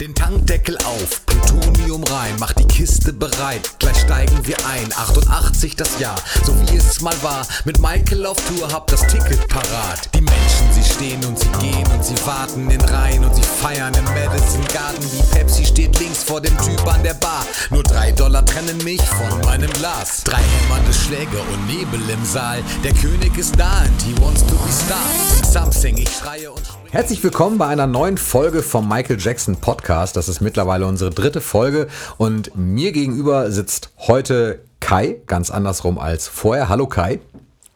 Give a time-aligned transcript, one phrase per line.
[0.00, 4.90] Den Tankdeckel auf, Plutonium rein, mach die Kiste bereit, gleich steigen wir ein.
[4.96, 7.46] 88 das Jahr, so wie es mal war.
[7.66, 10.08] Mit Michael auf Tour, hab das Ticket parat.
[10.14, 13.92] Die Menschen, sie stehen und sie gehen und sie warten in Reihen und sie feiern
[13.92, 15.04] im Madison Garden.
[15.12, 17.44] Die Pepsi steht links vor dem Typ an der Bar.
[17.68, 20.24] Nur drei Dollar trennen mich von meinem Glas.
[20.24, 22.62] Drei hämmernde Schläge und Nebel im Saal.
[22.82, 25.04] Der König ist da and he wants to be star.
[25.44, 26.62] Something, ich schreie und.
[26.92, 29.89] Herzlich willkommen bei einer neuen Folge vom Michael Jackson Podcast.
[29.90, 36.28] Das ist mittlerweile unsere dritte Folge und mir gegenüber sitzt heute Kai, ganz andersrum als
[36.28, 36.68] vorher.
[36.68, 37.18] Hallo Kai.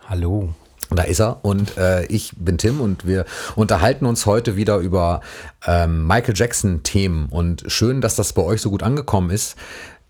[0.09, 0.51] Hallo.
[0.91, 3.25] Da ist er und äh, ich bin Tim und wir
[3.57, 5.23] unterhalten uns heute wieder über
[5.67, 9.57] ähm, Michael Jackson Themen und schön, dass das bei euch so gut angekommen ist.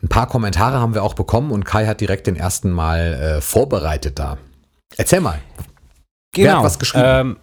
[0.03, 3.41] Ein paar Kommentare haben wir auch bekommen und Kai hat direkt den ersten Mal äh,
[3.41, 4.37] vorbereitet da.
[4.99, 5.39] Erzähl mal.
[6.35, 6.59] Wer Genau.
[6.59, 7.05] hat was geschrieben?
[7.07, 7.37] Ähm,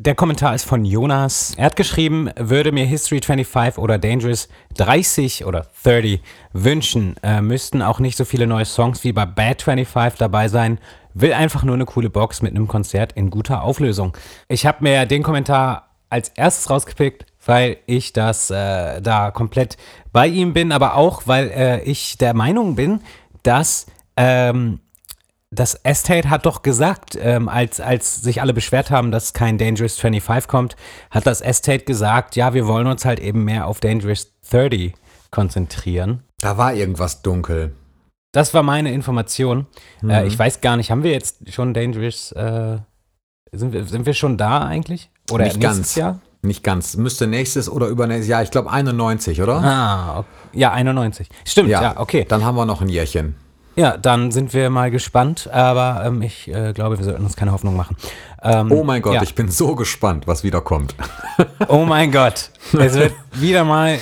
[0.00, 1.54] der Kommentar ist von Jonas.
[1.56, 6.20] Er hat geschrieben, würde mir History 25 oder Dangerous 30 oder 30
[6.52, 10.78] wünschen, äh, müssten auch nicht so viele neue Songs wie bei Bad 25 dabei sein.
[11.14, 14.16] Will einfach nur eine coole Box mit einem Konzert in guter Auflösung.
[14.46, 19.78] Ich habe mir den Kommentar als erstes rausgepickt, weil ich das äh, da komplett
[20.12, 23.00] bei ihm bin, aber auch, weil äh, ich der Meinung bin,
[23.42, 24.78] dass ähm,
[25.50, 29.96] das Estate hat doch gesagt, ähm, als, als sich alle beschwert haben, dass kein Dangerous
[29.98, 30.76] 25 kommt,
[31.10, 34.92] hat das Estate gesagt, ja, wir wollen uns halt eben mehr auf Dangerous 30
[35.30, 36.22] konzentrieren.
[36.40, 37.74] da war irgendwas dunkel.
[38.32, 39.66] Das war meine Information.
[40.02, 40.10] Mhm.
[40.10, 42.78] Äh, ich weiß gar nicht, haben wir jetzt schon Dangerous, äh,
[43.52, 45.10] sind, wir, sind wir schon da eigentlich?
[45.30, 45.94] Oder Nicht ganz.
[45.94, 46.20] Jahr?
[46.42, 46.96] Nicht ganz.
[46.96, 49.56] Müsste nächstes oder übernächstes Jahr, ich glaube 91, oder?
[49.62, 51.28] Ah, ok- ja, 91.
[51.46, 52.26] Stimmt, ja, okay.
[52.28, 53.34] Dann haben wir noch ein Jährchen.
[53.78, 57.52] Ja, dann sind wir mal gespannt, aber ähm, ich äh, glaube, wir sollten uns keine
[57.52, 57.96] Hoffnung machen.
[58.42, 59.22] Ähm, Oh mein Gott, ja.
[59.22, 60.96] ich bin so gespannt, was wieder kommt.
[61.68, 62.50] Oh mein Gott.
[62.76, 63.98] Es wird wieder mal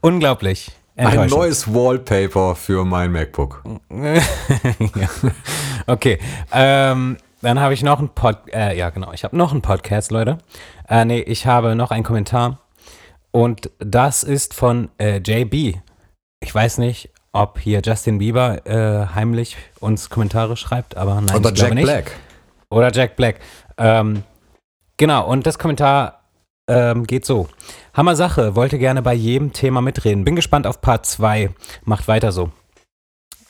[0.00, 0.72] unglaublich.
[0.96, 3.62] Ein neues Wallpaper für mein MacBook.
[3.90, 5.08] ja.
[5.86, 6.18] Okay.
[6.52, 10.10] Ähm, dann habe ich noch einen Pod, äh, ja genau, ich habe noch einen Podcast,
[10.10, 10.38] Leute.
[10.88, 12.58] Äh, nee, ich habe noch einen Kommentar
[13.30, 15.78] und das ist von äh, JB.
[16.40, 21.52] Ich weiß nicht, ob hier Justin Bieber äh, heimlich uns Kommentare schreibt, aber nein, Oder
[21.54, 21.84] Jack nicht.
[21.84, 22.12] Black.
[22.70, 23.40] Oder Jack Black.
[23.76, 24.22] Ähm,
[24.96, 26.20] genau, und das Kommentar
[26.68, 27.48] ähm, geht so.
[27.94, 30.24] Hammer Sache, wollte gerne bei jedem Thema mitreden.
[30.24, 31.50] Bin gespannt auf Part 2.
[31.84, 32.50] Macht weiter so.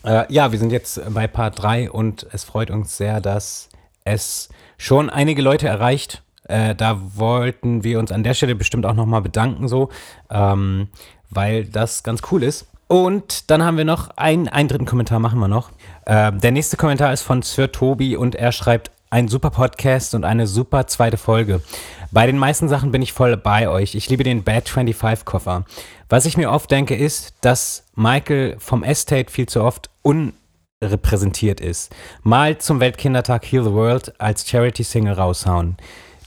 [0.04, 3.68] Äh, ja, wir sind jetzt bei Part 3 und es freut uns sehr, dass
[4.04, 4.48] es
[4.78, 6.22] schon einige Leute erreicht.
[6.44, 9.90] Äh, da wollten wir uns an der Stelle bestimmt auch nochmal bedanken, so,
[10.30, 10.88] ähm,
[11.28, 12.66] weil das ganz cool ist.
[12.90, 15.70] Und dann haben wir noch einen, einen dritten Kommentar, machen wir noch.
[16.06, 20.24] Äh, der nächste Kommentar ist von Sir Tobi und er schreibt, ein super Podcast und
[20.24, 21.62] eine super zweite Folge.
[22.10, 23.94] Bei den meisten Sachen bin ich voll bei euch.
[23.94, 25.64] Ich liebe den Bad 25 Koffer.
[26.08, 31.94] Was ich mir oft denke, ist, dass Michael vom Estate viel zu oft unrepräsentiert ist.
[32.24, 35.76] Mal zum Weltkindertag Heal the World als Charity-Single raushauen.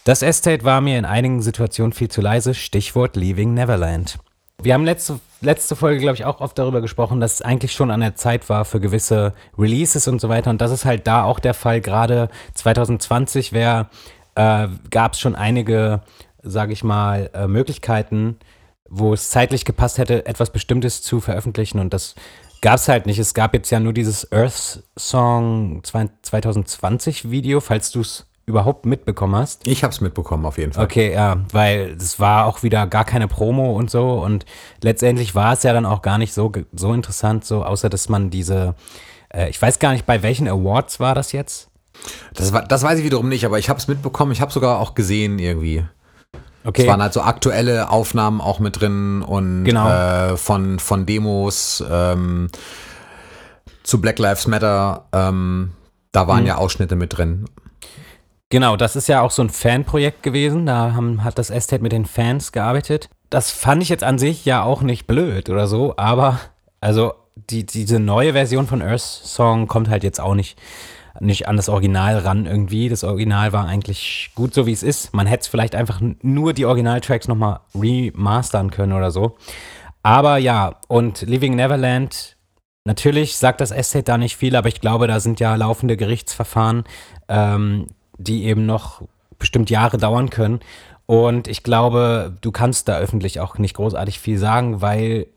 [0.05, 2.53] Das Estate war mir in einigen Situationen viel zu leise.
[2.53, 4.17] Stichwort Leaving Neverland.
[4.63, 7.91] Wir haben letzte, letzte Folge, glaube ich, auch oft darüber gesprochen, dass es eigentlich schon
[7.91, 10.49] an der Zeit war für gewisse Releases und so weiter.
[10.49, 11.81] Und das ist halt da auch der Fall.
[11.81, 13.89] Gerade 2020 wär,
[14.35, 16.01] äh, gab es schon einige,
[16.41, 18.37] sage ich mal, äh, Möglichkeiten,
[18.89, 21.79] wo es zeitlich gepasst hätte, etwas Bestimmtes zu veröffentlichen.
[21.79, 22.15] Und das
[22.61, 23.19] gab es halt nicht.
[23.19, 29.35] Es gab jetzt ja nur dieses Earth Song 2020 Video, falls du es überhaupt mitbekommen
[29.35, 29.65] hast.
[29.67, 30.83] Ich habe es mitbekommen, auf jeden Fall.
[30.83, 34.45] Okay, ja, weil es war auch wieder gar keine Promo und so und
[34.81, 38.29] letztendlich war es ja dann auch gar nicht so, so interessant, so außer dass man
[38.29, 38.75] diese,
[39.33, 41.69] äh, ich weiß gar nicht, bei welchen Awards war das jetzt?
[42.33, 44.31] Das, war, das weiß ich wiederum nicht, aber ich habe es mitbekommen.
[44.33, 45.85] Ich habe sogar auch gesehen irgendwie.
[46.65, 49.87] Okay, Es waren halt so aktuelle Aufnahmen auch mit drin und Genau.
[49.89, 52.49] äh, von, von Demos ähm,
[53.83, 55.05] zu Black Lives Matter.
[55.13, 55.71] Ähm,
[56.11, 56.47] da waren Mhm.
[56.47, 57.45] ja Ausschnitte mit drin.
[58.53, 61.91] Genau, das ist ja auch so ein Fanprojekt gewesen, da haben, hat das Estate mit
[61.91, 63.09] den Fans gearbeitet.
[63.31, 66.39] Das fand ich jetzt an sich ja auch nicht blöd oder so, aber
[66.79, 70.59] also die, diese neue Version von Earth Song kommt halt jetzt auch nicht
[71.19, 72.89] nicht an das Original ran irgendwie.
[72.89, 75.13] Das Original war eigentlich gut so, wie es ist.
[75.13, 79.35] Man hätte es vielleicht einfach nur die Originaltracks nochmal remastern können oder so.
[80.01, 82.35] Aber ja, und Living Neverland,
[82.83, 86.83] natürlich sagt das Estate da nicht viel, aber ich glaube, da sind ja laufende Gerichtsverfahren,
[87.29, 87.87] ähm,
[88.17, 89.01] die eben noch
[89.39, 90.59] bestimmt Jahre dauern können.
[91.05, 95.27] Und ich glaube, du kannst da öffentlich auch nicht großartig viel sagen, weil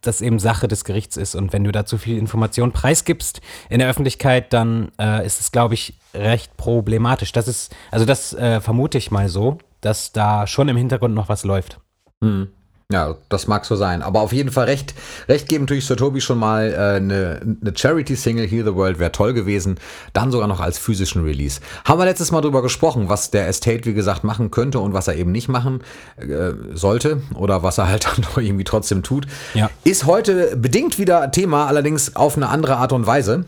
[0.00, 1.34] das eben Sache des Gerichts ist.
[1.34, 5.50] Und wenn du da zu viel Information preisgibst in der Öffentlichkeit, dann äh, ist es,
[5.50, 7.32] glaube ich, recht problematisch.
[7.32, 11.28] Das ist, also das äh, vermute ich mal so, dass da schon im Hintergrund noch
[11.28, 11.80] was läuft.
[12.22, 12.48] Hm.
[12.90, 14.00] Ja, das mag so sein.
[14.00, 14.94] Aber auf jeden Fall recht,
[15.28, 19.12] recht geben natürlich Sir Toby schon mal äh, eine, eine Charity-Single, Heal the World, wäre
[19.12, 19.78] toll gewesen.
[20.14, 21.60] Dann sogar noch als physischen Release.
[21.84, 25.06] Haben wir letztes Mal drüber gesprochen, was der Estate, wie gesagt, machen könnte und was
[25.06, 25.82] er eben nicht machen
[26.16, 29.26] äh, sollte oder was er halt dann doch irgendwie trotzdem tut.
[29.52, 29.68] Ja.
[29.84, 33.44] Ist heute bedingt wieder Thema, allerdings auf eine andere Art und Weise.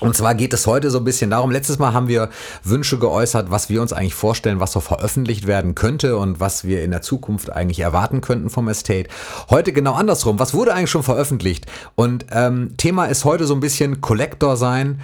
[0.00, 2.30] Und zwar geht es heute so ein bisschen darum, letztes Mal haben wir
[2.64, 6.82] Wünsche geäußert, was wir uns eigentlich vorstellen, was so veröffentlicht werden könnte und was wir
[6.82, 9.10] in der Zukunft eigentlich erwarten könnten vom Estate.
[9.50, 11.66] Heute genau andersrum, was wurde eigentlich schon veröffentlicht?
[11.94, 15.00] Und ähm, Thema ist heute so ein bisschen Collector sein,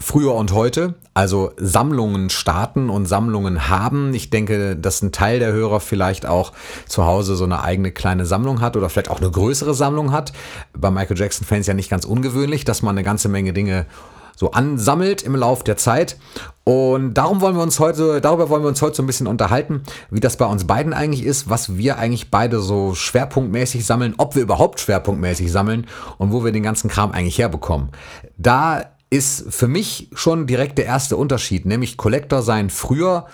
[0.00, 4.14] Früher und heute, also Sammlungen starten und Sammlungen haben.
[4.14, 6.52] Ich denke, dass ein Teil der Hörer vielleicht auch
[6.86, 10.32] zu Hause so eine eigene kleine Sammlung hat oder vielleicht auch eine größere Sammlung hat.
[10.72, 13.86] Bei Michael Jackson-Fans ja nicht ganz ungewöhnlich, dass man eine ganze Menge Dinge
[14.34, 16.16] so ansammelt im Lauf der Zeit.
[16.64, 19.82] Und darum wollen wir uns heute, darüber wollen wir uns heute so ein bisschen unterhalten,
[20.10, 24.36] wie das bei uns beiden eigentlich ist, was wir eigentlich beide so schwerpunktmäßig sammeln, ob
[24.36, 25.86] wir überhaupt schwerpunktmäßig sammeln
[26.18, 27.90] und wo wir den ganzen Kram eigentlich herbekommen.
[28.36, 33.26] Da ist für mich schon direkt der erste Unterschied, nämlich Collector sein früher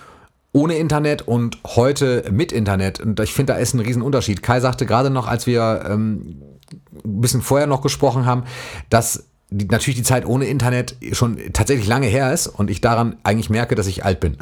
[0.53, 3.01] ohne Internet und heute mit Internet.
[3.01, 4.41] Und ich finde, da ist ein Riesenunterschied.
[4.41, 6.41] Kai sagte gerade noch, als wir ähm,
[7.03, 8.45] ein bisschen vorher noch gesprochen haben,
[8.89, 13.17] dass die, natürlich die Zeit ohne Internet schon tatsächlich lange her ist und ich daran
[13.23, 14.37] eigentlich merke, dass ich alt bin.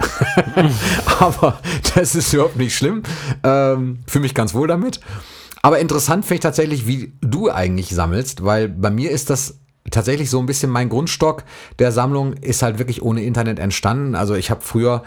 [1.19, 1.59] Aber
[1.95, 3.01] das ist überhaupt nicht schlimm.
[3.43, 4.99] Ähm, Fühle mich ganz wohl damit.
[5.63, 9.59] Aber interessant finde ich tatsächlich, wie du eigentlich sammelst, weil bei mir ist das
[9.93, 11.43] tatsächlich so ein bisschen mein Grundstock
[11.79, 14.15] der Sammlung ist halt wirklich ohne Internet entstanden.
[14.15, 15.03] Also ich habe früher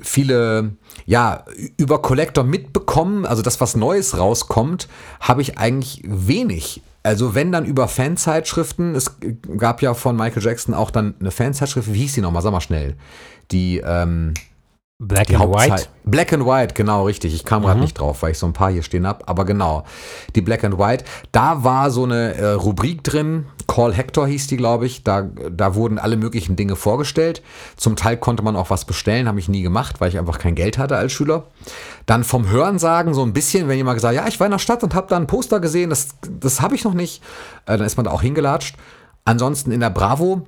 [0.00, 0.76] viele,
[1.06, 1.44] ja,
[1.76, 4.88] über Collector mitbekommen, also das, was Neues rauskommt,
[5.20, 6.82] habe ich eigentlich wenig.
[7.02, 9.16] Also wenn dann über Fanzeitschriften, es
[9.56, 12.60] gab ja von Michael Jackson auch dann eine Fanzeitschrift, wie hieß die nochmal, sag mal
[12.60, 12.96] schnell.
[13.50, 14.34] Die, ähm,
[15.02, 15.88] Black die and Hauptzeit- White.
[16.04, 17.34] Black and White, genau, richtig.
[17.34, 17.84] Ich kam gerade Mhm.
[17.84, 19.26] nicht drauf, weil ich so ein paar hier stehen habe.
[19.26, 19.84] Aber genau,
[20.34, 21.04] die Black and White.
[21.32, 23.46] Da war so eine äh, Rubrik drin.
[23.66, 25.02] Call Hector hieß die, glaube ich.
[25.02, 27.40] Da, da wurden alle möglichen Dinge vorgestellt.
[27.76, 30.54] Zum Teil konnte man auch was bestellen, habe ich nie gemacht, weil ich einfach kein
[30.54, 31.44] Geld hatte als Schüler.
[32.04, 34.82] Dann vom Hörensagen so ein bisschen, wenn jemand gesagt, ja, ich war in der Stadt
[34.82, 36.08] und habe da ein Poster gesehen, das,
[36.40, 37.22] das habe ich noch nicht.
[37.64, 38.76] Äh, dann ist man da auch hingelatscht.
[39.24, 40.42] Ansonsten in der Bravo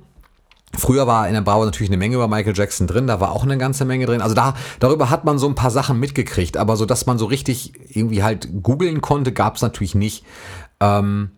[0.75, 3.43] Früher war in der Bravo natürlich eine Menge über Michael Jackson drin, da war auch
[3.43, 4.21] eine ganze Menge drin.
[4.21, 7.25] Also da, darüber hat man so ein paar Sachen mitgekriegt, aber so, dass man so
[7.25, 10.25] richtig irgendwie halt googeln konnte, gab es natürlich nicht.
[10.79, 11.31] Ähm,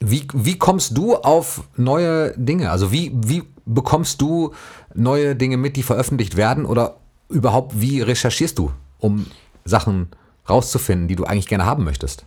[0.00, 2.70] wie, wie kommst du auf neue Dinge?
[2.70, 4.52] Also wie, wie bekommst du
[4.94, 6.66] neue Dinge mit, die veröffentlicht werden?
[6.66, 6.96] Oder
[7.28, 9.26] überhaupt, wie recherchierst du, um
[9.64, 10.08] Sachen
[10.48, 12.24] rauszufinden, die du eigentlich gerne haben möchtest?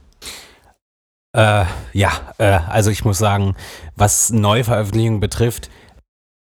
[1.34, 3.56] Äh, ja, äh, also ich muss sagen,
[3.98, 5.70] was Neuveröffentlichungen betrifft,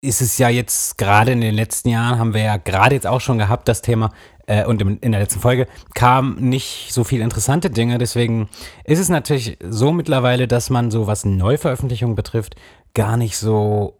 [0.01, 3.21] ist es ja jetzt gerade in den letzten Jahren, haben wir ja gerade jetzt auch
[3.21, 4.11] schon gehabt, das Thema,
[4.47, 7.97] äh, und im, in der letzten Folge kamen nicht so viele interessante Dinge.
[7.97, 8.49] Deswegen
[8.85, 12.55] ist es natürlich so mittlerweile, dass man so, was Neuveröffentlichungen betrifft,
[12.93, 13.99] gar nicht so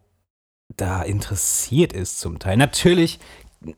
[0.75, 2.57] da interessiert ist zum Teil.
[2.57, 3.19] Natürlich,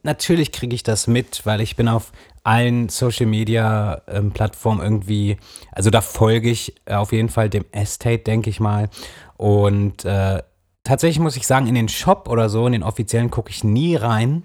[0.04, 2.12] natürlich kriege ich das mit, weil ich bin auf
[2.44, 5.38] allen Social Media ähm, Plattformen irgendwie,
[5.72, 8.90] also da folge ich auf jeden Fall dem Estate, denke ich mal.
[9.38, 10.42] Und äh,
[10.90, 13.96] tatsächlich muss ich sagen, in den Shop oder so, in den offiziellen gucke ich nie
[13.96, 14.44] rein,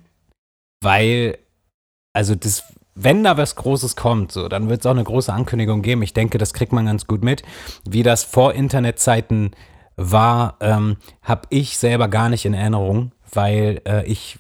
[0.82, 1.38] weil,
[2.12, 2.64] also das,
[2.94, 6.02] wenn da was Großes kommt, so, dann wird es auch eine große Ankündigung geben.
[6.02, 7.44] Ich denke, das kriegt man ganz gut mit.
[7.88, 9.52] Wie das vor Internetzeiten
[9.96, 14.38] war, ähm, habe ich selber gar nicht in Erinnerung, weil äh, ich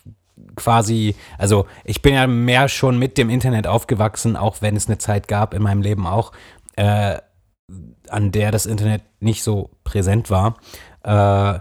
[0.56, 4.98] quasi, also ich bin ja mehr schon mit dem Internet aufgewachsen, auch wenn es eine
[4.98, 6.32] Zeit gab in meinem Leben auch,
[6.76, 7.16] äh,
[8.10, 10.58] an der das Internet nicht so präsent war.
[11.02, 11.60] Äh,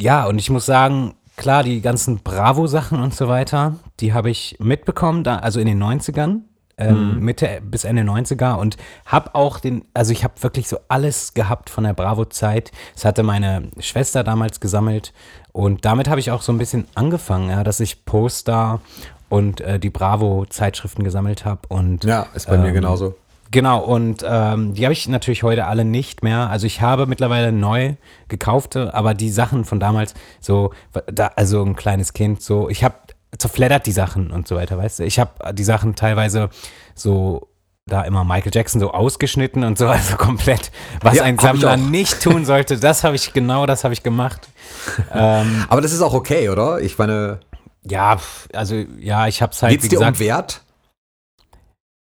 [0.00, 4.56] ja, und ich muss sagen, klar, die ganzen Bravo-Sachen und so weiter, die habe ich
[4.58, 6.42] mitbekommen, da, also in den 90ern,
[6.78, 7.20] ähm, Mhm.
[7.20, 11.68] Mitte bis Ende 90er und habe auch den, also ich habe wirklich so alles gehabt
[11.68, 12.72] von der Bravo-Zeit.
[12.94, 15.12] Das hatte meine Schwester damals gesammelt
[15.52, 18.80] und damit habe ich auch so ein bisschen angefangen, ja, dass ich Poster
[19.28, 23.14] und äh, die Bravo-Zeitschriften gesammelt habe und Ja, ist bei mir Ähm, genauso.
[23.52, 26.48] Genau, und ähm, die habe ich natürlich heute alle nicht mehr.
[26.50, 27.94] Also ich habe mittlerweile neu
[28.28, 30.72] gekaufte, aber die Sachen von damals, so,
[31.06, 32.94] da, also ein kleines Kind, so, ich habe
[33.36, 35.04] zerfleddert die Sachen und so weiter, weißt du.
[35.04, 36.50] Ich habe die Sachen teilweise
[36.94, 37.48] so
[37.86, 42.22] da immer Michael Jackson so ausgeschnitten und so, also komplett, was Ja, ein Sammler nicht
[42.22, 44.48] tun sollte, das habe ich, genau das habe ich gemacht.
[45.12, 46.80] ähm, Aber das ist auch okay, oder?
[46.80, 47.40] Ich meine,
[47.82, 48.18] ja,
[48.52, 50.62] also ja, ich habe es halt, geht's wie dir gesagt, um Wert?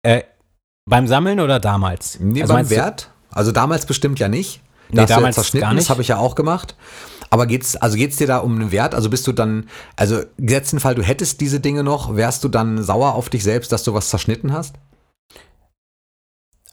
[0.02, 0.22] äh,
[0.88, 2.18] beim Sammeln oder damals?
[2.20, 3.10] Nee, also beim Wert?
[3.30, 4.60] Also damals bestimmt ja nicht.
[4.90, 5.90] Nee, Da ja damals zerschnitten, gar das nicht.
[5.90, 6.76] habe ich ja auch gemacht.
[7.30, 8.94] Aber geht's, also geht's dir da um einen Wert?
[8.94, 12.82] Also bist du dann, also gesetzten Fall, du hättest diese Dinge noch, wärst du dann
[12.82, 14.74] sauer auf dich selbst, dass du was zerschnitten hast?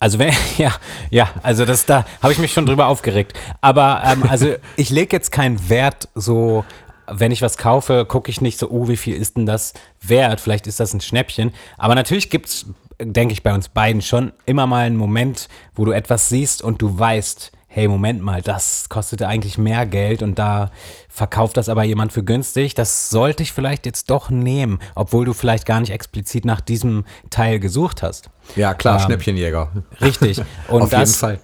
[0.02, 0.74] Also wenn, ja,
[1.10, 3.34] ja, also das da habe ich mich schon drüber aufgeregt.
[3.62, 6.66] Aber ähm, also ich lege jetzt keinen Wert so,
[7.08, 10.42] wenn ich was kaufe, gucke ich nicht so, oh, wie viel ist denn das wert?
[10.42, 11.54] Vielleicht ist das ein Schnäppchen.
[11.78, 12.66] Aber natürlich gibt es,
[13.02, 16.82] denke ich, bei uns beiden schon immer mal einen Moment, wo du etwas siehst und
[16.82, 20.72] du weißt, hey, Moment mal, das kostete eigentlich mehr Geld und da
[21.08, 22.74] verkauft das aber jemand für günstig.
[22.74, 27.06] Das sollte ich vielleicht jetzt doch nehmen, obwohl du vielleicht gar nicht explizit nach diesem
[27.30, 28.32] Teil gesucht hast.
[28.56, 29.72] Ja, klar, ähm, Schnäppchenjäger.
[30.02, 30.42] Richtig.
[30.68, 31.40] Und Auf das, jeden Fall.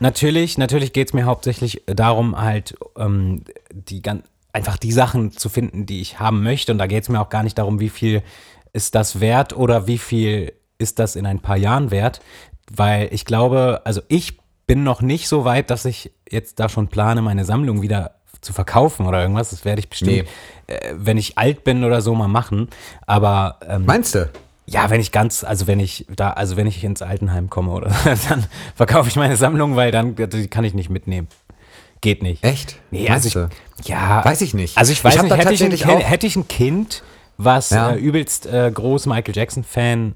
[0.00, 5.48] Natürlich, natürlich geht es mir hauptsächlich darum, halt ähm, die ganz einfach die Sachen zu
[5.48, 6.72] finden, die ich haben möchte.
[6.72, 8.22] Und da geht es mir auch gar nicht darum, wie viel
[8.72, 12.20] ist das wert oder wie viel ist das in ein paar Jahren wert.
[12.70, 16.88] Weil ich glaube, also ich bin noch nicht so weit, dass ich jetzt da schon
[16.88, 19.50] plane, meine Sammlung wieder zu verkaufen oder irgendwas.
[19.50, 20.24] Das werde ich bestimmt, nee.
[20.66, 22.68] äh, wenn ich alt bin oder so, mal machen.
[23.06, 24.30] Aber ähm, meinst du?
[24.66, 27.90] Ja, wenn ich ganz, also wenn ich da, also wenn ich ins Altenheim komme oder
[28.28, 28.44] dann
[28.74, 31.28] verkaufe ich meine Sammlung, weil dann die kann ich nicht mitnehmen.
[32.00, 32.44] Geht nicht.
[32.44, 32.76] Echt?
[32.90, 33.48] Nee, also
[33.80, 34.24] ich, ja.
[34.24, 34.76] Weiß ich nicht.
[34.76, 37.02] Also ich weiß ich nicht, hätte ich, ein, hätte ich ein Kind,
[37.38, 37.92] was ja.
[37.92, 40.14] äh, übelst äh, groß Michael Jackson-Fan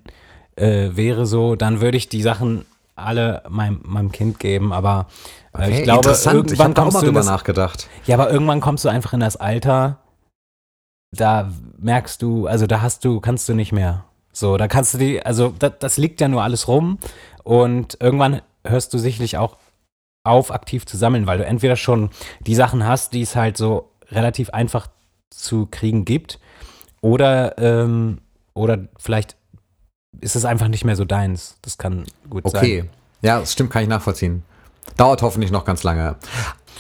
[0.57, 5.07] äh, wäre, so, dann würde ich die Sachen alle meinem, meinem Kind geben, aber
[5.55, 7.89] äh, okay, ich glaube, irgendwann ich kommst auch mal drüber nachgedacht.
[8.07, 9.99] Ja, aber irgendwann kommst du einfach in das Alter,
[11.17, 14.05] da merkst du, also da hast du, kannst du nicht mehr.
[14.33, 16.99] So, da kannst du die, also das, das liegt ja nur alles rum
[17.45, 19.57] und irgendwann hörst du sicherlich auch
[20.25, 23.91] auf, aktiv zu sammeln, weil du entweder schon die Sachen hast, die es halt so
[24.11, 24.87] relativ einfach
[25.31, 26.39] zu kriegen gibt,
[27.03, 28.19] oder, ähm,
[28.55, 29.37] oder vielleicht
[30.21, 31.57] ist es einfach nicht mehr so deins.
[31.63, 32.53] Das kann gut okay.
[32.53, 32.65] sein.
[32.65, 32.85] Okay,
[33.23, 34.43] ja, das stimmt, kann ich nachvollziehen.
[34.97, 36.17] Dauert hoffentlich noch ganz lange.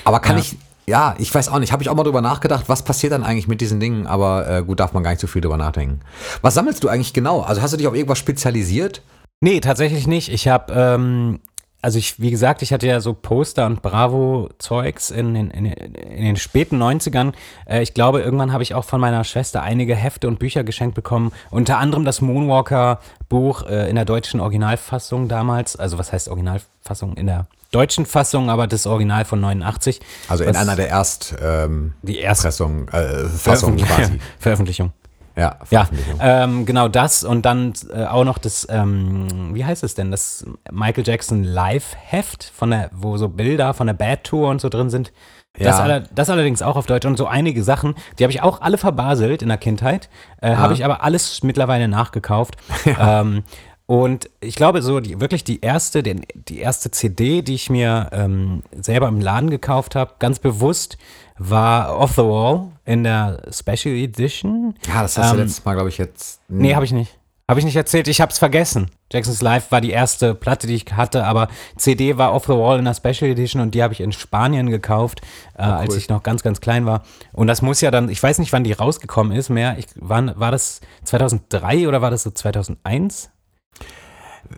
[0.04, 0.42] Aber kann ja.
[0.42, 3.24] ich, ja, ich weiß auch nicht, habe ich auch mal drüber nachgedacht, was passiert dann
[3.24, 6.00] eigentlich mit diesen Dingen, aber äh, gut, darf man gar nicht so viel drüber nachdenken.
[6.42, 7.40] Was sammelst du eigentlich genau?
[7.40, 9.02] Also hast du dich auf irgendwas spezialisiert?
[9.40, 10.28] Nee, tatsächlich nicht.
[10.32, 11.40] Ich habe ähm,
[11.82, 16.24] also ich, wie gesagt, ich hatte ja so Poster und Bravo-Zeugs in, in, in, in,
[16.24, 17.32] den späten 90ern.
[17.66, 20.94] Äh, ich glaube, irgendwann habe ich auch von meiner Schwester einige Hefte und Bücher geschenkt
[20.94, 21.32] bekommen.
[21.50, 25.74] Unter anderem das Moonwalker-Buch äh, in der deutschen Originalfassung damals.
[25.74, 27.16] Also was heißt Originalfassung?
[27.16, 30.00] In der deutschen Fassung, aber das Original von 89.
[30.28, 34.20] Also in einer der Erst, ähm, die Erstpressung, äh, Fassung quasi.
[34.38, 34.92] Veröffentlichung.
[35.36, 35.88] Ja, ja
[36.20, 40.44] ähm, genau das und dann äh, auch noch das, ähm, wie heißt es denn, das
[40.70, 44.90] Michael Jackson Live-Heft, von der, wo so Bilder von der Bad Tour und so drin
[44.90, 45.12] sind.
[45.58, 45.66] Ja.
[45.66, 48.62] Das, aller, das, allerdings auch auf Deutsch und so einige Sachen, die habe ich auch
[48.62, 50.08] alle verbaselt in der Kindheit,
[50.40, 50.56] äh, ja.
[50.56, 52.56] habe ich aber alles mittlerweile nachgekauft.
[52.84, 53.20] Ja.
[53.20, 53.44] Ähm,
[53.92, 58.08] und ich glaube, so die, wirklich die erste, die, die erste CD, die ich mir
[58.12, 60.96] ähm, selber im Laden gekauft habe, ganz bewusst,
[61.36, 64.76] war Off the Wall in der Special Edition.
[64.88, 66.40] Ja, das hast ähm, du letztes Mal, glaube ich, jetzt.
[66.48, 67.18] Nee, habe ich nicht.
[67.46, 68.90] Habe ich nicht erzählt, ich habe es vergessen.
[69.12, 72.78] Jackson's Live war die erste Platte, die ich hatte, aber CD war Off the Wall
[72.78, 75.20] in der Special Edition und die habe ich in Spanien gekauft,
[75.58, 75.72] äh, oh, cool.
[75.72, 77.02] als ich noch ganz, ganz klein war.
[77.34, 79.76] Und das muss ja dann, ich weiß nicht, wann die rausgekommen ist mehr.
[79.76, 83.28] Ich, wann, war das 2003 oder war das so 2001?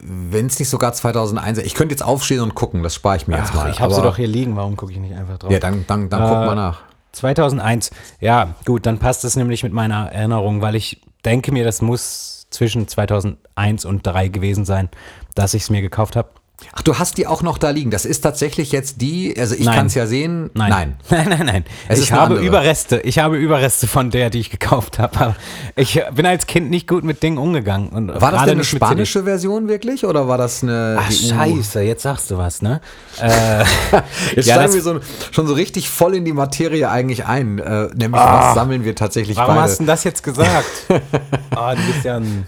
[0.02, 1.66] Wenn es nicht sogar 2001 ist.
[1.66, 3.70] Ich könnte jetzt aufstehen und gucken, das spare ich mir Ach, jetzt mal.
[3.70, 5.50] Ich habe sie doch hier liegen, warum gucke ich nicht einfach drauf?
[5.50, 6.80] Ja, dann, dann, dann äh, guck mal nach.
[7.12, 11.80] 2001, ja, gut, dann passt es nämlich mit meiner Erinnerung, weil ich denke mir, das
[11.80, 14.88] muss zwischen 2001 und 2003 gewesen sein,
[15.34, 16.28] dass ich es mir gekauft habe.
[16.72, 17.90] Ach, du hast die auch noch da liegen.
[17.90, 20.50] Das ist tatsächlich jetzt die, also ich kann es ja sehen.
[20.54, 20.70] Nein.
[20.70, 21.46] Nein, nein, nein.
[21.46, 21.64] nein.
[21.88, 22.40] Ich habe andere.
[22.40, 23.00] Überreste.
[23.00, 25.36] Ich habe Überreste von der, die ich gekauft habe.
[25.76, 27.88] Ich bin als Kind nicht gut mit Dingen umgegangen.
[27.90, 30.98] Und war das denn eine spanische Version wirklich oder war das eine.
[30.98, 32.80] Ach, scheiße, jetzt sagst du was, ne?
[33.20, 33.64] äh,
[34.34, 37.58] jetzt ja, steigen wir so, schon so richtig voll in die Materie eigentlich ein.
[37.58, 39.62] Äh, nämlich, oh, was sammeln wir tatsächlich Warum beide?
[39.62, 40.66] hast du das jetzt gesagt?
[40.88, 40.96] oh,
[41.76, 42.46] du bist ja ein.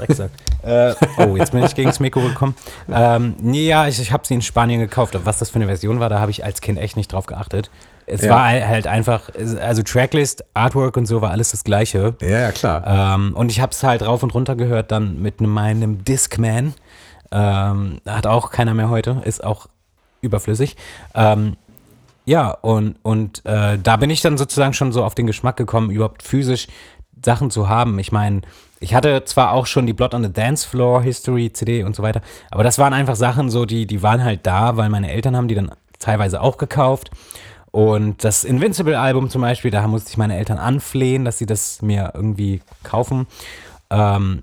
[0.00, 0.30] Drecksack.
[0.62, 2.54] äh, oh, jetzt bin ich gegen das Mikro gekommen.
[2.92, 5.16] Ähm, nee, ja, ich, ich habe sie in Spanien gekauft.
[5.24, 7.70] Was das für eine Version war, da habe ich als Kind echt nicht drauf geachtet.
[8.06, 8.30] Es ja.
[8.30, 9.30] war halt einfach,
[9.60, 12.14] also Tracklist, Artwork und so war alles das Gleiche.
[12.20, 13.14] Ja, ja klar.
[13.14, 16.74] Ähm, und ich habe es halt rauf und runter gehört dann mit meinem Discman.
[17.30, 19.68] Ähm, hat auch keiner mehr heute, ist auch
[20.20, 20.76] überflüssig.
[21.14, 21.56] Ähm,
[22.24, 25.90] ja, und, und äh, da bin ich dann sozusagen schon so auf den Geschmack gekommen,
[25.90, 26.66] überhaupt physisch
[27.24, 27.98] Sachen zu haben.
[27.98, 28.42] Ich meine,
[28.80, 32.02] ich hatte zwar auch schon die Blood on the Dance Floor History CD und so
[32.02, 35.36] weiter, aber das waren einfach Sachen so, die, die waren halt da, weil meine Eltern
[35.36, 37.10] haben die dann teilweise auch gekauft.
[37.72, 42.12] Und das Invincible-Album zum Beispiel, da musste ich meine Eltern anflehen, dass sie das mir
[42.14, 43.28] irgendwie kaufen.
[43.90, 44.42] Ähm,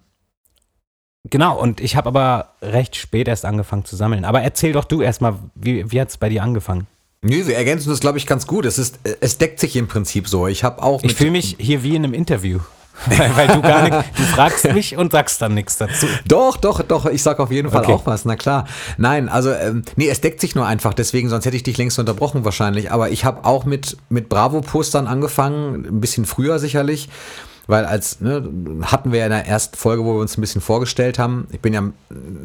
[1.25, 4.23] genau, und ich habe aber recht spät erst angefangen zu sammeln.
[4.23, 6.87] Aber erzähl doch du erstmal, wie, wie hat es bei dir angefangen?
[7.21, 8.65] Nö, wir ergänzen das, glaube ich, ganz gut.
[8.65, 10.47] Es, ist, es deckt sich im Prinzip so.
[10.47, 11.03] Ich habe auch.
[11.03, 12.59] Ich fühle mich hier wie in einem Interview.
[13.05, 16.07] weil, weil du gar nicht, du fragst mich und sagst dann nichts dazu.
[16.27, 17.93] Doch, doch, doch, ich sag auf jeden Fall Okay.
[17.93, 18.65] auch was, na klar.
[18.97, 21.99] Nein, also, ähm, nee, es deckt sich nur einfach, deswegen, sonst hätte ich dich längst
[21.99, 22.91] unterbrochen wahrscheinlich.
[22.91, 27.09] Aber ich habe auch mit, mit Bravo-Postern angefangen, ein bisschen früher sicherlich.
[27.67, 28.49] Weil als, ne,
[28.83, 31.59] hatten wir ja in der ersten Folge, wo wir uns ein bisschen vorgestellt haben, ich
[31.59, 31.93] bin ja ein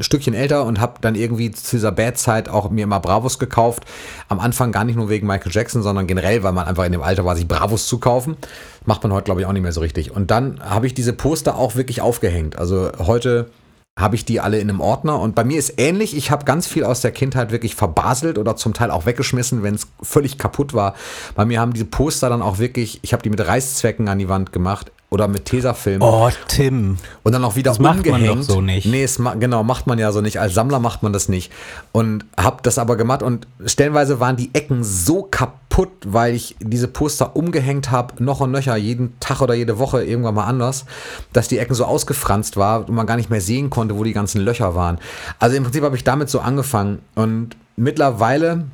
[0.01, 3.85] Stückchen älter und habe dann irgendwie zu dieser Bad-Zeit auch mir immer Bravos gekauft.
[4.29, 7.03] Am Anfang gar nicht nur wegen Michael Jackson, sondern generell, weil man einfach in dem
[7.03, 8.37] Alter war, sich Bravos zu kaufen.
[8.85, 10.11] Macht man heute, glaube ich, auch nicht mehr so richtig.
[10.11, 12.59] Und dann habe ich diese Poster auch wirklich aufgehängt.
[12.59, 13.49] Also heute
[13.97, 16.67] habe ich die alle in einem Ordner und bei mir ist ähnlich, ich habe ganz
[16.67, 20.73] viel aus der Kindheit wirklich verbaselt oder zum Teil auch weggeschmissen, wenn es völlig kaputt
[20.73, 20.95] war.
[21.35, 24.31] Bei mir haben diese Poster dann auch wirklich, ich habe die mit Reißzwecken an die
[24.31, 26.97] Wand gemacht oder mit Tesafilm Oh, Tim.
[27.23, 28.49] und dann auch wieder Das macht man umgehängt.
[28.49, 28.87] doch so nicht.
[28.87, 30.41] Nee, es ma genau, macht man ja so nicht.
[30.41, 31.53] Als Sammler macht man das nicht.
[31.93, 36.89] Und hab das aber gemacht und stellenweise waren die Ecken so kaputt, weil ich diese
[36.89, 40.87] Poster umgehängt habe, noch und nöcher, jeden Tag oder jede Woche irgendwann mal anders,
[41.35, 44.13] dass die Ecken so ausgefranst war und man gar nicht mehr sehen konnte, wo die
[44.15, 44.99] ganzen Löcher waren.
[45.39, 48.65] Also im Prinzip habe ich damit so angefangen und mittlerweile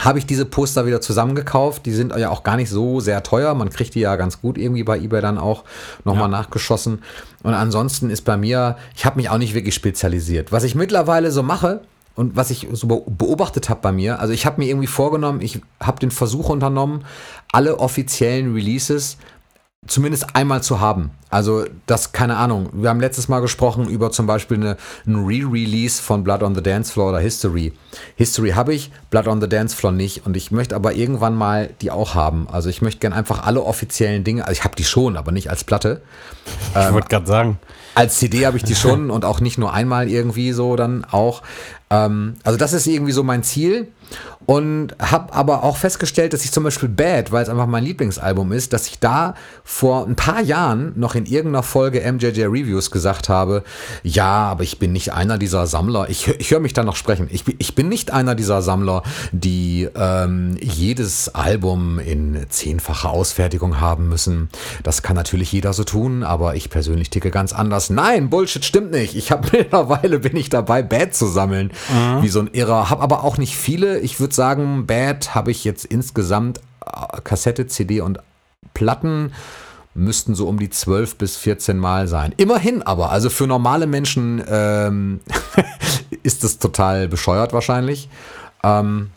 [0.00, 1.84] habe ich diese Poster wieder zusammengekauft.
[1.86, 3.54] Die sind ja auch gar nicht so sehr teuer.
[3.54, 5.64] Man kriegt die ja ganz gut irgendwie bei eBay dann auch
[6.04, 6.38] nochmal Ja.
[6.38, 7.02] nachgeschossen.
[7.42, 10.52] Und ansonsten ist bei mir, ich habe mich auch nicht wirklich spezialisiert.
[10.52, 11.80] Was ich mittlerweile so mache
[12.14, 15.40] und was ich so be- beobachtet habe bei mir, also ich habe mir irgendwie vorgenommen,
[15.40, 17.04] ich habe den Versuch unternommen,
[17.50, 19.16] alle offiziellen Releases
[19.86, 21.10] zumindest einmal zu haben.
[21.30, 26.02] Also das, keine Ahnung, wir haben letztes Mal gesprochen über zum Beispiel eine, ein Re-Release
[26.02, 27.72] von Blood on the Dance Floor oder History.
[28.16, 31.70] History habe ich, Blood on the Dance Floor nicht und ich möchte aber irgendwann mal
[31.80, 32.48] die auch haben.
[32.50, 35.50] Also ich möchte gern einfach alle offiziellen Dinge, also ich habe die schon, aber nicht
[35.50, 36.02] als Platte.
[36.70, 37.58] Ich wollte gerade sagen.
[37.94, 41.42] Als CD habe ich die schon und auch nicht nur einmal irgendwie so dann auch.
[41.90, 43.88] Ähm, also das ist irgendwie so mein Ziel
[44.48, 48.50] und habe aber auch festgestellt, dass ich zum Beispiel Bad, weil es einfach mein Lieblingsalbum
[48.52, 53.28] ist, dass ich da vor ein paar Jahren noch in irgendeiner Folge MJJ Reviews gesagt
[53.28, 53.62] habe,
[54.02, 57.28] ja, aber ich bin nicht einer dieser Sammler, ich, ich höre mich da noch sprechen,
[57.30, 59.02] ich, bin- ich bin nicht einer dieser Sammler,
[59.32, 64.48] die ähm, jedes Album in zehnfacher Ausfertigung haben müssen.
[64.82, 67.90] Das kann natürlich jeder so tun, aber ich persönlich ticke ganz anders.
[67.90, 69.14] Nein, Bullshit stimmt nicht.
[69.14, 71.70] Ich habe mittlerweile bin ich dabei, Bad zu sammeln,
[72.22, 72.88] wie so ein Irrer.
[72.88, 73.98] Habe aber auch nicht viele.
[73.98, 78.20] Ich würde sagen, Bad habe ich jetzt insgesamt äh, Kassette, CD und
[78.72, 79.32] Platten
[79.94, 82.32] müssten so um die 12 bis 14 Mal sein.
[82.36, 85.20] Immerhin aber, also für normale Menschen ähm,
[86.22, 88.08] ist das total bescheuert wahrscheinlich.
[88.62, 89.10] Ähm,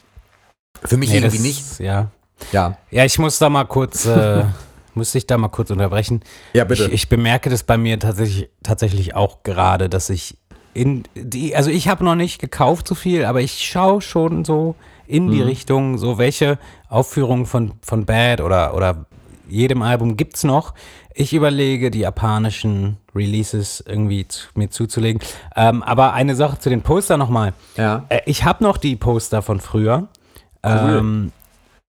[0.84, 1.80] für mich Nee, irgendwie das- nicht.
[1.80, 2.08] Ja.
[2.52, 4.44] Ja, Ja, ich muss da mal kurz, äh,
[4.96, 6.22] muss ich da mal kurz unterbrechen.
[6.54, 6.86] Ja, bitte.
[6.88, 10.38] Ich, ich bemerke das bei mir tatsächlich, tatsächlich auch gerade, dass ich
[10.74, 14.74] in die, also ich habe noch nicht gekauft so viel, aber ich schaue schon so
[15.12, 15.32] in Mhm.
[15.32, 16.58] die Richtung, so welche
[16.90, 19.06] Aufführungen von, von Bad oder, oder
[19.50, 20.74] jedem Album gibt's noch.
[21.14, 25.22] Ich überlege, die japanischen Releases irgendwie zu, mir zuzulegen.
[25.58, 27.54] Ähm, aber eine Sache zu den Poster nochmal.
[27.76, 28.06] ja.
[28.10, 30.08] Äh, Ich habe noch die Poster von früher.
[30.64, 31.32] Ähm,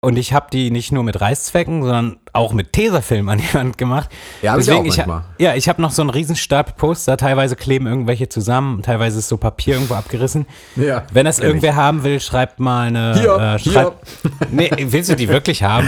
[0.04, 3.78] und ich habe die nicht nur mit Reißzwecken, sondern auch mit Tesafilm an die Wand
[3.78, 4.10] gemacht.
[4.42, 5.22] Ja, hab ich auch manchmal.
[5.38, 7.16] ja, ich habe noch so einen Riesenstab Poster.
[7.16, 10.46] Teilweise kleben irgendwelche zusammen, teilweise ist so Papier irgendwo abgerissen.
[10.74, 13.14] Ja, Wenn das irgendwer haben will, schreibt mal eine.
[13.14, 14.04] Hier, äh, schreibt,
[14.50, 15.86] Nee, willst du die wirklich haben?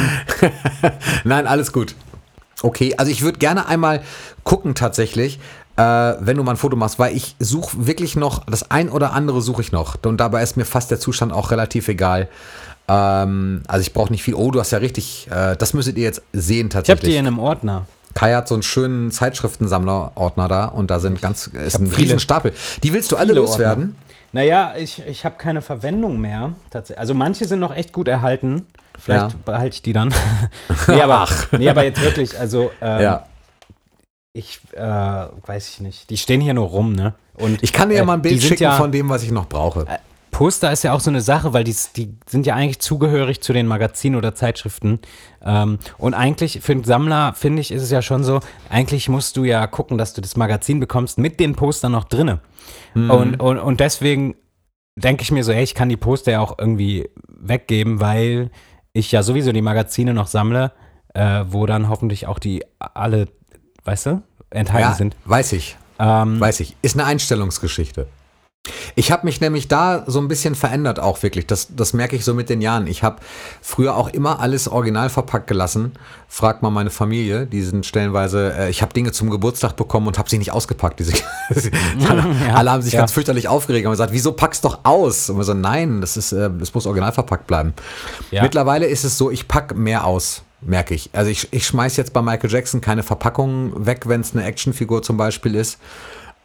[1.24, 1.96] Nein, alles gut.
[2.62, 4.00] Okay, also ich würde gerne einmal
[4.44, 5.40] gucken tatsächlich,
[5.76, 9.12] äh, wenn du mal ein Foto machst, weil ich suche wirklich noch, das ein oder
[9.12, 9.96] andere suche ich noch.
[10.04, 12.28] Und dabei ist mir fast der Zustand auch relativ egal.
[12.88, 14.34] Ähm, also ich brauche nicht viel.
[14.34, 17.12] Oh, du hast ja richtig, äh, das müsstet ihr jetzt sehen Ich habe tatsächlich.
[17.12, 17.86] die in einem Ordner.
[18.14, 22.52] Kai hat so einen schönen Zeitschriftensammler-Ordner da und da sind ganz, ist ein riesen Stapel.
[22.82, 23.96] Die willst du alle loswerden?
[24.32, 26.52] Naja, ich, ich habe keine Verwendung mehr.
[26.70, 26.98] Tatsächlich.
[27.00, 28.66] Also manche sind noch echt gut erhalten.
[28.98, 29.38] Vielleicht Ja.
[29.44, 30.12] behalte ich die dann.
[30.88, 33.26] nee, aber, nee, aber jetzt wirklich, also ähm, Ja.
[34.32, 36.10] ich äh, weiß ich nicht.
[36.10, 37.14] Die stehen hier nur rum, ne?
[37.34, 39.30] Und Ich kann dir ja äh, mal ein Bild schicken ja, von dem, was ich
[39.32, 39.86] noch brauche.
[40.34, 43.52] Poster ist ja auch so eine Sache, weil die, die sind ja eigentlich zugehörig zu
[43.52, 44.98] den Magazinen oder Zeitschriften.
[45.44, 49.36] Ähm, und eigentlich für einen Sammler, finde ich, ist es ja schon so, eigentlich musst
[49.36, 52.40] du ja gucken, dass du das Magazin bekommst mit den Postern noch drinne.
[52.94, 53.10] Mhm.
[53.10, 54.34] Und, und, und deswegen
[54.96, 58.50] denke ich mir so, ey, ich kann die Poster ja auch irgendwie weggeben, weil
[58.92, 60.72] ich ja sowieso die Magazine noch sammle,
[61.14, 63.28] äh, wo dann hoffentlich auch die alle,
[63.84, 65.16] weißt du, enthalten Ja, sind.
[65.26, 65.76] weiß ich.
[66.00, 66.74] Ähm, Weiß ich.
[66.82, 68.08] Ist eine Einstellungsgeschichte.
[68.94, 71.46] Ich habe mich nämlich da so ein bisschen verändert auch wirklich.
[71.46, 72.86] Das, das merke ich so mit den Jahren.
[72.86, 73.16] Ich habe
[73.60, 75.92] früher auch immer alles original verpackt gelassen.
[76.28, 80.16] Frag mal meine Familie, die sind stellenweise, äh, ich habe Dinge zum Geburtstag bekommen und
[80.18, 80.98] habe sie nicht ausgepackt.
[80.98, 81.12] Diese,
[82.08, 82.24] alle,
[82.54, 83.00] alle haben sich ja.
[83.00, 85.28] ganz fürchterlich aufgeregt und gesagt, wieso packst doch aus?
[85.28, 87.74] Und wir so, nein, das ist, äh, das muss original verpackt bleiben.
[88.30, 88.42] Ja.
[88.42, 90.42] Mittlerweile ist es so, ich pack mehr aus.
[90.62, 91.10] merke ich.
[91.12, 95.02] Also ich, ich schmeiß jetzt bei Michael Jackson keine Verpackung weg, wenn es eine Actionfigur
[95.02, 95.78] zum Beispiel ist.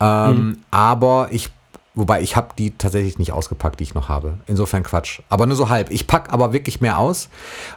[0.02, 0.58] Ähm, mhm.
[0.72, 1.50] Aber ich,
[1.96, 4.38] wobei ich habe die tatsächlich nicht ausgepackt, die ich noch habe.
[4.48, 5.22] Insofern Quatsch.
[5.30, 5.92] Aber nur so halb.
[5.92, 7.30] Ich packe aber wirklich mehr aus,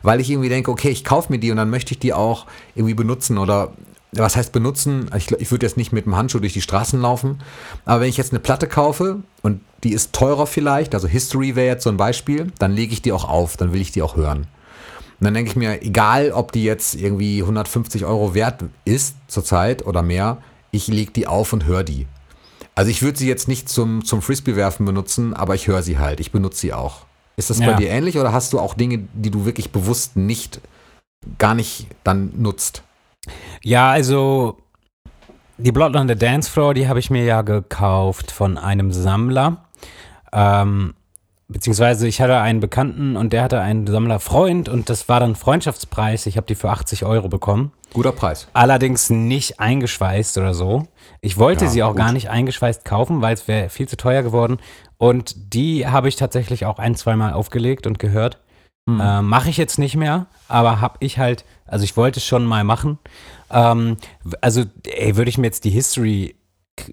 [0.03, 2.46] weil ich irgendwie denke, okay, ich kaufe mir die und dann möchte ich die auch
[2.75, 3.72] irgendwie benutzen oder
[4.14, 5.11] was heißt benutzen?
[5.16, 7.38] Ich, ich würde jetzt nicht mit dem Handschuh durch die Straßen laufen,
[7.87, 11.66] aber wenn ich jetzt eine Platte kaufe und die ist teurer vielleicht, also History wäre
[11.66, 14.16] jetzt so ein Beispiel, dann lege ich die auch auf, dann will ich die auch
[14.16, 14.46] hören.
[15.18, 19.87] Und dann denke ich mir, egal ob die jetzt irgendwie 150 Euro wert ist zurzeit
[19.87, 20.38] oder mehr,
[20.72, 22.07] ich lege die auf und höre die.
[22.74, 26.20] Also ich würde sie jetzt nicht zum, zum Frisbee-Werfen benutzen, aber ich höre sie halt.
[26.20, 27.04] Ich benutze sie auch.
[27.37, 27.66] Ist das ja.
[27.66, 30.61] bei dir ähnlich oder hast du auch Dinge, die du wirklich bewusst nicht,
[31.38, 32.82] gar nicht dann nutzt?
[33.62, 34.58] Ja, also
[35.58, 39.64] die Blood on the Dance Floor, die habe ich mir ja gekauft von einem Sammler.
[40.32, 40.94] Ähm,
[41.48, 46.26] beziehungsweise ich hatte einen Bekannten und der hatte einen Sammlerfreund und das war dann Freundschaftspreis.
[46.26, 47.72] Ich habe die für 80 Euro bekommen.
[47.92, 48.48] Guter Preis.
[48.52, 50.87] Allerdings nicht eingeschweißt oder so.
[51.20, 51.98] Ich wollte ja, sie auch gut.
[51.98, 54.59] gar nicht eingeschweißt kaufen, weil es wäre viel zu teuer geworden.
[54.98, 58.38] Und die habe ich tatsächlich auch ein, zweimal aufgelegt und gehört.
[58.88, 59.00] Hm.
[59.00, 62.44] Äh, Mache ich jetzt nicht mehr, aber habe ich halt, also ich wollte es schon
[62.44, 62.98] mal machen.
[63.50, 63.96] Ähm,
[64.40, 66.37] also, ey, würde ich mir jetzt die History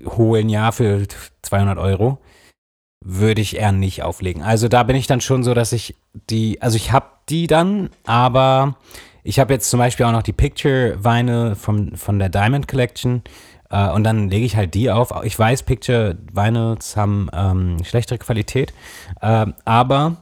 [0.06, 1.08] holen, ja, für
[1.42, 2.20] 200 Euro
[3.02, 4.44] würde ich eher nicht auflegen.
[4.44, 5.96] Also da bin ich dann schon so, dass ich
[6.30, 8.76] die, also ich habe die dann, aber
[9.30, 13.22] ich habe jetzt zum Beispiel auch noch die Picture-Weine von, von der Diamond Collection
[13.70, 15.14] äh, und dann lege ich halt die auf.
[15.24, 18.74] Ich weiß, Picture-Weine haben ähm, schlechtere Qualität,
[19.22, 20.18] äh, aber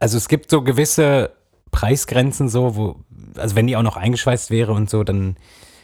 [0.00, 1.30] also es gibt so gewisse
[1.70, 2.96] Preisgrenzen so, wo,
[3.36, 5.36] also wenn die auch noch eingeschweißt wäre und so, dann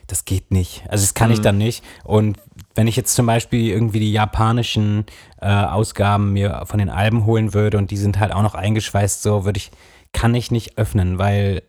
[0.09, 0.83] das geht nicht.
[0.89, 1.35] Also das kann mhm.
[1.35, 1.85] ich dann nicht.
[2.03, 2.39] Und
[2.75, 5.05] wenn ich jetzt zum Beispiel irgendwie die japanischen
[5.41, 9.23] äh, Ausgaben mir von den Alben holen würde und die sind halt auch noch eingeschweißt,
[9.23, 9.71] so würde ich,
[10.13, 11.63] kann ich nicht öffnen, weil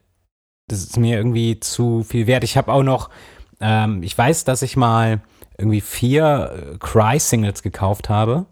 [0.72, 2.44] das ist mir irgendwie zu viel wert.
[2.44, 3.10] Ich habe auch noch,
[3.60, 5.22] ähm, ich weiß, dass ich mal
[5.58, 8.46] irgendwie vier äh, Cry-Singles gekauft habe.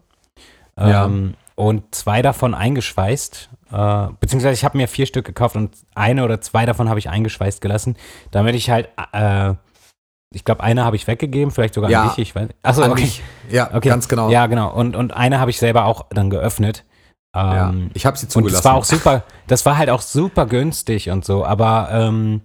[0.76, 1.34] Ähm, ja.
[1.54, 3.48] Und zwei davon eingeschweißt.
[3.72, 7.08] Äh, beziehungsweise ich habe mir vier Stück gekauft und eine oder zwei davon habe ich
[7.08, 7.96] eingeschweißt gelassen,
[8.30, 9.54] damit ich halt äh,
[10.30, 12.18] ich glaube, eine habe ich weggegeben, vielleicht sogar ja, an dich.
[12.18, 12.48] Ich weiß.
[12.62, 13.02] Achso, okay.
[13.02, 13.22] Mich.
[13.50, 13.88] Ja, okay.
[13.88, 14.30] ganz genau.
[14.30, 14.70] Ja, genau.
[14.70, 16.84] Und, und eine habe ich selber auch dann geöffnet.
[17.34, 18.46] Ähm, ja, ich habe sie zugelassen.
[18.46, 22.42] Und das war auch super, das war halt auch super günstig und so, aber ähm,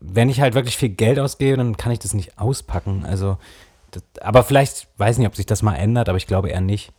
[0.00, 3.04] wenn ich halt wirklich viel Geld ausgebe, dann kann ich das nicht auspacken.
[3.06, 3.38] Also,
[3.90, 6.92] das, aber vielleicht, weiß nicht, ob sich das mal ändert, aber ich glaube eher nicht.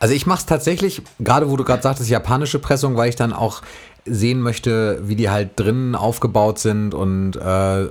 [0.00, 3.32] Also ich mache es tatsächlich, gerade wo du gerade sagtest, japanische Pressung, weil ich dann
[3.32, 3.62] auch
[4.04, 7.88] sehen möchte, wie die halt drinnen aufgebaut sind und äh,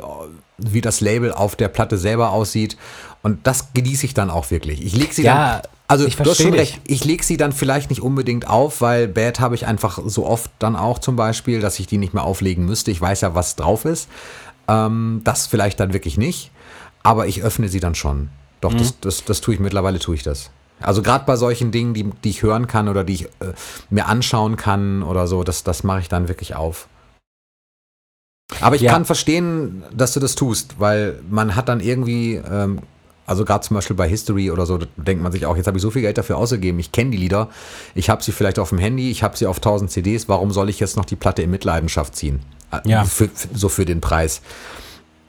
[0.58, 2.78] wie das Label auf der Platte selber aussieht.
[3.22, 4.84] Und das genieße ich dann auch wirklich.
[4.84, 5.72] Ich lege sie ja, dann.
[5.94, 9.40] Also du hast schon recht, ich lege sie dann vielleicht nicht unbedingt auf, weil Bad
[9.40, 12.66] habe ich einfach so oft dann auch zum Beispiel, dass ich die nicht mehr auflegen
[12.66, 12.90] müsste.
[12.90, 14.10] Ich weiß ja, was drauf ist.
[14.68, 16.50] Ähm, das vielleicht dann wirklich nicht.
[17.04, 18.30] Aber ich öffne sie dann schon.
[18.60, 18.80] Doch, mhm.
[18.80, 20.50] das, das, das tue ich mittlerweile, tue ich das.
[20.80, 23.54] Also gerade bei solchen Dingen, die, die ich hören kann oder die ich äh,
[23.92, 26.88] mir anschauen kann oder so, das, das mache ich dann wirklich auf.
[28.62, 28.92] Aber ich ja.
[28.92, 32.80] kann verstehen, dass du das tust, weil man hat dann irgendwie, ähm,
[33.26, 35.82] also gerade zum Beispiel bei History oder so, denkt man sich auch, jetzt habe ich
[35.82, 37.50] so viel Geld dafür ausgegeben, ich kenne die Lieder,
[37.96, 40.70] ich habe sie vielleicht auf dem Handy, ich habe sie auf 1000 CDs, warum soll
[40.70, 42.42] ich jetzt noch die Platte in Mitleidenschaft ziehen?
[42.72, 43.04] Äh, ja.
[43.06, 44.42] Für, so für den Preis.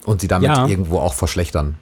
[0.04, 0.66] Und sie damit ja.
[0.66, 1.76] irgendwo auch verschlechtern.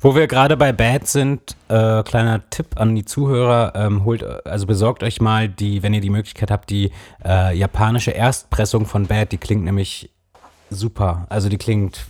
[0.00, 4.66] Wo wir gerade bei Bad sind, äh, kleiner Tipp an die Zuhörer, ähm, holt, also
[4.66, 6.92] besorgt euch mal die, wenn ihr die Möglichkeit habt, die
[7.24, 10.10] äh, japanische Erstpressung von Bad, die klingt nämlich
[10.70, 11.26] super.
[11.28, 12.06] Also die klingt,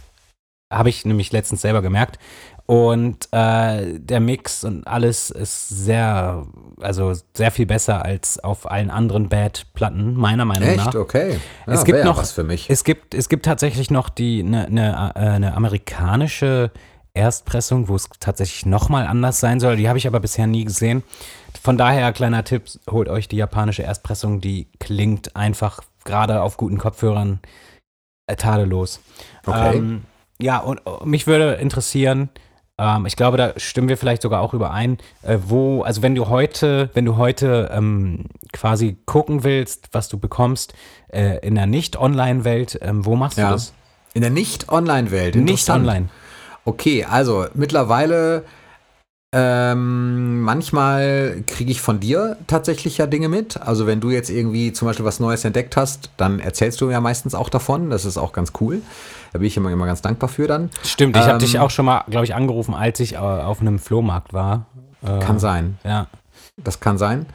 [0.72, 2.18] habe ich nämlich letztens selber gemerkt.
[2.66, 6.44] Und äh, der Mix und alles ist sehr,
[6.80, 10.78] also sehr viel besser als auf allen anderen Bad-Platten, meiner Meinung Echt?
[10.78, 10.86] nach.
[10.88, 10.96] Echt?
[10.96, 11.38] Okay.
[11.66, 12.68] Ja, es gibt noch was für mich.
[12.68, 16.72] Es gibt, es gibt tatsächlich noch die eine ne, äh, ne amerikanische
[17.14, 19.76] Erstpressung, wo es tatsächlich nochmal anders sein soll.
[19.76, 21.04] Die habe ich aber bisher nie gesehen.
[21.62, 24.40] Von daher, kleiner Tipp, holt euch die japanische Erstpressung.
[24.40, 27.38] Die klingt einfach gerade auf guten Kopfhörern
[28.26, 29.00] äh, tadellos.
[29.46, 29.76] Okay.
[29.76, 30.04] Ähm,
[30.40, 32.28] ja, und uh, mich würde interessieren,
[32.78, 36.28] ähm, ich glaube, da stimmen wir vielleicht sogar auch überein, äh, wo, also wenn du
[36.28, 40.74] heute, wenn du heute ähm, quasi gucken willst, was du bekommst
[41.08, 43.48] äh, in der Nicht-Online-Welt, ähm, wo machst ja.
[43.48, 43.72] du das?
[44.14, 45.36] In der Nicht-Online-Welt?
[45.36, 46.08] Nicht online.
[46.64, 48.44] Okay, also mittlerweile
[49.32, 53.60] ähm, manchmal kriege ich von dir tatsächlich ja Dinge mit.
[53.60, 57.00] Also wenn du jetzt irgendwie zum Beispiel was Neues entdeckt hast, dann erzählst du ja
[57.00, 57.90] meistens auch davon.
[57.90, 58.80] Das ist auch ganz cool.
[59.36, 60.70] Da bin ich immer, immer ganz dankbar für dann.
[60.82, 63.60] Stimmt, ich ähm, habe dich auch schon mal, glaube ich, angerufen, als ich äh, auf
[63.60, 64.64] einem Flohmarkt war.
[65.04, 65.78] Äh, kann sein.
[65.84, 66.06] Ja.
[66.56, 67.26] Das kann sein.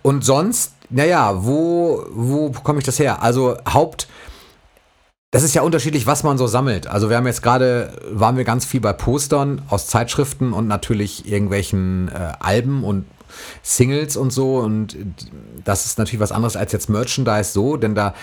[0.00, 3.22] Und sonst, naja, wo, wo bekomme ich das her?
[3.22, 4.08] Also Haupt
[5.30, 6.86] Das ist ja unterschiedlich, was man so sammelt.
[6.86, 11.30] Also wir haben jetzt gerade, waren wir ganz viel bei Postern aus Zeitschriften und natürlich
[11.30, 13.04] irgendwelchen äh, Alben und
[13.62, 14.58] Singles und so.
[14.58, 14.96] Und
[15.64, 18.14] das ist natürlich was anderes als jetzt Merchandise so, denn da,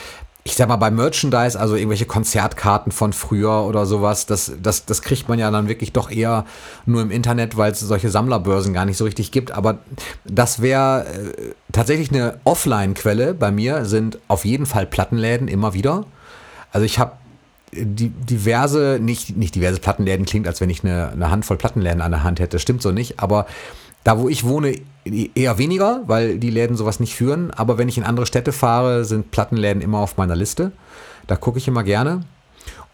[0.47, 5.01] ich sag mal, bei Merchandise, also irgendwelche Konzertkarten von früher oder sowas, das, das, das
[5.01, 6.45] kriegt man ja dann wirklich doch eher
[6.86, 9.51] nur im Internet, weil es solche Sammlerbörsen gar nicht so richtig gibt.
[9.51, 9.79] Aber
[10.23, 16.05] das wäre äh, tatsächlich eine Offline-Quelle bei mir, sind auf jeden Fall Plattenläden immer wieder.
[16.71, 17.12] Also ich habe
[17.73, 22.12] die, diverse, nicht, nicht diverse Plattenläden klingt, als wenn ich eine, eine Handvoll Plattenläden an
[22.12, 22.57] der Hand hätte.
[22.60, 23.47] Stimmt so nicht, aber
[24.07, 24.79] da, wo ich wohne,
[25.35, 27.51] eher weniger, weil die Läden sowas nicht führen.
[27.51, 30.71] Aber wenn ich in andere Städte fahre, sind Plattenläden immer auf meiner Liste.
[31.27, 32.21] Da gucke ich immer gerne.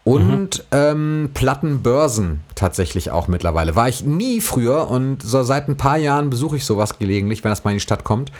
[0.02, 0.64] Und mhm.
[0.72, 3.76] ähm, Plattenbörsen tatsächlich auch mittlerweile.
[3.76, 7.50] War ich nie früher und so seit ein paar Jahren besuche ich sowas gelegentlich, wenn
[7.50, 8.32] das mal in die Stadt kommt.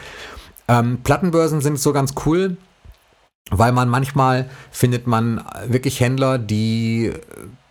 [0.67, 2.57] Ähm, Plattenbörsen sind so ganz cool
[3.51, 7.13] weil man manchmal findet man wirklich Händler, die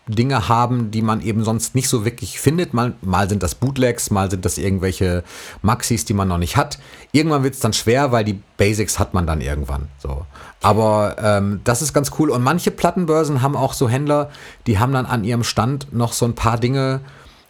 [0.07, 2.75] Dinge haben, die man eben sonst nicht so wirklich findet.
[2.75, 5.25] Mal, mal sind das Bootlegs, mal sind das irgendwelche
[5.63, 6.79] Maxis, die man noch nicht hat.
[7.13, 9.89] Irgendwann wird es dann schwer, weil die Basics hat man dann irgendwann.
[9.99, 10.27] So.
[10.61, 12.31] Aber ähm, das ist ganz cool.
[12.31, 14.31] Und manche Plattenbörsen haben auch so Händler,
[14.67, 17.01] die haben dann an ihrem Stand noch so ein paar Dinge,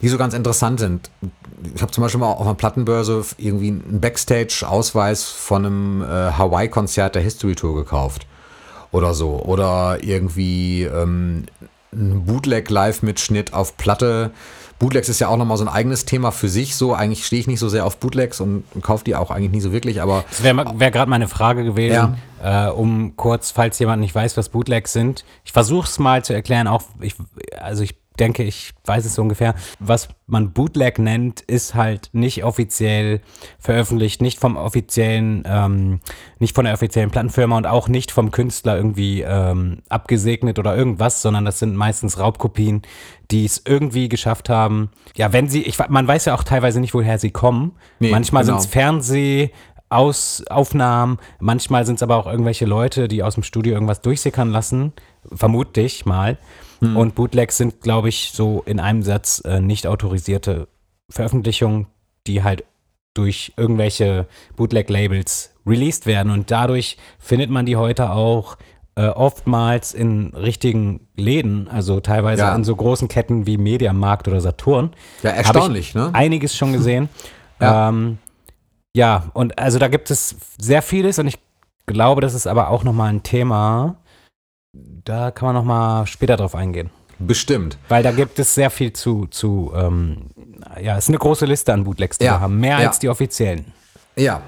[0.00, 1.10] die so ganz interessant sind.
[1.74, 7.16] Ich habe zum Beispiel mal auf einer Plattenbörse irgendwie einen Backstage-Ausweis von einem äh, Hawaii-Konzert
[7.16, 8.26] der History Tour gekauft.
[8.92, 9.40] Oder so.
[9.42, 11.46] Oder irgendwie ähm,
[11.96, 14.30] ein Bootleg-Live-Mitschnitt auf Platte.
[14.78, 16.76] Bootlegs ist ja auch nochmal so ein eigenes Thema für sich.
[16.76, 19.52] So, eigentlich stehe ich nicht so sehr auf Bootlegs und, und kaufe die auch eigentlich
[19.52, 20.24] nicht so wirklich, aber.
[20.28, 22.68] Das wäre wär gerade meine Frage gewesen, ja.
[22.68, 25.24] äh, um kurz, falls jemand nicht weiß, was Bootlegs sind.
[25.44, 27.14] Ich versuche es mal zu erklären, auch, ich,
[27.59, 29.55] also ich denke, ich weiß es so ungefähr.
[29.79, 33.20] Was man Bootleg nennt, ist halt nicht offiziell
[33.59, 36.00] veröffentlicht, nicht vom offiziellen, ähm,
[36.38, 41.22] nicht von der offiziellen Plattenfirma und auch nicht vom Künstler irgendwie ähm, abgesegnet oder irgendwas,
[41.22, 42.83] sondern das sind meistens Raubkopien,
[43.31, 44.90] die es irgendwie geschafft haben.
[45.16, 47.72] Ja, wenn sie, ich, man weiß ja auch teilweise nicht, woher sie kommen.
[47.98, 48.59] Nee, Manchmal genau.
[48.59, 49.50] sind es Fernseh,
[49.94, 51.18] aus Aufnahmen.
[51.38, 54.92] Manchmal sind es aber auch irgendwelche Leute, die aus dem Studio irgendwas durchsickern lassen,
[55.33, 56.38] vermute ich mal.
[56.85, 56.97] Hm.
[56.97, 60.68] Und Bootlegs sind, glaube ich, so in einem Satz äh, nicht autorisierte
[61.11, 61.87] Veröffentlichungen,
[62.27, 62.64] die halt
[63.14, 66.33] durch irgendwelche Bootleg-Labels released werden.
[66.33, 68.57] Und dadurch findet man die heute auch
[68.97, 72.55] äh, oftmals in richtigen Läden, also teilweise ja.
[72.55, 74.90] in so großen Ketten wie Mediamarkt oder Saturn.
[75.23, 76.11] Ja, erstaunlich, ne?
[76.12, 77.09] Einiges schon gesehen.
[77.61, 77.88] ja.
[77.88, 78.18] Ähm,
[78.97, 81.38] ja, und also da gibt es sehr vieles und ich
[81.87, 83.97] glaube, das ist aber auch nochmal ein Thema,
[85.04, 86.90] da kann man noch mal später drauf eingehen.
[87.18, 87.78] Bestimmt.
[87.88, 90.30] Weil da gibt es sehr viel zu, zu ähm,
[90.80, 92.32] ja, es ist eine große Liste an Bootlegs, die ja.
[92.32, 92.58] wir haben.
[92.58, 92.88] Mehr ja.
[92.88, 93.72] als die offiziellen.
[94.16, 94.42] Ja,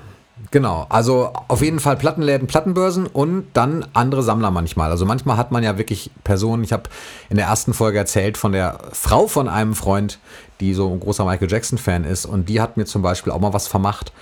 [0.50, 0.86] genau.
[0.88, 4.90] Also auf jeden Fall Plattenläden, Plattenbörsen und dann andere Sammler manchmal.
[4.90, 6.84] Also manchmal hat man ja wirklich Personen, ich habe
[7.28, 10.18] in der ersten Folge erzählt von der Frau von einem Freund,
[10.60, 13.52] die so ein großer Michael Jackson-Fan ist und die hat mir zum Beispiel auch mal
[13.52, 14.12] was vermacht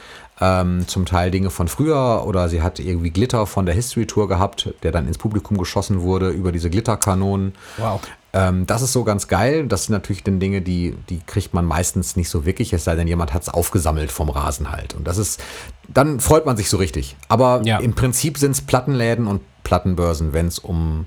[0.40, 4.28] ähm, zum Teil Dinge von früher oder sie hat irgendwie Glitter von der History Tour
[4.28, 7.54] gehabt, der dann ins Publikum geschossen wurde über diese Glitterkanonen.
[7.76, 8.00] Wow.
[8.34, 9.68] Ähm, das ist so ganz geil.
[9.68, 12.96] Das sind natürlich dann Dinge, die, die kriegt man meistens nicht so wirklich, es sei
[12.96, 14.94] denn, jemand hat es aufgesammelt vom Rasen halt.
[14.94, 15.40] Und das ist,
[15.88, 17.16] dann freut man sich so richtig.
[17.28, 17.78] Aber ja.
[17.78, 21.06] im Prinzip sind es Plattenläden und Plattenbörsen, wenn es um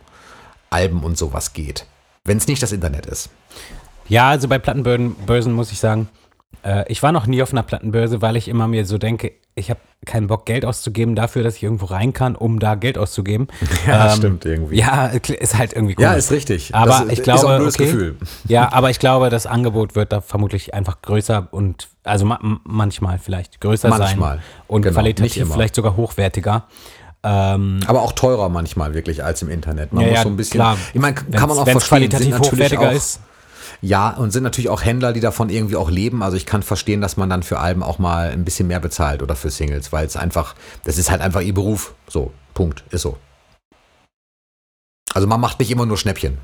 [0.70, 1.86] Alben und sowas geht.
[2.24, 3.30] Wenn es nicht das Internet ist.
[4.08, 6.08] Ja, also bei Plattenbörsen muss ich sagen,
[6.64, 9.70] äh, ich war noch nie auf einer Plattenbörse, weil ich immer mir so denke, ich
[9.70, 13.48] habe keinen Bock, Geld auszugeben dafür, dass ich irgendwo rein kann, um da Geld auszugeben.
[13.88, 14.78] Ja, ähm, stimmt irgendwie.
[14.78, 16.04] Ja, ist halt irgendwie cool.
[16.04, 16.76] Ja, ist richtig.
[16.76, 18.16] Aber das ich glaube, auch ein okay, Gefühl.
[18.48, 23.18] Ja, aber ich glaube, das Angebot wird da vermutlich einfach größer und also ma manchmal
[23.20, 26.66] vielleicht größer manchmal, sein und genau, qualitativ vielleicht sogar hochwertiger.
[27.24, 29.94] Ähm, aber auch teurer manchmal wirklich als im Internet.
[29.94, 30.60] Man ja, muss so ein bisschen.
[30.60, 32.10] Klar, ich meine, kann man auch verstehen.
[32.10, 33.22] qualitativ hochwertiger ist
[33.82, 36.24] ja, und sind natürlich auch Händler, die davon irgendwie auch leben.
[36.24, 39.22] Also ich kann verstehen, dass man dann für Alben auch mal ein bisschen mehr bezahlt
[39.22, 41.94] oder für Singles, weil es einfach, das ist halt einfach ihr Beruf.
[42.08, 43.18] So, Punkt, ist so.
[45.14, 46.38] Also man macht nicht immer nur Schnäppchen.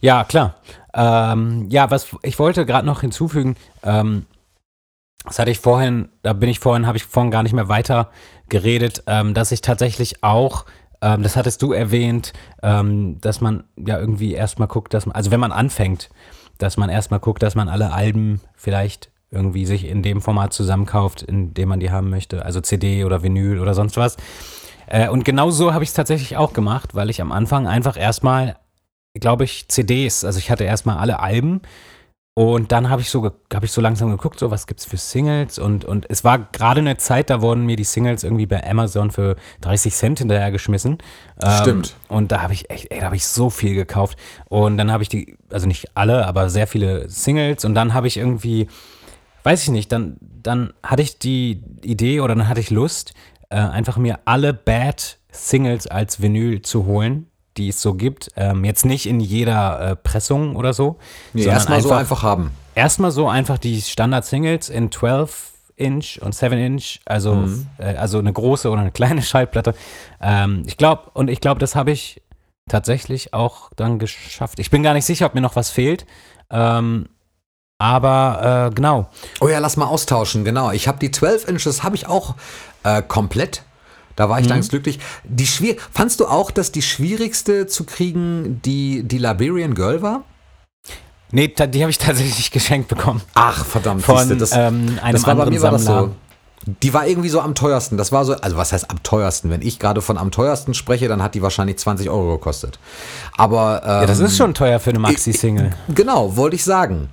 [0.00, 0.56] Ja, klar.
[0.94, 4.26] Ähm, ja, was ich wollte gerade noch hinzufügen, ähm,
[5.24, 8.10] das hatte ich vorhin, da bin ich vorhin, habe ich vorhin gar nicht mehr weiter
[8.48, 10.64] geredet, ähm, dass ich tatsächlich auch
[11.00, 12.32] ähm, das hattest du erwähnt,
[12.62, 16.08] ähm, dass man ja irgendwie erstmal guckt, dass man, also wenn man anfängt,
[16.58, 21.22] dass man erstmal guckt, dass man alle Alben vielleicht irgendwie sich in dem Format zusammenkauft,
[21.22, 24.16] in dem man die haben möchte, also CD oder Vinyl oder sonst was.
[24.86, 27.98] Äh, und genau so habe ich es tatsächlich auch gemacht, weil ich am Anfang einfach
[27.98, 28.56] erstmal,
[29.14, 31.60] glaube ich, CDs, also ich hatte erstmal alle Alben
[32.38, 35.58] Und dann habe ich so, habe ich so langsam geguckt, so was gibt's für Singles
[35.58, 39.10] und, und es war gerade eine Zeit, da wurden mir die Singles irgendwie bei Amazon
[39.10, 40.98] für 30 Cent hinterher geschmissen.
[41.62, 41.96] Stimmt.
[42.08, 44.16] Ähm, und da habe ich echt, ey, da habe ich so viel gekauft.
[44.48, 48.06] Und dann habe ich die, also nicht alle, aber sehr viele Singles und dann habe
[48.06, 48.68] ich irgendwie,
[49.42, 53.14] weiß ich nicht, dann, dann hatte ich die Idee oder dann hatte ich Lust,
[53.48, 57.26] äh, einfach mir alle Bad Singles als Vinyl zu holen
[57.58, 58.30] die es so gibt.
[58.36, 60.96] Ähm, jetzt nicht in jeder äh, Pressung oder so.
[61.34, 62.52] Nee, erstmal so einfach haben.
[62.74, 67.66] Erstmal so einfach die Standard-Singles in 12 Inch und 7 Inch, also, Mhm.
[67.78, 69.74] äh, also eine große oder eine kleine Schallplatte.
[70.20, 72.22] Ähm, ich glaube, und ich glaube, das habe ich
[72.68, 74.58] tatsächlich auch dann geschafft.
[74.58, 76.04] Ich bin gar nicht sicher, ob mir noch was fehlt.
[76.50, 77.08] Ähm,
[77.78, 79.08] aber äh, genau.
[79.40, 80.72] Oh ja, lass mal austauschen, genau.
[80.72, 82.34] Ich habe die 12 Inches, habe ich auch
[82.82, 83.62] äh, komplett.
[84.18, 84.98] Da war ich ganz glücklich.
[85.22, 90.24] Die schwier Fandst du auch, dass die schwierigste zu kriegen die, die Liberian Girl war?
[91.30, 93.22] Nee, die habe ich tatsächlich geschenkt bekommen.
[93.34, 94.02] Ach, verdammt.
[94.02, 96.08] Von siehste, das, ähm, einem das war bei anderen mir war das Sammler.
[96.66, 96.72] so.
[96.82, 97.96] Die war irgendwie so am teuersten.
[97.96, 99.50] Das war so, also was heißt am teuersten?
[99.50, 102.80] Wenn ich gerade von am teuersten spreche, dann hat die wahrscheinlich 20 Euro gekostet.
[103.36, 105.70] Aber ähm, Ja, das ist schon teuer für eine Maxi-Single.
[105.94, 107.08] Genau, wollte ich sagen.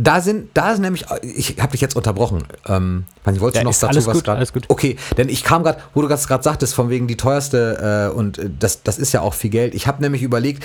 [0.00, 2.44] Da sind, da ist nämlich, ich habe dich jetzt unterbrochen.
[2.66, 4.64] Ähm, weiß nicht, wolltest Ja, noch dazu was gut, alles gut.
[4.68, 8.16] Okay, denn ich kam gerade, wo du das gerade sagtest, von wegen die teuerste äh,
[8.16, 9.74] und äh, das, das ist ja auch viel Geld.
[9.74, 10.62] Ich habe nämlich überlegt,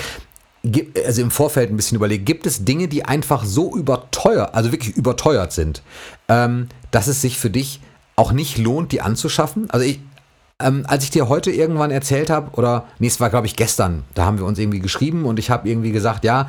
[1.06, 4.96] also im Vorfeld ein bisschen überlegt, gibt es Dinge, die einfach so überteuert, also wirklich
[4.96, 5.82] überteuert sind,
[6.30, 7.82] ähm, dass es sich für dich
[8.16, 9.70] auch nicht lohnt, die anzuschaffen?
[9.72, 10.00] Also ich,
[10.60, 14.04] ähm, als ich dir heute irgendwann erzählt habe, oder nee, es war glaube ich gestern,
[14.14, 16.48] da haben wir uns irgendwie geschrieben und ich habe irgendwie gesagt, ja,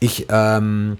[0.00, 0.98] ich ähm,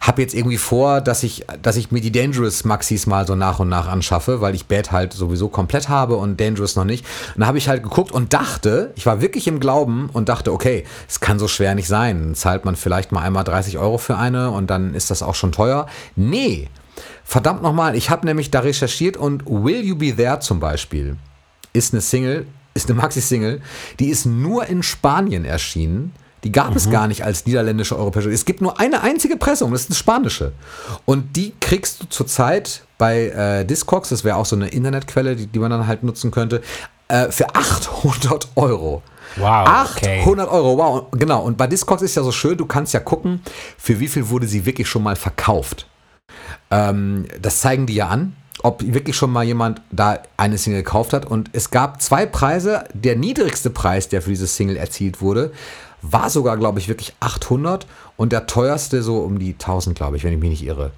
[0.00, 3.58] habe jetzt irgendwie vor, dass ich, dass ich mir die Dangerous Maxis mal so nach
[3.58, 7.04] und nach anschaffe, weil ich Bad halt sowieso komplett habe und Dangerous noch nicht.
[7.34, 10.52] Und da habe ich halt geguckt und dachte, ich war wirklich im Glauben und dachte,
[10.52, 12.20] okay, es kann so schwer nicht sein.
[12.20, 15.34] Dann zahlt man vielleicht mal einmal 30 Euro für eine und dann ist das auch
[15.34, 15.86] schon teuer.
[16.16, 16.68] Nee,
[17.24, 21.16] verdammt nochmal, ich habe nämlich da recherchiert und Will You Be There zum Beispiel
[21.72, 23.60] ist eine Single, ist eine Maxi-Single,
[23.98, 26.12] die ist nur in Spanien erschienen.
[26.44, 28.30] Die gab es gar nicht als niederländische europäische.
[28.30, 30.52] Es gibt nur eine einzige Pressung, das ist eine spanische.
[31.06, 35.46] Und die kriegst du zurzeit bei äh, Discogs, das wäre auch so eine Internetquelle, die,
[35.46, 36.60] die man dann halt nutzen könnte,
[37.08, 39.02] äh, für 800 Euro.
[39.36, 40.20] Wow, okay.
[40.20, 41.06] 800 Euro, wow.
[41.12, 43.40] Genau, und bei Discogs ist ja so schön, du kannst ja gucken,
[43.78, 45.88] für wie viel wurde sie wirklich schon mal verkauft.
[46.70, 51.12] Ähm, das zeigen die ja an, ob wirklich schon mal jemand da eine Single gekauft
[51.12, 51.26] hat.
[51.26, 52.84] Und es gab zwei Preise.
[52.94, 55.52] Der niedrigste Preis, der für diese Single erzielt wurde,
[56.12, 57.86] war sogar, glaube ich, wirklich 800
[58.16, 60.92] und der teuerste so um die 1000, glaube ich, wenn ich mich nicht irre.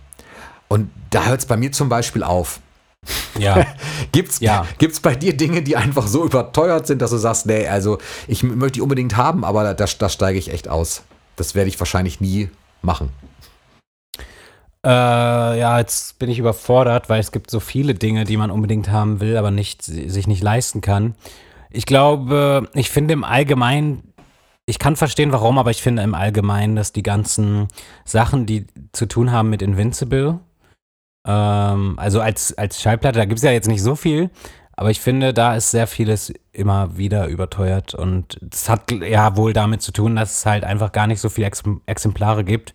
[0.69, 2.61] Und da hört es bei mir zum Beispiel auf.
[3.39, 3.65] Ja.
[4.13, 4.67] Gibt's, Ja.
[4.79, 8.43] gibt's bei dir Dinge, die einfach so überteuert sind, dass du sagst, nee, also ich
[8.43, 11.03] möchte die unbedingt haben, aber da, da, da steige ich echt aus.
[11.37, 12.51] Das werde ich wahrscheinlich nie
[12.83, 13.11] machen.
[14.85, 18.91] Äh, ja, jetzt bin ich überfordert, weil es gibt so viele Dinge, die man unbedingt
[18.91, 21.15] haben will, aber nicht, sich nicht leisten kann.
[21.71, 24.13] Ich glaube, ich finde im Allgemeinen,
[24.67, 27.69] ich kann verstehen, warum, aber ich finde im Allgemeinen, dass die ganzen
[28.05, 30.41] Sachen, die zu tun haben mit Invincible,
[31.27, 34.31] ähm, also als, als Schallplatte, da gibt es ja jetzt nicht so viel,
[34.73, 39.53] aber ich finde, da ist sehr vieles immer wieder überteuert und es hat ja wohl
[39.53, 42.75] damit zu tun, dass es halt einfach gar nicht so viele Ex Exemplare gibt.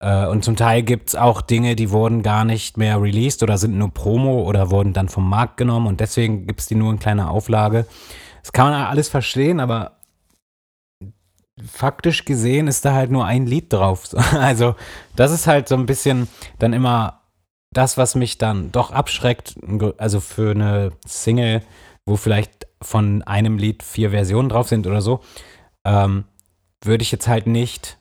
[0.00, 3.58] Äh, Und zum Teil gibt es auch Dinge, die wurden gar nicht mehr released oder
[3.58, 6.92] sind nur Promo oder wurden dann vom Markt genommen und deswegen gibt es die nur
[6.92, 7.86] in kleiner Auflage.
[8.42, 9.93] Das kann man alles verstehen, aber
[11.62, 14.06] faktisch gesehen ist da halt nur ein Lied drauf.
[14.06, 14.74] So, Also
[15.16, 17.22] das ist halt so ein bisschen dann immer
[17.72, 19.56] das, was mich dann doch abschreckt.
[19.98, 21.62] Also für eine Single,
[22.06, 25.20] wo vielleicht von einem Lied vier Versionen drauf sind oder so,
[25.84, 26.24] ähm,
[26.82, 27.98] würde ich jetzt halt nicht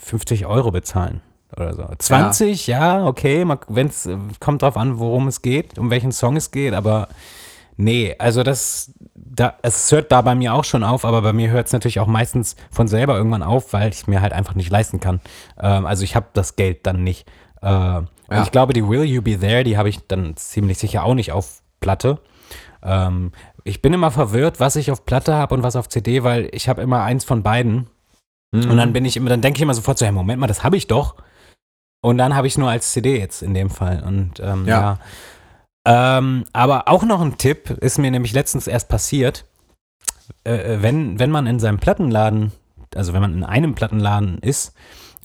[0.00, 1.20] 50 Euro bezahlen
[1.56, 1.86] oder so.
[1.98, 4.08] 20, ja, okay, wenn es
[4.40, 7.08] kommt drauf an, worum es geht, um welchen Song es geht, aber
[7.76, 8.92] nee, also das,
[9.34, 12.00] da, es hört da bei mir auch schon auf, aber bei mir hört es natürlich
[12.00, 15.20] auch meistens von selber irgendwann auf, weil ich mir halt einfach nicht leisten kann.
[15.60, 17.28] Ähm, also ich habe das Geld dann nicht.
[17.62, 18.42] Äh, Und Ja.
[18.42, 21.32] ich glaube, die Will You Be There, die habe ich dann ziemlich sicher auch nicht
[21.32, 22.18] auf Platte.
[22.82, 23.32] Ähm,
[23.64, 26.68] ich bin immer verwirrt, was ich auf Platte habe und was auf CD, weil ich
[26.68, 27.88] habe immer eins von beiden.
[28.52, 28.70] Mhm.
[28.70, 30.62] Und dann bin ich immer, dann denke ich immer sofort so, hey, Moment mal, das
[30.64, 31.16] habe ich doch.
[32.02, 34.02] Und dann habe ich nur als CD jetzt in dem Fall.
[34.06, 34.80] Und ähm, Ja.
[34.80, 34.98] ja.
[35.84, 39.44] Ähm, aber auch noch ein Tipp, ist mir nämlich letztens erst passiert.
[40.44, 42.52] Äh, äh, wenn, wenn man in seinem Plattenladen,
[42.94, 44.74] also wenn man in einem Plattenladen ist,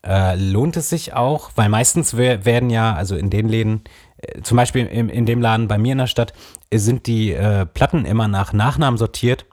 [0.05, 3.84] äh, lohnt es sich auch, weil meistens wer- werden ja, also in den Läden,
[4.18, 6.34] äh, zum Beispiel in, in dem Laden bei mir in der Stadt,
[6.70, 9.45] äh, sind die äh, Platten immer nach Nachnamen sortiert.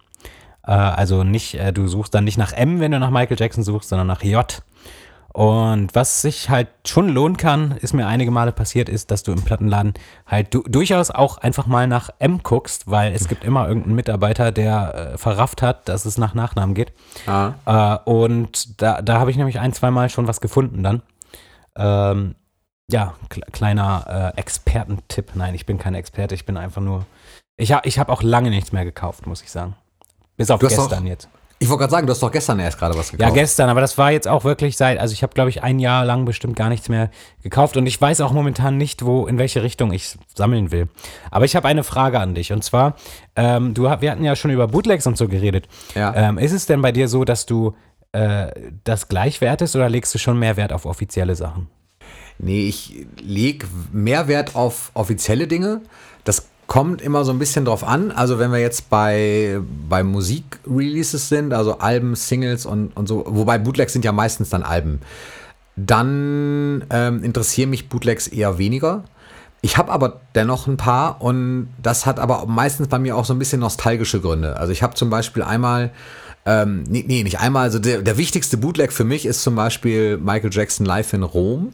[0.69, 4.09] Also nicht, du suchst dann nicht nach M, wenn du nach Michael Jackson suchst, sondern
[4.09, 4.65] nach J.
[5.37, 9.33] Und was sich halt schon lohnen kann, ist mir einige Male passiert, ist, dass du
[9.33, 9.93] im Plattenladen
[10.27, 14.51] halt du, durchaus auch einfach mal nach M guckst, weil es gibt immer irgendeinen Mitarbeiter,
[14.51, 16.95] der äh, verrafft hat, dass es nach Nachnamen geht.
[17.27, 17.53] Ah.
[17.67, 21.03] Äh, und da, da habe ich nämlich ein, zwei Mal schon was gefunden dann.
[21.77, 22.35] Ähm,
[22.91, 25.33] ja, kle kleiner äh, Expertentipp.
[25.35, 27.05] Nein, ich bin kein Experte, ich bin einfach nur.
[27.59, 29.77] Ich, ha ich habe auch lange nichts mehr gekauft, muss ich sagen.
[30.39, 31.29] Bis auf gestern doch- jetzt.
[31.59, 33.35] Ich wollte gerade sagen, du hast doch gestern erst gerade was Ja, gekauft.
[33.35, 36.05] gestern, aber das war jetzt auch wirklich seit, also ich habe, glaube ich, ein Jahr
[36.05, 37.11] lang bestimmt gar nichts mehr
[37.43, 40.89] gekauft und ich weiß auch momentan nicht, wo, in welche Richtung ich sammeln will.
[41.31, 42.97] Aber ich habe eine Frage an dich und zwar,
[43.37, 45.67] ähm, du, wir hatten ja schon über Bootlegs und so geredet.
[45.95, 46.15] Ja.
[46.15, 47.75] Ähm, ist es denn bei dir so, dass du
[48.13, 48.49] äh,
[48.85, 51.69] das gleich wertest oder legst du schon mehr Wert auf offizielle Sachen?
[52.39, 55.81] Nee, ich lege mehr Wert auf offizielle Dinge.
[56.25, 58.11] Das kommt immer so ein bisschen drauf an.
[58.11, 63.59] Also wenn wir jetzt bei, bei Musik-Releases sind, also Alben, Singles und, und so, wobei
[63.59, 65.01] Bootlegs sind ja meistens dann Alben,
[65.77, 69.05] dann ähm, interessieren mich Bootlegs eher weniger.
[69.63, 73.35] Ich habe aber dennoch ein paar und das hat aber meistens bei mir auch so
[73.35, 74.57] ein bisschen nostalgische Gründe.
[74.57, 75.91] Also ich habe zum Beispiel einmal,
[76.45, 80.19] ähm, nee, nee, nicht einmal, also der, der wichtigste Bootleg für mich ist zum Beispiel
[80.19, 81.73] Michael Jackson Live in Rom.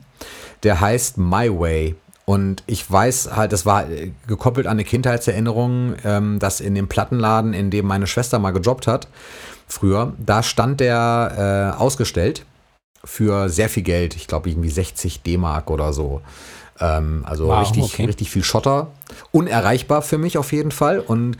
[0.62, 1.96] Der heißt My Way.
[2.24, 6.88] Und ich weiß halt, das war äh, gekoppelt an eine Kindheitserinnerung, ähm, dass in dem
[6.88, 9.08] Plattenladen, in dem meine Schwester mal gejobbt hat,
[9.66, 12.44] früher, da stand der äh, ausgestellt
[13.04, 14.14] für sehr viel Geld.
[14.14, 16.22] Ich glaube, irgendwie 60 D-Mark oder so.
[16.78, 18.04] Ähm, also Wow, richtig, okay.
[18.04, 18.88] richtig viel Schotter.
[19.32, 21.00] Unerreichbar für mich auf jeden Fall.
[21.00, 21.36] Und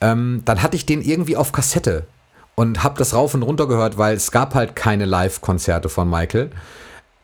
[0.00, 2.06] ähm, dann hatte ich den irgendwie auf Kassette
[2.54, 6.50] und habe das rauf und runter gehört, weil es gab halt keine Live-Konzerte von Michael.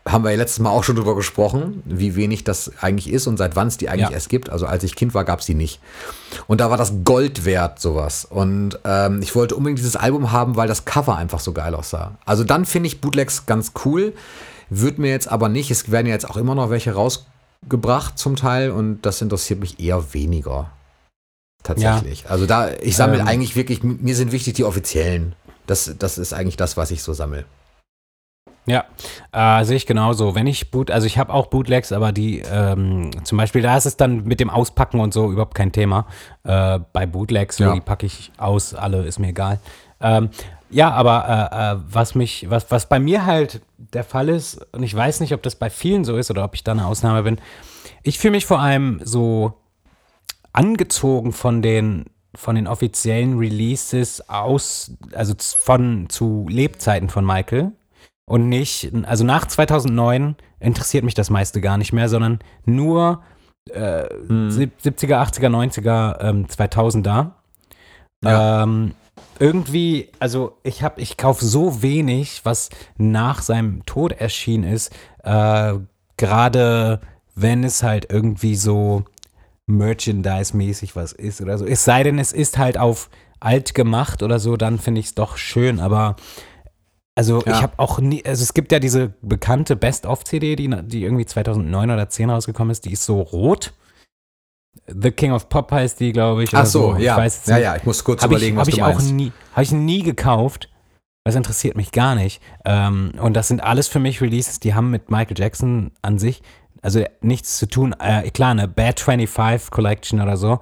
[0.09, 3.37] Haben wir ja letztes Mal auch schon drüber gesprochen, wie wenig das eigentlich ist und
[3.37, 4.15] seit wann es die eigentlich Ja.
[4.15, 4.51] erst gibt.
[4.51, 5.81] Also als ich Kind war, gab es die nicht.
[6.49, 8.25] Und da war das Gold wert, sowas.
[8.25, 12.19] Und ähm, ich wollte unbedingt dieses Album haben, weil das Cover einfach so geil aussah.
[12.25, 14.13] Also dann finde ich Bootlegs ganz cool.
[14.71, 15.71] Wird mir jetzt aber nicht.
[15.71, 19.79] Es werden ja jetzt auch immer noch welche rausgebracht zum Teil und das interessiert mich
[19.79, 20.71] eher weniger.
[21.63, 22.29] Tatsächlich.
[22.29, 23.29] Also da, ich sammle Ähm.
[23.29, 25.37] eigentlich wirklich, mir sind wichtig die offiziellen.
[25.69, 27.45] Das, das ist eigentlich das, was ich so sammle.
[28.65, 28.85] Ja,
[29.33, 30.35] äh, sehe ich genauso.
[30.37, 33.87] Wenn ich Boot, also ich habe auch Bootlegs, aber die, ähm, zum Beispiel, da ist
[33.87, 36.07] es dann mit dem Auspacken und so überhaupt kein Thema.
[36.45, 37.75] Äh, bei Bootlegs, Ja.
[37.75, 39.59] die packe ich aus, alle ist mir egal.
[40.01, 40.31] Ähm,
[40.71, 44.83] ja, aber äh, äh, was mich, was, was bei mir halt der Fall ist, und
[44.85, 47.25] ich weiß nicht, ob das bei vielen so ist oder ob ich da eine Ausnahme
[47.25, 47.39] bin,
[48.05, 49.55] ich fühle mich vor allem so
[50.53, 57.73] angezogen von den von den offiziellen Releases aus, also von zu Lebzeiten von Michael
[58.27, 63.23] und nicht, also nach 2009 interessiert mich das meiste gar nicht mehr, sondern nur
[63.71, 64.09] äh,
[64.49, 67.33] sieb- 70er, 80er, 90er, ähm, 2000er.
[68.25, 68.63] Ja.
[68.63, 68.95] Ähm,
[69.39, 74.93] irgendwie, also ich habe, ich kaufe so wenig, was nach seinem Tod erschienen ist,
[75.25, 75.75] äh,
[76.17, 77.01] gerade
[77.35, 79.05] wenn es halt irgendwie so
[79.67, 81.67] Merchandise-mäßig was ist oder so.
[81.67, 83.11] Es sei denn, es ist halt auf
[83.41, 86.17] alt gemacht oder so, dann finde ich es doch schön, aber
[87.15, 87.53] also Ja.
[87.57, 91.91] ich habe auch nie, also es gibt ja diese bekannte Best-of-CD, die, die irgendwie 2009
[91.91, 93.73] oder 10 rausgekommen ist, die ist so rot.
[94.87, 96.55] The King of Pop heißt die, glaube ich.
[96.55, 97.17] Ach so, Ich ja.
[97.17, 97.65] weiß jetzt ja, nicht.
[97.65, 99.13] ja, ich muss kurz ich, überlegen, hab was ich du auch meinst.
[99.13, 100.69] nie, habe ich nie gekauft.
[101.25, 102.43] Das interessiert mich gar nicht.
[102.65, 106.43] Ähm, und das sind alles für mich Releases, die haben mit Michael Jackson an sich
[106.83, 107.95] also nichts zu tun.
[108.01, 110.59] Äh, klar, eine Bad 25 Collection oder so.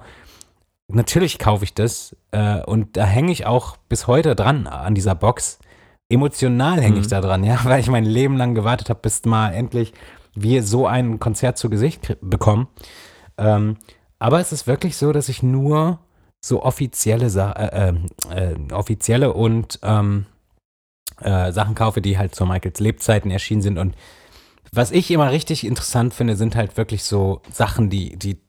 [0.87, 5.15] Natürlich kaufe ich das äh, und da hänge ich auch bis heute dran an dieser
[5.15, 5.57] Box.
[6.11, 7.09] Emotional hänge ich Mhm.
[7.09, 9.93] da dran, ja, weil ich mein Leben lang gewartet habe, bis mal endlich
[10.33, 12.67] wir so ein Konzert zu Gesicht bekommen.
[13.37, 13.77] Ähm,
[14.19, 15.99] aber es ist wirklich so, dass ich nur
[16.43, 20.25] so offizielle, Sa äh, ähm, äh, offizielle und ähm,
[21.19, 23.77] äh, Sachen kaufe, die halt zu Michaels Lebzeiten erschienen sind.
[23.77, 23.95] Und
[24.71, 28.39] was ich immer richtig interessant finde, sind halt wirklich so Sachen, die, die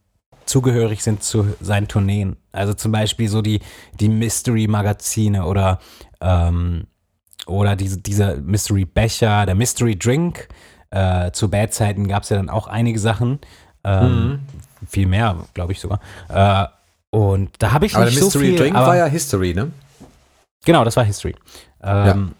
[0.46, 2.36] zugehörig sind zu seinen Tourneen.
[2.52, 3.60] Also zum Beispiel so die,
[3.98, 5.78] die Mystery-Magazine oder,
[6.20, 6.86] ähm,
[7.46, 10.48] oder diese, dieser Mystery-Becher, der Mystery-Drink.
[10.90, 13.38] Äh, zu Bad-Zeiten gab es ja dann auch einige Sachen.
[13.84, 14.40] Ähm,
[14.88, 16.00] Viel mehr, glaube ich sogar.
[16.28, 16.66] Äh,
[17.16, 19.54] und da habe ich Aber der nicht so Mystery viel, Drink aber- war ja History,
[19.54, 19.70] ne?
[20.64, 21.34] Genau, das war History.
[21.82, 22.32] Ähm,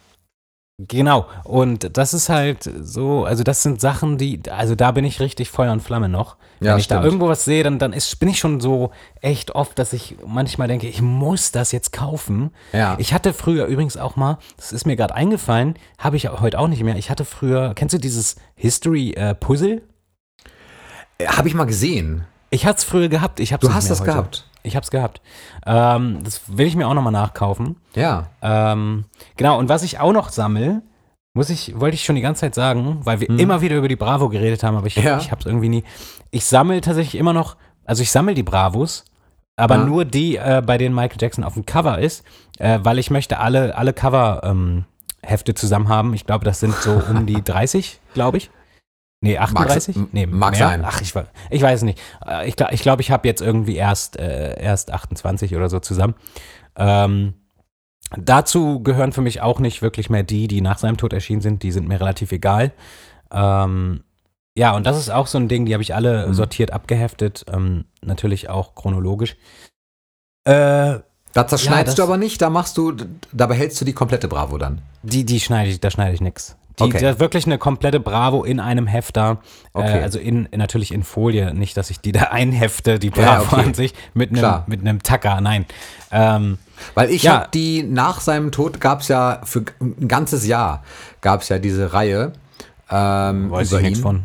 [0.79, 5.21] Genau, und das ist halt so, also das sind Sachen, die, also da bin ich
[5.21, 6.37] richtig Feuer und Flamme noch.
[6.59, 7.05] Wenn Ja, ich da stimmt.
[7.05, 10.69] irgendwo was sehe, dann, dann ist, bin ich schon so echt oft, dass ich manchmal
[10.69, 12.51] denke, ich muss das jetzt kaufen.
[12.73, 12.97] Ja.
[12.99, 16.69] Ich hatte früher übrigens auch mal, das ist mir gerade eingefallen, habe ich heute auch
[16.69, 16.97] nicht mehr.
[16.97, 19.83] Ich hatte früher, kennst du dieses History-Puzzle?
[21.27, 22.25] Habe ich mal gesehen.
[22.51, 23.39] ich hatte es früher gehabt.
[23.39, 24.11] Ich hab's Du nicht hast das heute.
[24.11, 24.49] gehabt.
[24.63, 25.21] Ich habe es gehabt.
[25.67, 27.77] Ähm, das will ich mir auch nochmal nachkaufen.
[27.95, 28.29] Ja.
[28.43, 29.05] Ähm,
[29.37, 30.83] genau, und was ich auch noch sammle,
[31.35, 33.39] muss ich, wollte ich schon die ganze Zeit sagen, weil wir Mhm.
[33.39, 35.19] immer wieder über die Bravo geredet haben, aber ich, Ja.
[35.19, 35.85] ich habe es irgendwie nie.
[36.31, 39.05] Ich sammle tatsächlich immer noch, also ich sammle die Bravos,
[39.57, 39.85] aber Ja.
[39.85, 42.25] nur die, äh, bei denen Michael Jackson auf dem Cover ist,
[42.59, 44.85] äh, weil ich möchte alle, alle Cover ähm,
[45.23, 46.15] Hefte zusammen haben.
[46.15, 48.51] Ich glaube, das sind so um die 30, glaube ich.
[49.25, 49.97] Nee, 38?
[49.97, 50.69] m- nee, mag mehr?
[50.69, 50.85] sein.
[50.85, 51.15] Ach, ich,
[51.51, 51.99] ich weiß nicht.
[52.27, 55.79] Äh, Ich glaube, ich, glaub, ich habe jetzt irgendwie erst, äh, erst 28 oder so
[55.79, 56.15] zusammen.
[56.77, 57.35] Ähm,
[58.17, 61.63] dazu gehören für mich auch nicht wirklich mehr die, die nach seinem Tod erschienen sind.
[61.63, 62.73] Die sind mir relativ egal.
[63.31, 64.03] Ähm,
[64.55, 66.35] ja, und das ist auch so ein Ding, die habe ich alle Mhm.
[66.35, 67.45] sortiert abgeheftet.
[67.51, 69.37] Ähm, natürlich auch chronologisch.
[70.45, 70.99] Äh,
[71.33, 72.93] Da zerschneidest das- du aber nicht, da machst du,
[73.33, 74.83] da behältst du die komplette Bravo dann.
[75.03, 76.57] Die, die schneide ich, da schneide ich nix.
[76.79, 77.01] Die, Okay.
[77.01, 79.39] da wirklich eine komplette Bravo in einem Hefter.
[79.75, 79.99] Okay.
[80.01, 81.53] Äh, also in, natürlich in Folie.
[81.55, 83.67] Nicht, dass ich die da einhefte, die Ja, Bravo okay.
[83.67, 85.41] an sich, mit einem, mit einem Tacker.
[85.41, 85.67] Nein.
[86.11, 86.59] Ähm,
[86.95, 87.33] Weil ich Ja.
[87.41, 90.83] habe die, nach seinem Tod gab es ja für ein ganzes Jahr
[91.21, 92.33] gab es ja diese Reihe.
[92.91, 94.03] Ähm, weiß ich nichts ihn.
[94.03, 94.25] von.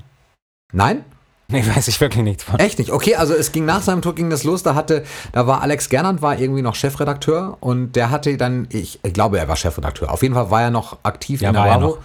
[0.73, 1.03] Nein?
[1.49, 2.59] Nee, weiß ich wirklich nichts von.
[2.59, 2.91] Echt nicht?
[2.91, 4.63] Okay, also es ging nach seinem Tod ging das los.
[4.63, 8.99] Da hatte, da war Alex Gernand war irgendwie noch Chefredakteur und der hatte dann, ich,
[9.03, 10.11] ich glaube, er war Chefredakteur.
[10.11, 11.97] Auf jeden Fall war er noch aktiv Ja, in der war Bravo.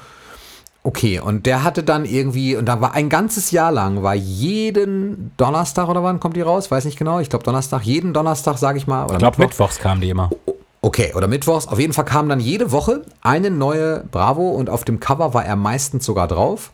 [0.85, 5.31] Okay, und der hatte dann irgendwie, und da war ein ganzes Jahr lang, war jeden
[5.37, 6.73] Donnerstag oder wann kommt die raus?
[6.73, 7.21] Weiß nicht genau.
[7.21, 9.05] Ich glaube Donnerstag, jeden Donnerstag, sage ich mal.
[9.05, 9.67] Oder Ich glaube, Mittwoch.
[9.67, 10.31] mittwochs kamen die immer.
[10.81, 11.69] Okay, oder mittwochs.
[11.69, 15.45] Auf jeden Fall kam dann jede Woche eine neue Bravo und auf dem Cover war
[15.45, 16.73] er meistens sogar drauf.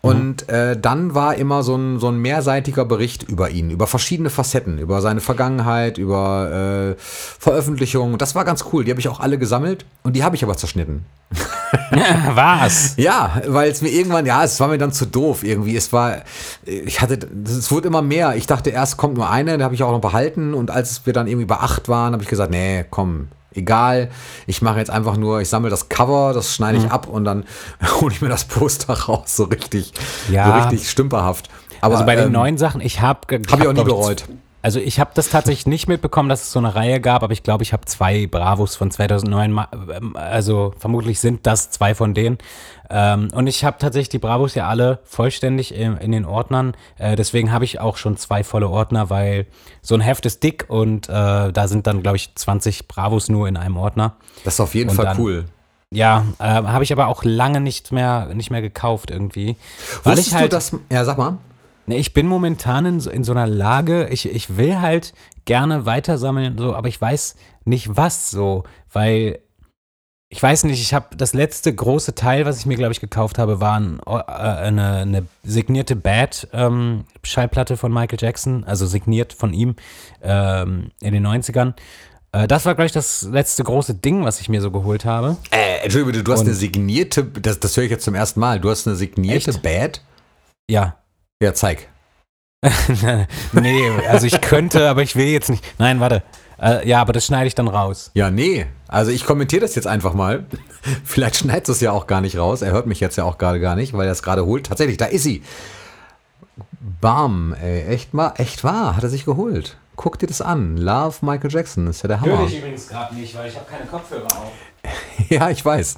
[0.00, 4.30] Und äh, dann war immer so ein, so ein mehrseitiger Bericht über ihn, über verschiedene
[4.30, 8.16] Facetten, über seine Vergangenheit, über äh, Veröffentlichungen.
[8.16, 8.84] Das war ganz cool.
[8.84, 11.04] Die habe ich auch alle gesammelt und die habe ich aber zerschnitten.
[12.34, 12.94] Was?
[12.96, 15.76] Ja, weil es mir irgendwann, ja, es war mir dann zu doof irgendwie.
[15.76, 16.18] Es war,
[16.64, 18.36] ich hatte, es wurde immer mehr.
[18.36, 20.54] Ich dachte, erst kommt nur eine, da habe ich auch noch behalten.
[20.54, 24.10] Und als wir dann irgendwie bei acht waren, habe ich gesagt, nee, komm, egal.
[24.46, 26.90] Ich mache jetzt einfach nur, ich sammle das Cover, das schneide ich Mhm.
[26.90, 27.44] ab und dann
[28.00, 29.92] hole ich mir das Poster raus, so richtig,
[30.30, 30.46] Ja.
[30.46, 31.48] so richtig stümperhaft.
[31.80, 33.20] Aber also bei den ähm, neuen Sachen, ich habe
[33.50, 34.24] Hab ich auch nie bereut.
[34.68, 37.42] Also ich habe das tatsächlich nicht mitbekommen, dass es so eine Reihe gab, aber ich
[37.42, 42.12] glaube, ich habe zwei Bravos von 2009, ma- ähm, also vermutlich sind das zwei von
[42.12, 42.36] denen.
[42.90, 46.74] Ähm, und ich habe tatsächlich die Bravos ja alle vollständig in, den Ordnern.
[46.98, 49.46] Äh, deswegen habe ich auch schon zwei volle Ordner, weil
[49.80, 51.12] so ein Heft ist dick und äh,
[51.50, 54.16] da sind dann, glaube ich, 20 Bravos nur in einem Ordner.
[54.44, 55.44] das ist auf jeden und Fall dann- cool.
[55.90, 59.56] Ja, äh, habe ich aber auch lange nicht mehr, nicht mehr gekauft irgendwie.
[60.04, 60.76] Weil Wusstest ich halt, du das?
[60.92, 61.38] Ja, sag mal.
[61.88, 65.14] Ne, ich bin momentan in so, in so einer Lage, ich, ich will halt
[65.46, 67.34] gerne weitersammeln, so, aber ich weiß
[67.64, 69.38] nicht was so, weil
[70.30, 73.38] ich weiß nicht, ich habe das letzte große Teil, was ich mir, glaube ich, gekauft
[73.38, 79.74] habe, war ein, äh, eine, eine signierte Bad-Schallplatte von Michael Jackson, also signiert von ihm
[80.22, 81.72] ähm, in den 90ern.
[82.32, 85.38] Äh, das war, glaube ich, das letzte große Ding, was ich mir so geholt habe.
[85.50, 88.60] Äh, Entschuldigung, du hast Und- eine signierte, das, das höre ich jetzt zum ersten Mal.
[88.60, 89.62] Du hast eine signierte Echt?
[89.62, 90.02] Bad?
[90.70, 90.96] Ja.
[91.42, 91.88] Ja, zeig.
[93.52, 95.64] nee, also ich könnte, aber ich will jetzt nicht.
[95.78, 96.24] Nein, warte.
[96.60, 98.10] Äh, ja, aber das schneide ich dann raus.
[98.14, 98.66] Ja, nee.
[98.88, 100.46] Also ich kommentiere das jetzt einfach mal.
[101.04, 102.62] Vielleicht schneidet es ja auch gar nicht raus.
[102.62, 104.66] Er hört mich jetzt ja auch gerade gar nicht, weil er es gerade holt.
[104.66, 105.44] Tatsächlich, da ist sie.
[107.00, 109.76] Bam, ey, echt wahr, echt wahr, hat er sich geholt.
[109.94, 110.76] Guck dir das an.
[110.76, 112.42] Love Michael Jackson, ist ja der Hammer.
[112.42, 114.52] übrigens gerade nicht, weil ich habe keine Kopfhörer auf.
[115.28, 115.96] Ja, ich weiß.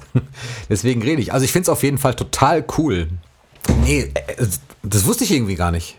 [0.69, 1.31] Deswegen rede ich.
[1.31, 3.07] Also ich finde es auf jeden Fall total cool.
[3.83, 4.45] Nee, äh,
[4.83, 5.97] das wusste ich irgendwie gar nicht.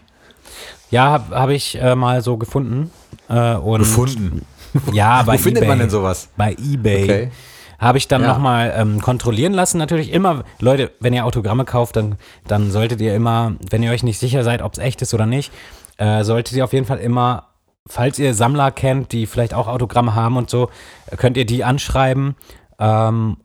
[0.90, 2.90] Ja, habe hab ich äh, mal so gefunden.
[3.28, 4.46] Äh, und Gefunden.
[4.92, 5.68] Ja, bei Wo findet eBay.
[5.68, 6.28] man denn sowas?
[6.36, 7.04] Bei eBay.
[7.04, 7.30] Okay.
[7.78, 8.28] Habe ich dann Ja.
[8.28, 9.76] nochmal ähm, kontrollieren lassen.
[9.76, 14.02] Natürlich immer, Leute, wenn ihr Autogramme kauft, dann, dann solltet ihr immer, wenn ihr euch
[14.02, 15.52] nicht sicher seid, ob es echt ist oder nicht,
[15.98, 17.48] äh, solltet ihr auf jeden Fall immer,
[17.86, 20.70] falls ihr Sammler kennt, die vielleicht auch Autogramme haben und so,
[21.18, 22.34] könnt ihr die anschreiben.
[22.78, 23.36] Ähm,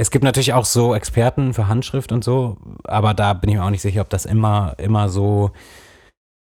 [0.00, 3.64] es gibt natürlich auch so Experten für Handschrift und so, aber da bin ich mir
[3.64, 5.50] auch nicht sicher, ob das immer, immer so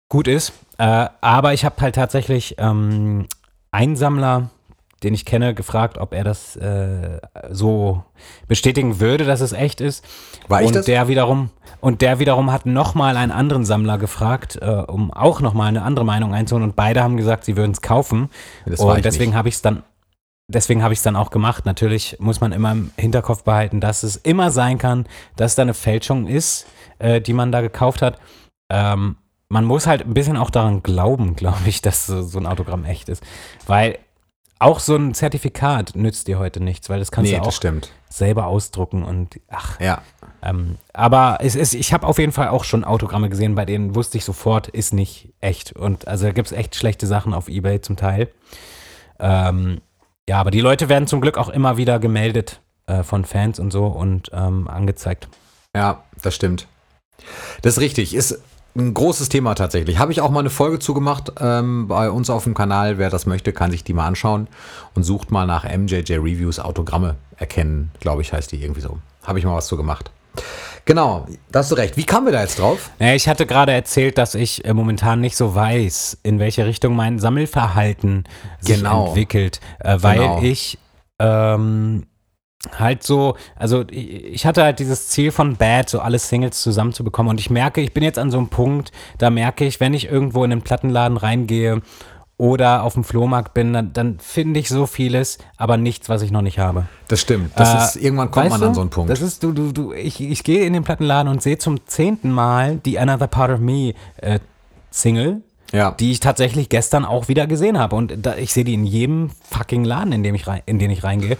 [0.09, 0.53] gut ist.
[0.79, 3.27] Äh, aber ich habe halt tatsächlich ähm,
[3.69, 4.49] einen Sammler,
[5.03, 7.19] den ich kenne, gefragt, ob er das äh,
[7.51, 8.03] so
[8.47, 10.03] bestätigen würde, dass es echt ist.
[10.47, 10.87] War ich und das?
[10.87, 15.67] der wiederum und der wiederum hat nochmal einen anderen Sammler gefragt, äh, um auch nochmal
[15.67, 16.69] eine andere Meinung einzuholen.
[16.69, 18.31] Und beide haben gesagt, sie würden es kaufen.
[18.65, 19.83] Das und deswegen habe ich es dann,
[20.47, 21.65] deswegen habe ich es dann auch gemacht.
[21.65, 25.73] Natürlich muss man immer im Hinterkopf behalten, dass es immer sein kann, dass da eine
[25.73, 26.65] Fälschung ist,
[26.99, 28.19] äh, die man da gekauft hat.
[28.69, 29.17] Ähm,
[29.49, 32.85] man muss halt ein bisschen auch daran glauben, glaube ich, dass so, so ein Autogramm
[32.85, 33.23] echt ist.
[33.67, 33.99] Weil
[34.59, 37.61] auch so ein Zertifikat nützt dir heute nichts, weil das kannst Nee, du auch
[38.09, 39.79] selber ausdrucken und ach.
[39.79, 40.01] Ja.
[40.41, 43.95] Ähm, aber es ist, ich habe auf jeden Fall auch schon Autogramme gesehen, bei denen
[43.95, 45.73] wusste ich sofort, ist nicht echt.
[45.73, 48.29] Und also da gibt es echt schlechte Sachen auf Ebay zum Teil.
[49.19, 49.81] Ähm,
[50.29, 52.61] ja, aber die Leute werden zum Glück auch immer wieder gemeldet.
[52.85, 55.27] äh, von Fans und so und ähm, angezeigt.
[55.75, 56.67] Ja, das stimmt.
[57.61, 58.13] Das ist richtig.
[58.13, 58.41] Ist
[58.75, 59.99] ein großes Thema tatsächlich.
[59.99, 62.97] Habe ich auch mal eine Folge zugemacht ähm, bei uns auf dem Kanal.
[62.97, 64.47] Wer das möchte, kann sich die mal anschauen
[64.95, 68.97] und sucht mal nach MJJ Reviews Autogramme erkennen, glaube ich, heißt die irgendwie so.
[69.23, 70.11] Habe ich mal was zu gemacht.
[70.85, 71.95] Genau, da hast du recht.
[71.95, 72.89] Wie kamen wir da jetzt drauf?
[72.99, 77.19] Ich hatte gerade erzählt, dass ich äh, momentan nicht so weiß, in welche Richtung mein
[77.19, 78.25] Sammelverhalten
[78.59, 79.07] sich Genau.
[79.07, 80.41] entwickelt, äh, weil Genau.
[80.41, 80.77] ich
[81.19, 82.05] ähm,
[82.77, 87.39] halt so, also ich hatte halt dieses Ziel von Bad, so alle Singles zusammenzubekommen und
[87.39, 90.43] ich merke, ich bin jetzt an so einem Punkt, da merke ich, wenn ich irgendwo
[90.43, 91.81] in einen Plattenladen reingehe
[92.37, 96.31] oder auf dem Flohmarkt bin, dann, dann finde ich so vieles, aber nichts, was ich
[96.31, 96.85] noch nicht habe.
[97.07, 97.51] Das stimmt.
[97.55, 99.11] Das Äh, ist, irgendwann kommt man an du, so einen Punkt.
[99.11, 102.31] Das ist, du, du, du, ich, ich gehe in den Plattenladen und sehe zum zehnten
[102.31, 104.39] Mal die Another Part of Me äh,
[104.89, 105.91] Single, ja.
[105.91, 107.95] die ich tatsächlich gestern auch wieder gesehen habe.
[107.95, 110.89] Und da, ich sehe die in jedem fucking Laden, in dem ich rein, in den
[110.91, 111.37] ich reingehe.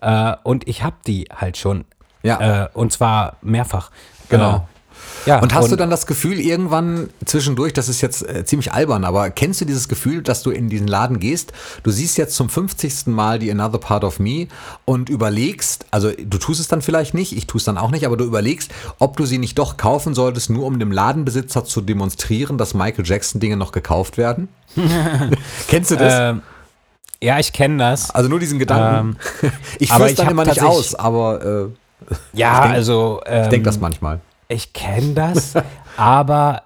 [0.00, 1.84] Äh, und ich habe die halt schon.
[2.22, 2.64] Ja.
[2.64, 3.90] Äh, und zwar mehrfach.
[4.28, 4.66] Genau.
[5.26, 9.04] Ja, Und hast du dann das Gefühl irgendwann zwischendurch, das ist jetzt äh, ziemlich albern,
[9.04, 11.52] aber kennst du dieses Gefühl, dass du in diesen Laden gehst,
[11.82, 13.06] du siehst jetzt zum 50.
[13.06, 14.48] Mal die Another Part of Me
[14.84, 18.04] und überlegst, also du tust es dann vielleicht nicht, ich tue es dann auch nicht,
[18.06, 21.80] aber du überlegst, ob du sie nicht doch kaufen solltest, nur um dem Ladenbesitzer zu
[21.80, 24.48] demonstrieren, dass Michael Jackson Dinge noch gekauft werden?
[25.68, 26.12] kennst du das?
[26.16, 26.42] Ähm,
[27.22, 28.10] ja, ich kenne das.
[28.10, 29.16] also nur diesen Gedanken.
[29.78, 31.42] ich aber führe es ich dann immer nicht aus, aber
[32.10, 33.20] äh, Ja, denk- also.
[33.24, 34.20] Ähm, ich denke das manchmal.
[34.48, 35.54] Ich kenne das,
[35.96, 36.62] aber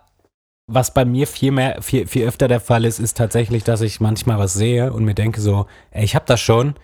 [0.66, 4.00] was bei mir viel mehr, viel, viel öfter der Fall ist, ist tatsächlich, dass ich
[4.00, 6.74] manchmal was sehe und mir denke so, ey, ich habe das schon,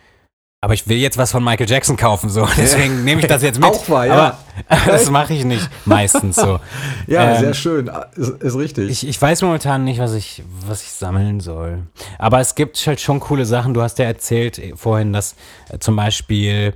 [0.64, 2.48] aber ich will jetzt was von Michael Jackson kaufen, so.
[2.56, 3.68] Deswegen nehme ich das jetzt mit.
[3.70, 4.38] Auch wahr, ja.
[4.66, 6.58] Aber das mache ich nicht meistens so.
[7.06, 8.90] Ja, ähm, sehr schön, ist, ist richtig.
[8.90, 11.82] Ich, ich weiß momentan nicht, was ich, was ich sammeln soll.
[12.18, 13.74] Aber es gibt halt schon coole Sachen.
[13.74, 15.34] Du hast ja erzählt äh, vorhin, dass
[15.68, 16.72] äh, zum Beispiel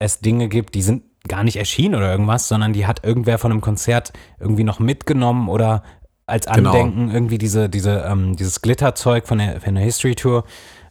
[0.00, 3.50] es Dinge gibt, die sind gar nicht erschienen oder irgendwas, sondern die hat irgendwer von
[3.52, 5.82] einem Konzert irgendwie noch mitgenommen oder
[6.26, 6.70] als Genau.
[6.70, 10.44] Andenken irgendwie diese, diese, ähm, dieses Glitterzeug von der, von der History Tour.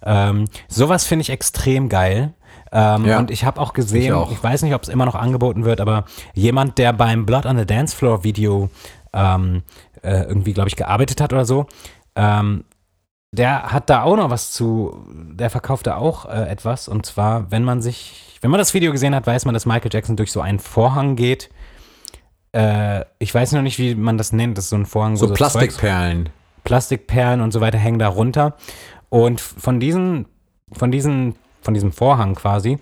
[0.04, 2.34] Ähm, sowas finde ich extrem geil.
[2.72, 3.20] Ähm, Ja.
[3.20, 4.32] Und ich habe auch gesehen, Ich auch.
[4.32, 7.58] ich weiß nicht, ob es immer noch angeboten wird, aber jemand, der beim Blood on
[7.58, 8.70] the Dance Floor Video
[9.14, 9.64] ähm,
[10.04, 11.66] äh, irgendwie, glaube ich, gearbeitet hat oder so,
[12.16, 12.66] ähm,
[13.32, 16.88] der hat da auch noch was zu, der verkauft da auch äh, etwas.
[16.88, 19.90] Und zwar, wenn man sich, wenn man das Video gesehen hat, weiß man, dass Michael
[19.92, 21.50] Jackson durch so einen Vorhang geht.
[22.52, 24.58] Äh, ich weiß noch nicht, wie man das nennt.
[24.58, 26.30] Das ist so ein Vorhang, so Zeugs- Plastikperlen.
[26.64, 28.56] Plastikperlen und so weiter hängen da runter.
[29.10, 30.26] Und von diesen,
[30.72, 32.80] von diesen, von diesem Vorhang quasi,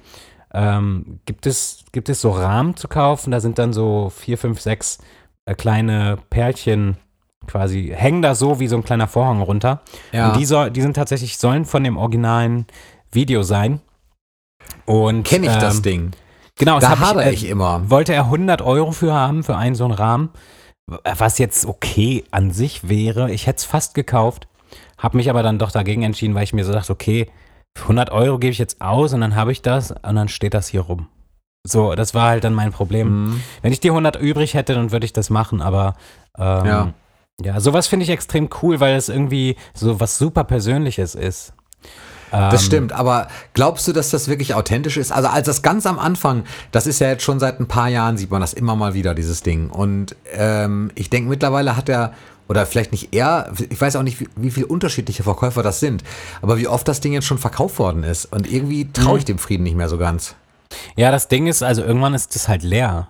[0.54, 3.32] ähm, gibt es, gibt es so Rahmen zu kaufen.
[3.32, 5.00] Da sind dann so vier, fünf, sechs
[5.46, 6.98] äh, kleine Perlchen
[7.46, 9.82] quasi, hängen da so wie so ein kleiner Vorhang runter.
[10.12, 10.30] Ja.
[10.30, 12.66] Und die, soll, die sind tatsächlich, sollen von dem originalen
[13.12, 13.80] Video sein.
[14.86, 16.12] Und Kenne ich das ähm, Ding.
[16.58, 17.90] Genau, Da das hab hadere äh, ich immer.
[17.90, 20.30] wollte er 100 Euro für haben, für einen so einen Rahmen,
[21.04, 23.32] was jetzt okay an sich wäre.
[23.32, 24.48] Ich hätte es fast gekauft,
[24.98, 27.30] habe mich aber dann doch dagegen entschieden, weil ich mir so dachte, okay,
[27.78, 30.54] für 100 Euro gebe ich jetzt aus und dann habe ich das und dann steht
[30.54, 31.08] das hier rum.
[31.68, 33.26] So, das war halt dann mein Problem.
[33.26, 33.42] Mhm.
[33.62, 35.96] Wenn ich die 100 übrig hätte, dann würde ich das machen, aber
[36.38, 36.94] ähm, Ja.
[37.44, 37.60] ja.
[37.60, 41.54] sowas finde ich extrem cool, weil es irgendwie so was super Persönliches ist.
[42.32, 45.12] Das Ähm, stimmt, aber glaubst du, dass das wirklich authentisch ist?
[45.12, 48.18] Also als das ganz am Anfang, das ist ja jetzt schon seit ein paar Jahren,
[48.18, 49.70] sieht man das immer mal wieder, dieses Ding.
[49.70, 52.14] Und ähm, ich denke, mittlerweile hat er,
[52.50, 56.04] oder vielleicht nicht er, ich weiß auch nicht, wie, wie viele unterschiedliche Verkäufer das sind,
[56.42, 58.26] aber wie oft das Ding jetzt schon verkauft worden ist.
[58.26, 60.36] Und irgendwie traue ich dem Frieden nicht mehr so ganz.
[60.98, 63.08] Ja, das Ding ist, also irgendwann ist das halt leer.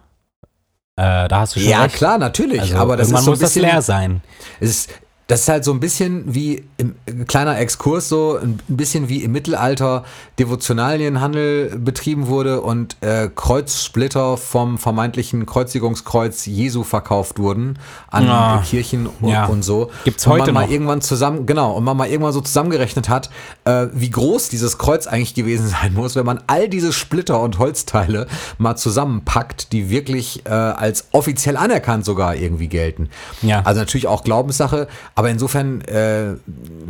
[0.96, 1.96] Äh, da hast du schon Ja, recht.
[1.96, 4.22] klar, natürlich, Also aber das irgendwann ist so ein muss das bisschen, leer sein.
[4.60, 4.90] Es ist,
[5.28, 6.96] das ist halt so ein bisschen wie im
[7.28, 10.04] kleiner Exkurs so ein bisschen wie im Mittelalter
[10.40, 18.60] Devotionalienhandel betrieben wurde und äh, Kreuzsplitter vom vermeintlichen Kreuzigungskreuz Jesu verkauft wurden an Ja.
[18.60, 19.46] äh, Kirchen und, Ja.
[19.48, 19.90] und so.
[20.06, 20.72] Gibt's und heute man mal noch.
[20.72, 23.30] irgendwann zusammen genau und man mal irgendwann so zusammengerechnet hat,
[23.66, 27.60] äh, wie groß dieses Kreuz eigentlich gewesen sein muss, wenn man all diese Splitter und
[27.60, 33.10] Holzteile mal zusammenpackt, die wirklich äh, als offiziell anerkannt sogar irgendwie gelten.
[33.42, 33.62] Ja.
[33.64, 34.88] Also natürlich auch Glaubenssache,
[35.18, 36.36] aber insofern, äh,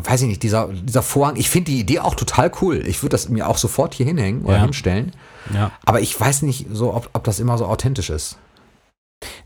[0.04, 2.86] weiß ich nicht, dieser, dieser Vorhang, ich finde die Idee auch total cool.
[2.86, 4.64] Ich würde das mir auch sofort hier hinhängen oder Ja.
[4.64, 5.14] hinstellen.
[5.54, 5.72] Ja.
[5.86, 8.38] Aber ich weiß nicht so, ob, ob das immer so authentisch ist.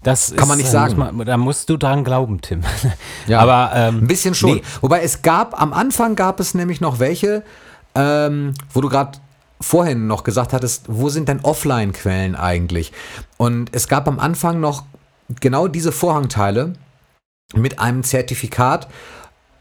[0.02, 0.98] Das Kann man ist, nicht äh, sagen.
[0.98, 2.62] Muss man, da musst du dran glauben, Tim.
[3.28, 3.40] Ja.
[3.42, 4.56] Aber ähm, Ein bisschen schon.
[4.56, 4.62] nee.
[4.82, 7.44] Wobei es gab, am Anfang gab es nämlich noch welche,
[7.94, 9.20] ähm, wo du gerade
[9.62, 12.94] vorhin noch gesagt hattest, wo sind denn Offline-Quellen eigentlich?
[13.38, 14.86] Und es gab am Anfang noch
[15.40, 16.74] genau diese Vorhangteile
[17.56, 18.88] mit einem Zertifikat.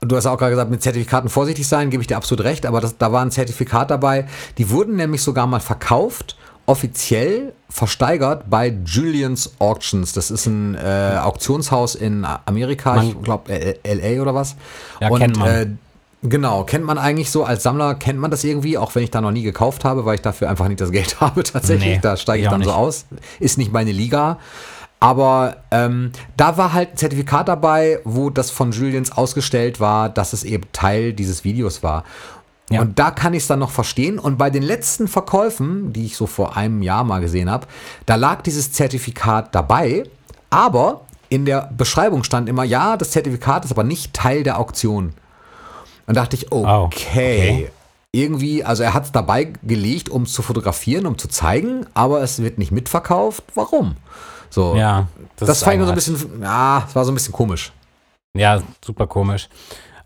[0.00, 2.80] Du hast auch gerade gesagt, mit Zertifikaten vorsichtig sein, gebe ich dir absolut recht, aber
[2.80, 4.26] das, da war ein Zertifikat dabei.
[4.56, 6.36] Die wurden nämlich sogar mal verkauft
[6.70, 10.12] offiziell versteigert bei Julian's Auctions.
[10.12, 13.52] Das ist ein äh, Auktionshaus in Amerika, Man- ich glaube
[13.84, 14.54] LA oder was.
[15.00, 15.48] Ja, Und, kennt man.
[15.48, 15.66] Äh,
[16.22, 19.20] genau, kennt man eigentlich so als Sammler, kennt man das irgendwie, auch wenn ich da
[19.20, 21.94] noch nie gekauft habe, weil ich dafür einfach nicht das Geld habe tatsächlich.
[21.96, 23.06] Nee, da steige ich ich dann so aus.
[23.40, 24.38] Ist nicht meine Liga.
[25.00, 30.34] Aber ähm, da war halt ein Zertifikat dabei, wo das von Julians ausgestellt war, dass
[30.34, 32.04] es eben Teil dieses Videos war.
[32.70, 32.82] Ja.
[32.82, 34.18] Und da kann ich es dann noch verstehen.
[34.18, 37.66] Und bei den letzten Verkäufen, die ich so vor einem Jahr mal gesehen habe,
[38.06, 40.04] da lag dieses Zertifikat dabei,
[40.50, 45.14] aber in der Beschreibung stand immer, ja, das Zertifikat ist aber nicht Teil der Auktion.
[46.06, 47.70] Und dachte ich, okay, Oh, okay.
[48.12, 52.20] irgendwie, also er hat es dabei gelegt, um es zu fotografieren, um zu zeigen, aber
[52.22, 53.44] es wird nicht mitverkauft.
[53.54, 53.96] Warum?
[54.50, 57.32] So, Ja, das, ist fand ich so ein bisschen, ja, es war so ein bisschen
[57.32, 57.72] komisch.
[58.36, 59.48] Ja, super komisch.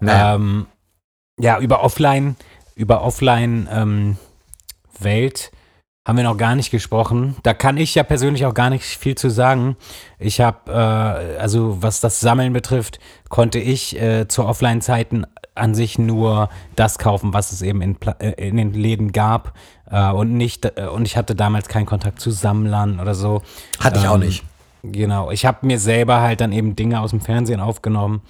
[0.01, 0.34] Naja.
[0.34, 0.66] Ähm,
[1.40, 2.36] ja, über Offline,
[2.76, 4.16] über Offline ähm,
[4.99, 5.51] Welt
[6.07, 7.36] haben wir noch gar nicht gesprochen.
[7.42, 9.76] Da kann ich ja persönlich auch gar nicht viel zu sagen.
[10.18, 12.99] Ich habe, äh, also was das Sammeln betrifft,
[13.30, 18.48] konnte ich äh, zu Offline-Zeiten an sich nur das kaufen, was es eben in, äh,
[18.48, 19.52] in den Läden gab.
[19.90, 23.42] Äh, und nicht, äh, und ich hatte damals keinen Kontakt zu Sammlern oder so.
[23.80, 24.44] Hatte ich auch Ähm, nicht.
[24.82, 28.20] Genau, ich habe mir selber halt dann eben Dinge aus dem Fernsehen aufgenommen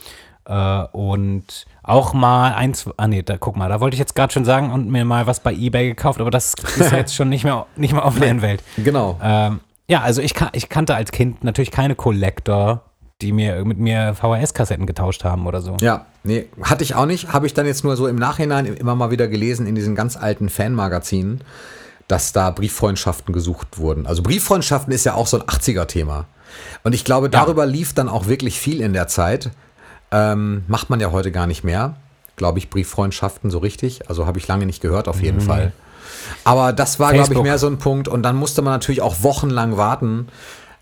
[0.44, 4.32] äh, und auch mal eins, ah nee, da guck mal, da wollte ich jetzt gerade
[4.32, 7.28] schon sagen und mir mal was bei Ebay gekauft, aber das ist ja jetzt schon
[7.28, 8.62] nicht mehr, nicht mehr Offline-Welt.
[8.76, 9.18] Genau.
[9.22, 12.82] Ähm, ja, also ich, kan ich kannte als Kind natürlich keine Collector,
[13.20, 15.76] die mir mit mir VHS-Kassetten getauscht haben oder so.
[15.80, 17.32] Ja, nee, hatte ich auch nicht.
[17.32, 20.16] Habe ich dann jetzt nur so im Nachhinein immer mal wieder gelesen in diesen ganz
[20.16, 21.42] alten Fanmagazinen,
[22.08, 24.06] dass da Brieffreundschaften gesucht wurden.
[24.06, 26.26] Also Brieffreundschaften ist ja auch so ein 80er-Thema.
[26.82, 29.50] Und ich glaube, darüber lief dann auch wirklich viel in der Zeit.
[30.10, 31.96] Ähm, macht man ja heute gar nicht mehr,
[32.36, 34.08] glaube ich, Brieffreundschaften so richtig.
[34.08, 35.72] Also habe ich lange nicht gehört, auf jeden Fall.
[36.44, 38.08] Aber das war, glaube ich, mehr so ein Punkt.
[38.08, 40.28] Und dann musste man natürlich auch wochenlang warten,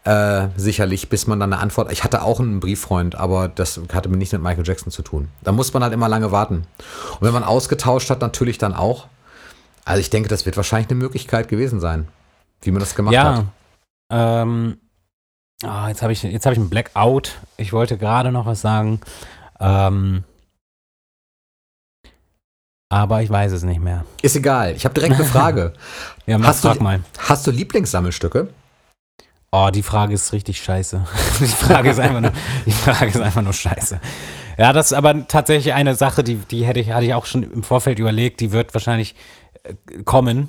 [0.05, 1.93] äh, sicherlich, bis man dann eine Antwort.
[1.93, 5.29] Ich hatte auch einen Brieffreund, aber das hatte mir nichts mit Michael Jackson zu tun.
[5.43, 6.67] Da muss man halt immer lange warten.
[7.13, 9.07] Und wenn man ausgetauscht hat, natürlich dann auch.
[9.85, 12.09] Also ich denke, das wird wahrscheinlich eine Möglichkeit gewesen sein,
[12.63, 13.45] wie man das gemacht hat.
[14.13, 14.43] Ja.
[14.43, 14.79] Ähm,
[15.65, 17.33] ah, jetzt habe ich, jetzt hab ich einen Blackout.
[17.57, 19.01] Ich wollte gerade noch was sagen.
[19.61, 20.25] Ähm,
[22.91, 24.05] aber ich weiß es nicht mehr.
[24.21, 24.75] Ist egal.
[24.77, 25.73] Ich habe direkt eine Frage.
[26.27, 27.01] Ja, mach, Hast du frag die- mal.
[27.19, 28.49] Hast du Lieblingssammelstücke?
[29.55, 31.05] Oh, die Frage ist richtig scheiße.
[31.41, 32.33] Die Frage ist einfach nur,
[32.65, 34.01] die Frage ist einfach nur scheiße.
[34.57, 37.43] Ja, das ist aber tatsächlich eine Sache, die, die hätte ich, hatte ich auch schon
[37.43, 39.15] im Vorfeld überlegt, die wird wahrscheinlich
[39.65, 40.49] äh, kommen.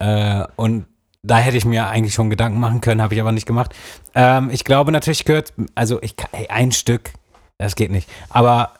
[0.00, 0.86] Äh, und
[1.22, 3.74] da hätte ich mir eigentlich schon Gedanken machen können, habe ich aber nicht gemacht.
[4.16, 7.12] Ähm, ich glaube natürlich gehört, also ich ey, ein Stück,
[7.56, 8.08] das geht nicht.
[8.30, 8.74] Aber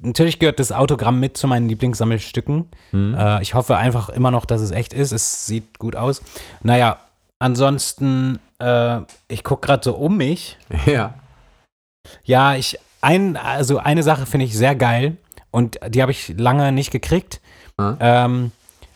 [0.00, 2.68] natürlich gehört das Autogramm mit zu meinen Lieblingssammelstücken.
[2.90, 3.14] Hm.
[3.14, 5.12] Äh, ich hoffe einfach immer noch, dass es echt ist.
[5.12, 6.22] Es sieht gut aus.
[6.62, 6.98] Naja,
[7.38, 10.56] ansonsten, äh, ich gucke gerade so um mich.
[10.86, 11.14] Ja.
[12.24, 15.18] Ja, ich, ein, also eine Sache finde ich sehr geil
[15.50, 17.40] und die habe ich lange nicht gekriegt.
[17.76, 17.96] Ah.
[18.00, 18.52] Ähm,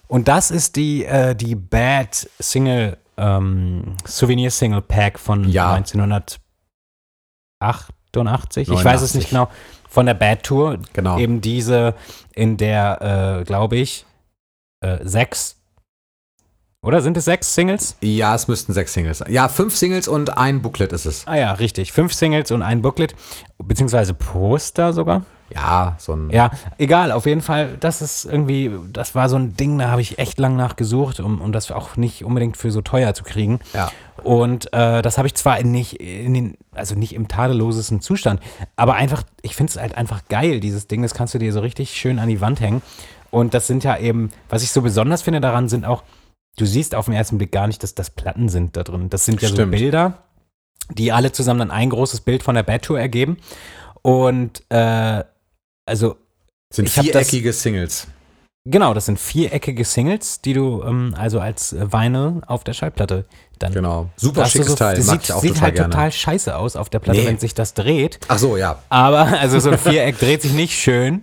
[0.08, 5.74] und das ist die, äh, die Bad Single, ähm, Souvenir Single Pack von Ja.
[5.74, 8.68] 1988.
[8.68, 9.16] Ich weiß es 89.
[9.16, 9.48] nicht genau.
[9.88, 10.78] Von der Bad Tour.
[10.94, 11.18] Genau.
[11.18, 11.94] Eben diese,
[12.34, 14.06] in der, äh, glaube ich,
[14.80, 15.58] äh, sechs,
[16.84, 17.96] oder sind es sechs Singles?
[18.00, 19.32] Ja, es müssten sechs Singles sein.
[19.32, 21.26] Ja, fünf Singles und ein Booklet ist es.
[21.26, 21.92] Ah ja, richtig.
[21.92, 23.14] Fünf Singles und ein Booklet,
[23.58, 25.22] beziehungsweise Poster sogar.
[25.54, 26.30] Ja, so ein.
[26.30, 30.00] Ja, egal, auf jeden Fall, das ist irgendwie, das war so ein Ding, da habe
[30.00, 33.60] ich echt lang nachgesucht, um, um das auch nicht unbedingt für so teuer zu kriegen.
[33.74, 33.92] Ja.
[34.24, 38.40] Und äh, das habe ich zwar nicht in den, also nicht im tadellosesten Zustand,
[38.74, 41.60] aber einfach, ich finde es halt einfach geil, dieses Ding, das kannst du dir so
[41.60, 42.82] richtig schön an die Wand hängen.
[43.30, 46.02] Und das sind ja eben, was ich so besonders finde daran, sind auch,
[46.56, 49.08] du siehst auf den ersten Blick gar nicht, dass das Platten sind da drin.
[49.10, 49.72] Das sind ja Stimmt.
[49.72, 50.18] so Bilder,
[50.90, 53.36] die alle zusammen dann ein großes Bild von der Bad Tour ergeben.
[54.02, 55.24] Und äh,
[55.86, 56.16] also
[56.72, 58.06] Sind hab das- viereckige Singles.
[58.64, 63.24] Genau, das sind viereckige Singles, die du ähm, also als Vinyl auf der Schallplatte
[63.58, 63.72] dann.
[63.74, 64.10] Genau.
[64.16, 64.94] Super schickes so, Teil.
[64.96, 65.90] Das Mag sieht, ich auch sieht total halt gerne.
[65.90, 67.26] total scheiße aus auf der Platte, Nee.
[67.26, 68.20] wenn sich das dreht.
[68.28, 68.78] Ach so, ja.
[68.88, 71.22] Aber, also so ein Viereck dreht sich nicht schön.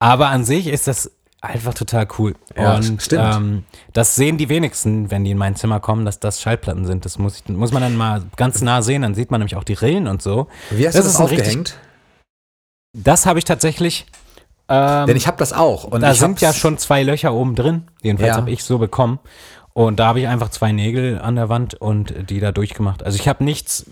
[0.00, 2.34] Aber an sich ist das einfach total cool.
[2.56, 3.34] Ja, Und stimmt.
[3.36, 7.04] Ähm, das sehen die wenigsten, wenn die in mein Zimmer kommen, dass das Schallplatten sind.
[7.04, 9.64] Das muss, ich, muss man dann mal ganz nah sehen, dann sieht man nämlich auch
[9.64, 10.48] die Rillen und so.
[10.70, 11.76] Wie hast Das du das ist ein richtig- aufgehängt?
[12.92, 14.06] Das habe ich tatsächlich.
[14.68, 15.84] Ähm, Denn ich habe das auch.
[15.84, 17.84] Und da sind ja schon zwei Löcher oben drin.
[18.02, 18.36] Jedenfalls Ja.
[18.36, 19.18] habe ich so bekommen.
[19.72, 23.02] Und da habe ich einfach zwei Nägel an der Wand und die da durchgemacht.
[23.04, 23.86] Also ich habe nichts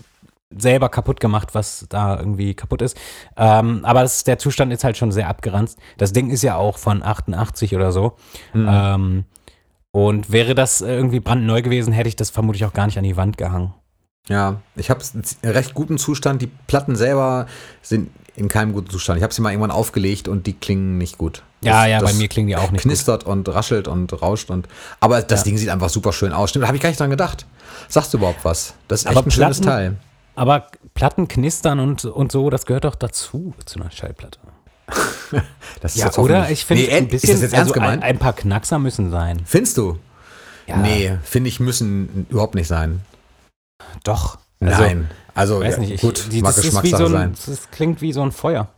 [0.57, 2.97] selber kaputt gemacht, was da irgendwie kaputt ist.
[3.37, 5.77] Ähm, aber das, der Zustand ist halt schon sehr abgeranzt.
[5.97, 8.15] Das Ding ist ja auch von 88 oder so.
[8.53, 8.67] Mhm.
[8.69, 9.25] Ähm,
[9.91, 13.17] Und wäre das irgendwie brandneu gewesen, hätte ich das vermutlich auch gar nicht an die
[13.17, 13.73] Wand gehangen.
[14.27, 16.41] Ja, ich habe es in recht guten Zustand.
[16.41, 17.47] Die Platten selber
[17.81, 19.17] sind in keinem guten Zustand.
[19.17, 21.41] Ich habe sie mal irgendwann aufgelegt und die klingen nicht gut.
[21.61, 24.49] Ja, Das- ja, bei das mir klingen die auch nicht knistert und raschelt und rauscht
[24.51, 24.67] und.
[24.99, 25.43] Aber das Ja.
[25.45, 26.51] Ding sieht einfach super schön aus.
[26.51, 27.45] Stimmt, da habe ich gar nicht dran gedacht.
[27.87, 28.75] Sagst du überhaupt was?
[28.87, 29.97] Das ist echt Aber ein schönes Platten- Teil.
[30.39, 34.39] Aber Platten knistern und, und so, das gehört doch dazu zu einer Schallplatte.
[35.81, 36.49] Das ist Ja, oder?
[36.49, 38.03] Ich finde Nee, ein ist bisschen, das jetzt ernst also ein, gemeint?
[38.03, 39.41] ein paar Knackser müssen sein.
[39.45, 39.99] Findest du?
[40.65, 43.01] Ja, Nee, finde ich, müssen überhaupt nicht sein.
[44.05, 44.39] Doch.
[44.61, 45.11] Also, Nein.
[45.35, 47.29] Also, Weiß nicht, ich, gut, die, mag das ist Geschmackssache so sein.
[47.31, 48.69] ein, das klingt wie so ein Feuer.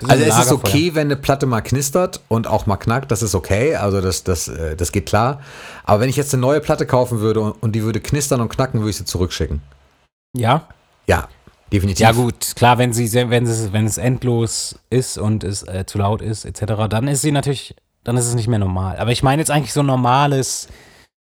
[0.00, 3.10] So Also ein es ist okay, wenn eine Platte mal knistert und auch mal knackt,
[3.10, 5.42] das ist okay, also das, das, äh, das geht klar.
[5.84, 8.80] Aber wenn ich jetzt eine neue Platte kaufen würde und die würde knistern und knacken,
[8.80, 9.60] würde ich sie zurückschicken.
[10.34, 10.68] Ja?
[11.06, 11.28] Ja,
[11.72, 12.00] definitiv.
[12.00, 15.98] Ja gut, klar, wenn sie wenn es wenn es endlos ist und es äh, zu
[15.98, 17.74] laut ist etc., dann ist sie natürlich,
[18.04, 18.96] dann ist es nicht mehr normal.
[18.98, 20.68] Aber ich meine jetzt eigentlich so ein normales,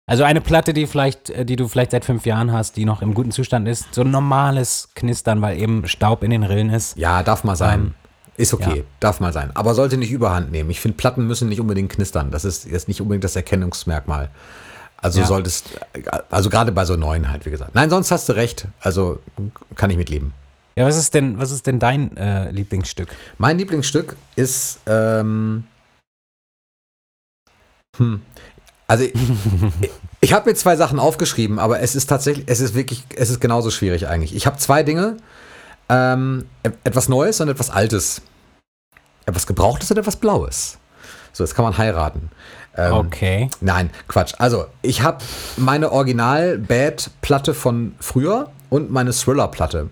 [0.08, 3.02] also eine Platte, die vielleicht, äh, die du vielleicht seit fünf Jahren hast, die noch
[3.02, 6.98] im guten Zustand ist, so ein normales Knistern, weil eben Staub in den Rillen ist.
[6.98, 7.80] Ja, darf mal sein.
[7.80, 7.94] Ähm,
[8.38, 8.84] ist okay, ja.
[9.00, 9.52] darf mal sein.
[9.54, 10.70] Aber sollte nicht überhand nehmen.
[10.70, 12.32] Ich finde, Platten müssen nicht unbedingt knistern.
[12.32, 14.30] Das ist jetzt nicht unbedingt das Erkennungsmerkmal.
[15.02, 15.26] Also Ja.
[15.26, 15.70] solltest,
[16.30, 17.74] also gerade bei so neuen halt, wie gesagt.
[17.74, 18.68] Nein, sonst hast du recht.
[18.82, 19.20] Also
[19.76, 20.34] kann ich mitleben.
[20.76, 23.10] Ja, was ist denn, was ist denn dein äh, Lieblingsstück?
[23.38, 25.66] Mein Lieblingsstück ist, ähm,
[27.98, 28.22] hm,
[28.88, 29.14] also ich,
[30.22, 33.42] ich habe mir zwei Sachen aufgeschrieben, aber es ist tatsächlich, es ist wirklich, es ist
[33.42, 34.36] genauso schwierig eigentlich.
[34.36, 35.18] Ich habe zwei Dinge,
[35.90, 36.46] ähm,
[36.84, 38.22] etwas Neues und etwas Altes.
[39.26, 40.78] Etwas Gebrauchtes und etwas Blaues.
[41.34, 42.30] So, jetzt kann man heiraten.
[42.78, 43.50] Ähm, Okay.
[43.60, 44.34] Nein, Quatsch.
[44.38, 45.18] Also, ich habe
[45.58, 49.90] meine Original-Bad-Platte von früher und meine Thriller-Platte.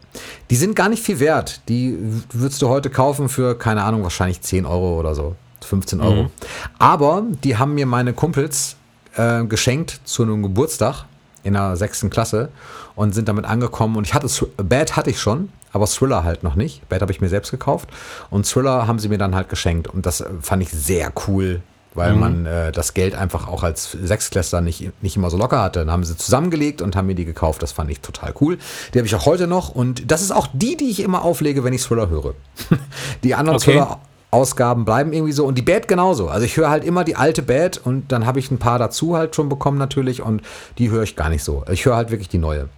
[0.50, 1.62] Die sind gar nicht viel wert.
[1.68, 1.98] Die
[2.32, 5.36] würdest du heute kaufen für, keine Ahnung, wahrscheinlich 10 Euro oder so.
[5.66, 6.32] 15 Euro.
[6.80, 8.78] Aber die haben mir meine Kumpels
[9.16, 11.06] äh, geschenkt zu einem Geburtstag
[11.44, 12.50] in der sechsten Klasse
[12.96, 13.98] und sind damit angekommen.
[13.98, 14.28] Und ich hatte
[14.58, 16.88] Bad hatte ich schon, aber Thriller halt noch nicht.
[16.90, 17.90] Bad habe ich mir selbst gekauft
[18.30, 19.88] und Thriller haben sie mir dann halt geschenkt.
[19.88, 21.62] Und das äh, fand ich sehr cool,
[21.96, 25.80] weil man äh, das Geld einfach auch als Sechsklässler nicht, nicht immer so locker hatte.
[25.80, 27.62] Dann haben sie zusammengelegt und haben mir die gekauft.
[27.64, 28.58] Das fand ich total cool.
[28.94, 31.64] Die habe ich auch heute noch und das ist auch die, die ich immer auflege,
[31.64, 32.34] wenn ich Thriller höre.
[33.24, 33.72] die anderen Okay.
[33.72, 34.00] Thriller
[34.32, 36.28] Ausgaben bleiben irgendwie so und die Bad genauso.
[36.30, 39.18] Also ich höre halt immer die alte Bad und dann habe ich ein paar dazu
[39.18, 40.44] halt schon bekommen natürlich und
[40.78, 41.64] die höre ich gar nicht so.
[41.72, 42.70] Ich höre halt wirklich die neue.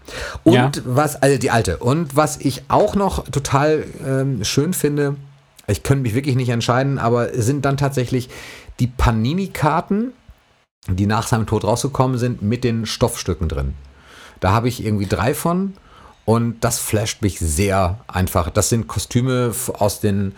[0.45, 0.71] Und Ja.
[0.85, 1.75] was, also die alte.
[1.79, 5.17] Und was ich auch noch total ähm, schön finde,
[5.67, 8.29] ich könnte mich wirklich nicht entscheiden, aber es sind dann tatsächlich
[8.79, 10.13] die Panini-Karten,
[10.87, 13.75] die nach seinem Tod rausgekommen sind, mit den Stoffstücken drin.
[14.39, 15.73] Da habe ich irgendwie drei von
[16.25, 18.49] und das flasht mich sehr einfach.
[18.49, 20.33] Das sind Kostüme aus den,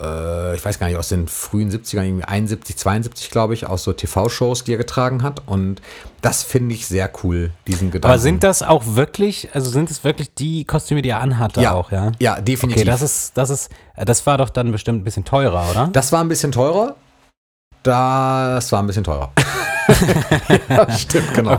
[0.00, 3.84] äh, ich weiß gar nicht, aus den frühen 70ern, irgendwie 71, 72, glaube ich, aus
[3.84, 5.42] so TV-Shows, die er getragen hat.
[5.46, 5.80] Und
[6.22, 8.12] das finde ich sehr cool, diesen Gedanken.
[8.12, 11.72] Aber sind das auch wirklich, also sind es wirklich die Kostüme, die er anhatte ja,
[11.72, 12.12] auch, ja?
[12.18, 12.82] Ja, definitiv.
[12.82, 15.88] Okay, das ist, das ist, das war doch dann bestimmt ein bisschen teurer, oder?
[15.92, 16.96] Das war ein bisschen teurer.
[17.82, 19.32] Das war ein bisschen teurer.
[20.68, 21.58] ja, stimmt, genau.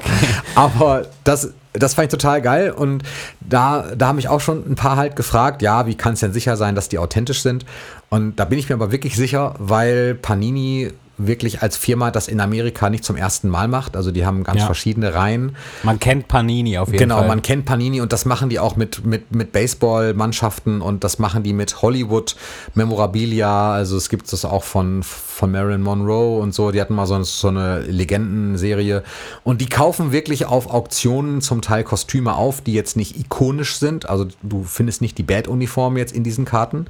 [0.56, 3.04] Aber das, das fand ich total geil und
[3.40, 6.34] da, da haben mich auch schon ein paar halt gefragt, ja, wie kann es denn
[6.34, 7.66] sicher sein, dass die authentisch sind?
[8.10, 12.39] Und da bin ich mir aber wirklich sicher, weil Panini wirklich als Firma das in
[12.39, 13.95] Amerika nicht zum ersten Mal macht.
[13.95, 14.66] Also die haben ganz Ja.
[14.66, 15.55] verschiedene Reihen.
[15.84, 17.28] Man kennt Panini auf jeden Genau, Fall.
[17.28, 21.43] man kennt Panini und das machen die auch mit, mit, mit Baseball-Mannschaften und das machen
[21.43, 23.74] die mit Hollywood-Memorabilia.
[23.74, 26.72] Also es gibt das auch von, von Marilyn Monroe und so.
[26.72, 29.03] Die hatten mal so, so eine Legendenserie.
[29.43, 34.09] Und die kaufen wirklich auf Auktionen zum Teil Kostüme auf, die jetzt nicht ikonisch sind.
[34.09, 36.86] Also du findest nicht die Bad-Uniform jetzt in diesen Karten,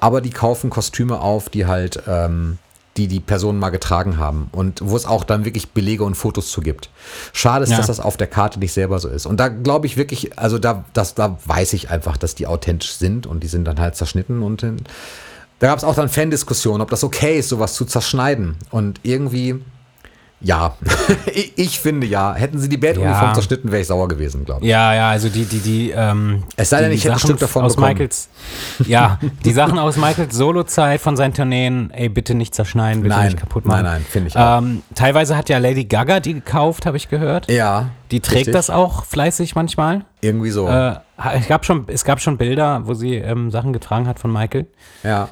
[0.00, 2.02] aber die kaufen Kostüme auf, die halt...
[2.08, 2.58] Ähm,
[2.96, 6.50] die die Personen mal getragen haben und wo es auch dann wirklich Belege und Fotos
[6.50, 6.90] zu gibt.
[7.32, 7.76] Schade ist, Ja.
[7.76, 9.26] dass das auf der Karte nicht selber so ist.
[9.26, 12.92] Und da glaube ich wirklich, also da, das, da weiß ich einfach, dass die authentisch
[12.94, 14.76] sind und die sind dann halt zerschnitten und in,
[15.58, 18.56] da gab es auch dann Fandiskussionen, ob das okay ist, sowas zu zerschneiden.
[18.70, 19.62] Und irgendwie,
[20.40, 20.76] ja,
[21.56, 23.34] ich, finde ja, hätten sie die Bad-Uniform Ja.
[23.34, 24.70] zerschnitten, wäre ich sauer gewesen, glaube ich.
[24.70, 27.40] Ja, ja, also die, die, die, ähm, Es sei denn, ich hätte ein Sachen Stück
[27.40, 27.94] davon aus bekommen.
[27.94, 28.28] Michaels,
[28.86, 33.26] ja, die Sachen aus Michaels Solozeit von seinen Tourneen, ey, bitte nicht zerschneiden, bitte Nein,
[33.26, 33.82] nicht kaputt machen.
[33.82, 34.58] nein, nein, finde ich auch.
[34.58, 37.50] Ähm, teilweise hat ja Lady Gaga die gekauft, habe ich gehört.
[37.50, 37.88] Ja.
[38.10, 38.54] Die trägt richtig.
[38.54, 40.04] das auch fleißig manchmal.
[40.20, 40.68] Irgendwie so.
[40.68, 40.96] Äh,
[41.34, 44.66] es, gab schon, es gab schon Bilder, wo sie ähm, Sachen getragen hat von Michael.
[45.02, 45.28] ja.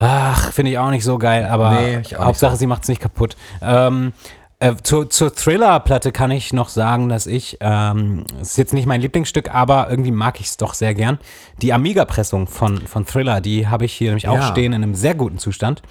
[0.00, 2.58] Ach, finde ich auch nicht so geil, aber Nee, Hauptsache, so.
[2.58, 3.36] sie macht es nicht kaputt.
[3.62, 4.12] Ähm,
[4.60, 8.86] Äh, zur, zur Thriller-Platte kann ich noch sagen, dass ich, ähm, es ist jetzt nicht
[8.86, 11.20] mein Lieblingsstück, aber irgendwie mag ich es doch sehr gern.
[11.62, 14.42] Die Amiga-Pressung von, von Thriller, die habe ich hier nämlich auch Ja.
[14.48, 15.82] stehen in einem sehr guten Zustand.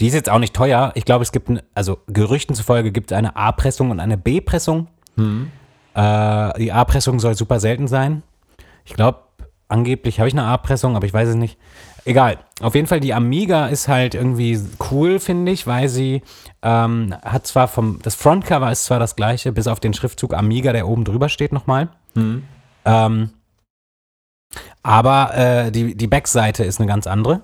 [0.00, 0.92] Die ist jetzt auch nicht teuer.
[0.94, 4.86] Ich glaube, es gibt, ein- also Gerüchten zufolge gibt es eine A-Pressung und eine B-Pressung.
[5.18, 8.22] Äh, die A-Pressung soll super selten sein.
[8.86, 9.18] Ich glaube,
[9.68, 11.58] angeblich habe ich eine A-Pressung, aber ich weiß es nicht.
[12.06, 12.38] Egal.
[12.60, 16.22] Auf jeden Fall, die Amiga ist halt irgendwie cool, finde ich, weil sie
[16.62, 20.72] ähm, hat zwar vom, das Frontcover ist zwar das gleiche, bis auf den Schriftzug Amiga,
[20.72, 21.88] der oben drüber steht nochmal.
[22.84, 23.30] Ähm,
[24.82, 27.40] aber äh, die, die Backseite ist eine ganz andere.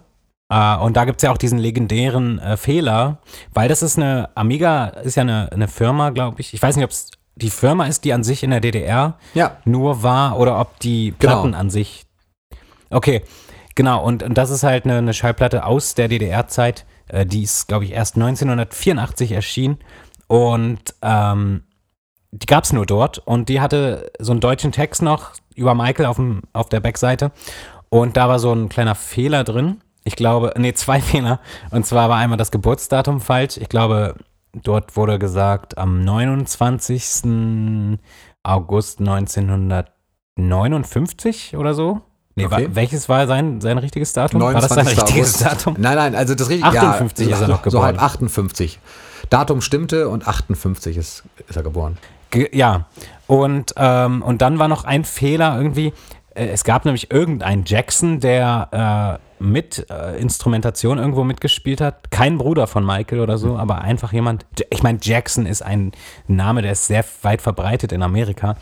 [0.50, 3.18] Äh, und da gibt es ja auch diesen legendären äh, Fehler,
[3.54, 6.54] weil das ist eine, Amiga ist ja eine, eine Firma, glaube ich.
[6.54, 9.56] Ich weiß nicht, ob es die Firma ist, die an sich in der DDR Ja.
[9.64, 11.32] nur war oder ob die Genau.
[11.40, 12.04] Platten an sich.
[12.90, 13.22] Okay,
[13.74, 14.04] genau.
[14.04, 16.86] Und, und das ist halt eine, eine Schallplatte aus der DDR-Zeit.
[17.08, 19.78] Äh, die ist, glaube ich, erst 1984 erschienen.
[20.26, 21.64] Und ähm,
[22.30, 23.18] die gab es nur dort.
[23.18, 27.32] Und die hatte so einen deutschen Text noch über Michael auf, dem, auf der Backseite.
[27.88, 29.80] Und da war so ein kleiner Fehler drin.
[30.04, 31.40] Ich glaube, nee, zwei Fehler.
[31.70, 33.56] Und zwar war einmal das Geburtsdatum falsch.
[33.56, 34.16] Ich glaube,
[34.52, 37.98] dort wurde gesagt, am 29.
[38.42, 42.00] August 1959 oder so.
[42.40, 42.66] Nee, Okay.
[42.66, 44.40] war, welches war sein, sein richtiges Datum?
[44.40, 45.06] war das sein 29.
[45.16, 45.38] richtiges.
[45.38, 45.76] Datum?
[45.78, 48.06] Nein, nein, also das richtige 58 ja, ist er noch So halb geboren.
[48.06, 48.78] 58.
[49.28, 51.98] Datum stimmte und 58 ist, ist er geboren.
[52.30, 52.86] Ge ja.
[53.26, 55.92] Und, ähm, und dann war noch ein Fehler irgendwie.
[56.34, 62.10] Äh, es gab nämlich irgendeinen Jackson, der äh, mit äh, Instrumentation irgendwo mitgespielt hat.
[62.10, 64.44] Kein Bruder von Michael oder so, aber einfach jemand.
[64.70, 65.92] Ich meine, Jackson ist ein
[66.28, 68.56] Name, der ist sehr weit verbreitet in Amerika.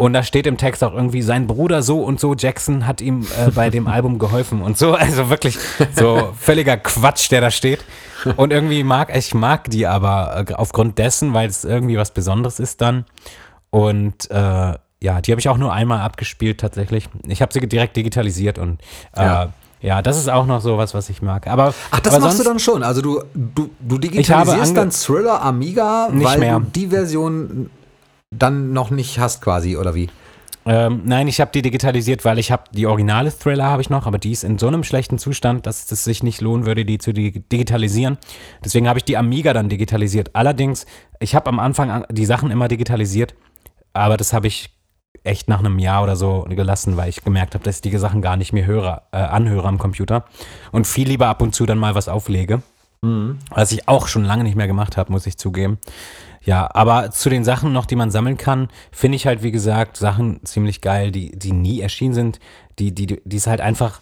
[0.00, 3.20] Und da steht im Text auch irgendwie, sein Bruder so und so Jackson hat ihm
[3.38, 4.94] äh, bei dem Album geholfen und so.
[4.98, 5.58] Also wirklich
[5.94, 7.84] so völliger Quatsch, der da steht.
[8.36, 12.60] Und irgendwie mag, ich mag die aber äh, aufgrund dessen, weil es irgendwie was Besonderes
[12.60, 13.04] ist dann.
[13.68, 17.08] Und äh, ja, die habe ich auch nur einmal abgespielt tatsächlich.
[17.26, 18.80] Ich habe sie direkt digitalisiert und
[19.16, 19.48] äh, Ja.
[19.82, 20.02] ja.
[20.02, 21.46] das ist auch noch sowas, was ich mag.
[21.46, 22.82] Aber Ach, das aber machst du sonst- dann schon.
[22.82, 26.58] Also du, du, du digitalisierst dann Thriller Amiga, Nicht weil mehr.
[26.60, 27.70] du die Version
[28.30, 30.08] dann noch nicht hast quasi, oder wie?
[30.66, 34.06] Ähm, nein, ich habe die digitalisiert, weil ich habe die originale Thriller habe ich noch,
[34.06, 36.98] aber die ist in so einem schlechten Zustand, dass es sich nicht lohnen würde, die
[36.98, 38.18] zu dig digitalisieren.
[38.64, 40.30] Deswegen habe ich die Amiga dann digitalisiert.
[40.34, 40.86] Allerdings,
[41.18, 43.34] ich habe am Anfang an- die Sachen immer digitalisiert,
[43.94, 44.70] aber das habe ich
[45.24, 48.22] echt nach einem Jahr oder so gelassen, weil ich gemerkt habe, dass ich die Sachen
[48.22, 50.24] gar nicht mehr höre, äh, anhöre am Computer
[50.72, 52.62] und viel lieber ab und zu dann mal was auflege.
[53.02, 55.78] Was ich auch schon lange nicht mehr gemacht habe, muss ich zugeben.
[56.42, 59.96] Ja, aber zu den Sachen noch, die man sammeln kann, finde ich halt, wie gesagt,
[59.96, 62.40] Sachen ziemlich geil, die, die nie erschienen sind,
[62.78, 64.00] die, die, die es halt einfach,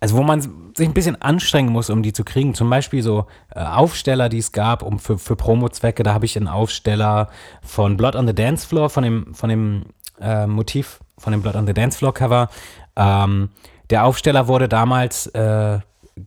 [0.00, 0.40] also wo man
[0.74, 2.54] sich ein bisschen anstrengen muss, um die zu kriegen.
[2.54, 6.38] Zum Beispiel so äh, Aufsteller, die es gab, um für, für Promo-Zwecke, da habe ich
[6.38, 7.28] einen Aufsteller
[7.62, 9.84] von Blood on the Dance Floor, von dem, von dem
[10.20, 12.48] äh, Motiv, von dem Blood on the Dance Floor Cover.
[12.96, 13.50] Ähm,
[13.90, 15.80] der Aufsteller wurde damals äh,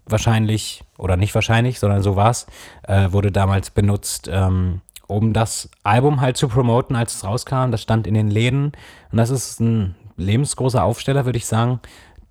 [0.06, 2.48] wahrscheinlich, oder nicht wahrscheinlich, sondern so war es,
[2.84, 7.72] äh, wurde damals benutzt, ähm, um das Album halt zu promoten, als es rauskam.
[7.72, 8.72] Das stand in den Läden.
[9.12, 11.80] Und das ist ein lebensgroßer Aufsteller, würde ich sagen,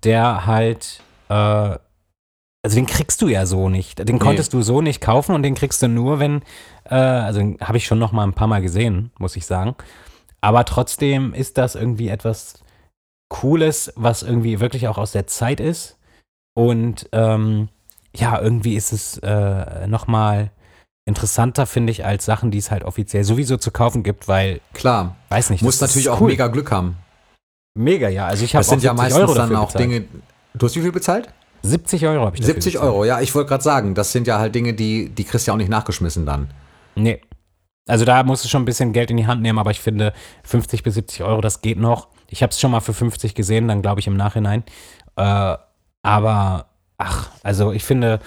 [0.03, 4.07] der halt, äh, also den kriegst du ja so nicht.
[4.07, 6.41] Den konntest du so nicht kaufen und den kriegst du nur, wenn,
[6.85, 9.75] äh, also den habe ich schon noch mal ein paar Mal gesehen, muss ich sagen.
[10.41, 12.63] Aber trotzdem ist das irgendwie etwas
[13.29, 15.98] Cooles, was irgendwie wirklich auch aus der Zeit ist.
[16.53, 17.69] Und ähm,
[18.15, 20.51] ja, irgendwie ist es äh, nochmal
[21.05, 25.15] interessanter, finde ich, als Sachen, die es halt offiziell sowieso zu kaufen gibt, weil, Klar.
[25.29, 26.29] weiß nicht, Muss natürlich auch cool.
[26.29, 26.97] mega Glück haben.
[27.75, 28.27] Mega, ja.
[28.27, 29.85] Also ich habe Das sind ja 70 meistens Euro dann auch bezahlt.
[29.85, 30.05] Dinge.
[30.53, 31.29] Du hast wie viel bezahlt?
[31.63, 32.91] 70 Euro habe ich dafür 70 bezahlt.
[32.91, 35.51] Euro, ja, ich wollte gerade sagen, das sind ja halt Dinge, die, die kriegst du
[35.51, 36.49] ja auch nicht nachgeschmissen dann.
[36.95, 37.21] Nee.
[37.87, 40.13] Also da musst du schon ein bisschen Geld in die Hand nehmen, aber ich finde
[40.43, 42.09] 50 bis 70 Euro, das geht noch.
[42.27, 44.63] Ich habe es schon mal für 50 gesehen, dann glaube ich im Nachhinein.
[45.15, 45.55] Äh,
[46.01, 46.65] aber,
[46.97, 48.19] ach, also ich finde,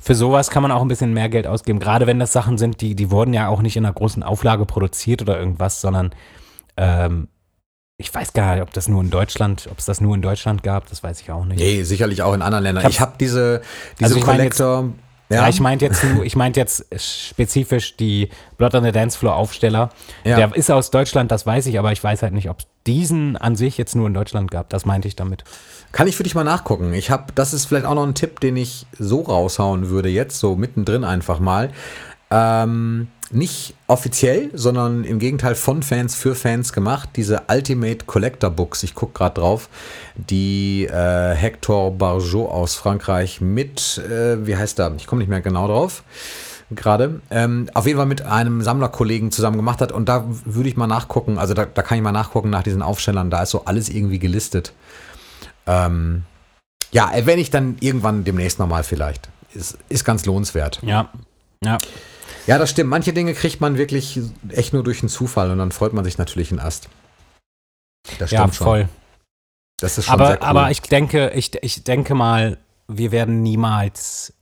[0.00, 1.78] für sowas kann man auch ein bisschen mehr Geld ausgeben.
[1.78, 4.66] Gerade wenn das Sachen sind, die, die wurden ja auch nicht in einer großen Auflage
[4.66, 6.12] produziert oder irgendwas, sondern
[6.76, 7.28] ähm,
[7.96, 10.62] ich weiß gar nicht, ob das nur in Deutschland, ob es das nur in Deutschland
[10.62, 11.58] gab, das weiß ich auch nicht.
[11.58, 12.86] Nee, sicherlich auch in anderen Ländern.
[12.90, 13.62] Ich habe diese,
[13.98, 14.90] diese Also Collector.
[15.30, 19.90] Ja, ich meinte jetzt, ich meinte jetzt spezifisch die Blood on the Dance Floor Aufsteller.
[20.22, 20.36] Ja.
[20.36, 23.36] Der ist aus Deutschland, das weiß ich, aber ich weiß halt nicht, ob es diesen
[23.36, 24.68] an sich jetzt nur in Deutschland gab.
[24.68, 25.44] Das meinte ich damit.
[25.92, 26.92] Kann ich für dich mal nachgucken.
[26.92, 30.38] Ich habe, das ist vielleicht auch noch ein Tipp, den ich so raushauen würde jetzt,
[30.38, 31.70] so mittendrin einfach mal.
[32.30, 37.10] Ähm, nicht offiziell, sondern im Gegenteil von Fans für Fans gemacht.
[37.16, 39.68] Diese Ultimate Collector Books, ich gucke gerade drauf,
[40.16, 44.94] die äh, Hector Barjot aus Frankreich mit, äh, wie heißt er?
[44.96, 46.02] Ich komme nicht mehr genau drauf.
[46.70, 47.20] gerade.
[47.30, 49.92] Ähm, auf jeden Fall mit einem Sammlerkollegen zusammen gemacht hat.
[49.92, 51.38] Und da würde ich mal nachgucken.
[51.38, 53.30] Also da, da kann ich mal nachgucken nach diesen Aufstellern.
[53.30, 54.72] Da ist so alles irgendwie gelistet.
[55.66, 56.24] Ähm,
[56.92, 59.28] ja, erwähne ich dann irgendwann demnächst nochmal vielleicht.
[59.52, 60.80] Ist, ist ganz lohnenswert.
[60.82, 61.10] Ja.
[61.64, 61.78] Ja.
[62.46, 62.90] Ja, das stimmt.
[62.90, 64.20] Manche Dinge kriegt man wirklich
[64.50, 66.88] echt nur durch einen Zufall und dann freut man sich natürlich einen Ast.
[68.18, 68.80] Das stimmt ja, voll.
[68.80, 68.88] Schon.
[69.80, 70.46] Das ist schon aber, sehr cool.
[70.46, 74.34] Aber ich denke, ich, ich denke mal, wir werden niemals,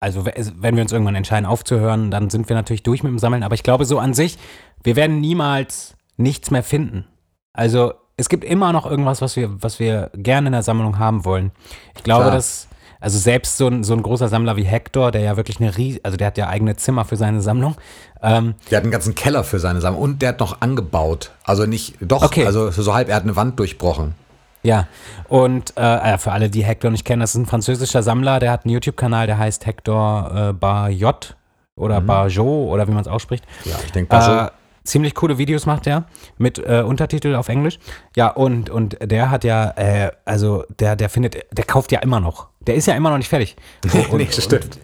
[0.00, 3.42] also wenn wir uns irgendwann entscheiden aufzuhören, dann sind wir natürlich durch mit dem Sammeln.
[3.42, 4.38] Aber ich glaube so an sich,
[4.82, 7.06] wir werden niemals nichts mehr finden.
[7.52, 11.24] Also es gibt immer noch irgendwas, was wir, was wir gerne in der Sammlung haben
[11.24, 11.52] wollen.
[11.94, 12.34] Ich glaube, Klar.
[12.34, 12.68] dass
[13.00, 16.00] also selbst so ein, so ein großer Sammler wie Hector, der ja wirklich eine Ries
[16.02, 17.76] also der hat ja eigene Zimmer für seine Sammlung.
[18.22, 21.32] Ähm, der hat einen ganzen Keller für seine Sammlung und der hat noch angebaut.
[21.44, 22.46] Also nicht, doch, okay.
[22.46, 24.14] also so halb, er hat eine Wand durchbrochen.
[24.62, 24.88] Ja,
[25.28, 28.64] und äh, für alle, die Hector nicht kennen, das ist ein französischer Sammler, der hat
[28.64, 31.36] einen YouTube-Kanal, der heißt Hector äh, Barjot
[31.76, 32.06] oder mhm.
[32.06, 33.44] Barjot oder wie man es ausspricht.
[33.64, 34.48] Ja, ich denke Barjot.
[34.48, 34.50] Äh,
[34.82, 36.04] ziemlich coole Videos macht er
[36.38, 37.78] mit äh, Untertitel auf Englisch.
[38.16, 42.18] Ja, und, und der hat ja, äh, also der, der findet, der kauft ja immer
[42.18, 42.48] noch.
[42.66, 43.56] Der ist ja immer noch nicht fertig.
[44.10, 44.64] Und, nee, stimmt.
[44.64, 44.78] Und,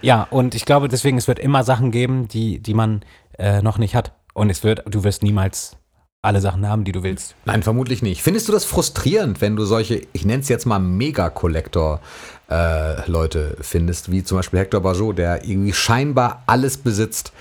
[0.00, 3.02] ja, und ich glaube deswegen, es wird immer Sachen geben, die, die man
[3.36, 4.12] äh, noch nicht hat.
[4.32, 5.76] Und es wird, du wirst niemals
[6.22, 7.34] alle Sachen haben, die du willst.
[7.46, 8.22] Nein, vermutlich nicht.
[8.22, 14.12] Findest du das frustrierend, wenn du solche, ich nenne es jetzt mal Mega-Collector-Leute äh, findest,
[14.12, 17.32] wie zum Beispiel Hector Bajot, der irgendwie scheinbar alles besitzt,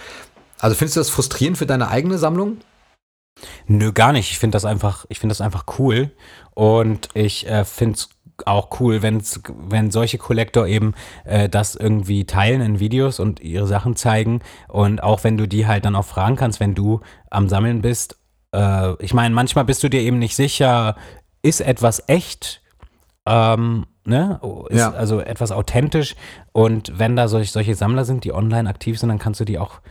[0.59, 2.57] also findest du das frustrierend für deine eigene Sammlung?
[3.67, 4.31] Nö, gar nicht.
[4.31, 6.11] Ich finde das einfach, ich finde das einfach cool.
[6.55, 8.09] Und ich äh, finde es
[8.45, 10.93] auch cool, wenn's, wenn solche Collector eben
[11.25, 14.41] äh, das irgendwie teilen in Videos und ihre Sachen zeigen.
[14.67, 18.17] Und auch wenn du die halt dann auch fragen kannst, wenn du am Sammeln bist.
[18.53, 20.95] Äh, ich meine, manchmal bist du dir eben nicht sicher,
[21.41, 22.61] ist etwas echt?
[23.25, 24.39] Ähm, ne?
[24.69, 24.91] Ist ja.
[24.91, 26.15] also etwas authentisch.
[26.51, 29.59] Und wenn da solch, solche Sammler sind, die online aktiv sind, dann kannst du die
[29.59, 29.81] auch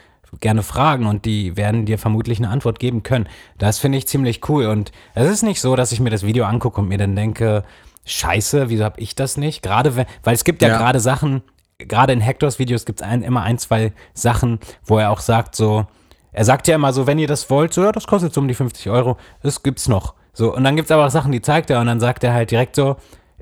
[0.41, 3.29] gerne fragen und die werden dir vermutlich eine Antwort geben können.
[3.59, 6.45] Das finde ich ziemlich cool und es ist nicht so, dass ich mir das Video
[6.45, 7.65] angucke und mir dann denke,
[8.07, 9.63] scheiße, wieso habe ich das nicht?
[9.63, 10.79] Gerade, weil es gibt ja, ja.
[10.79, 11.43] gerade Sachen,
[11.79, 15.55] gerade in Hectors Videos gibt es ein, immer ein, zwei Sachen, wo er auch sagt
[15.55, 15.87] so,
[16.33, 18.49] er sagt ja immer so, wenn ihr das wollt, so, ja, das kostet so um
[18.49, 20.15] die 50 Euro, das gibt's noch.
[20.33, 22.35] So, und dann gibt es aber auch Sachen, die zeigt er und dann sagt er
[22.35, 22.97] halt direkt so,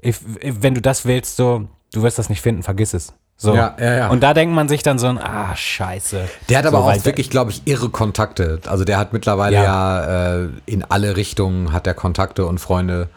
[0.05, 3.13] if, if, wenn du das willst, so, du wirst das nicht finden, vergiss es.
[3.37, 3.53] So.
[3.53, 4.09] Ja, ja, ja.
[4.11, 6.29] Und da denkt man sich dann so, ah, scheiße.
[6.49, 8.61] Der hat aber so auch wirklich, glaube ich, irre Kontakte.
[8.67, 13.09] Also der hat mittlerweile ja, ja äh, in alle Richtungen hat er Kontakte und Freunde,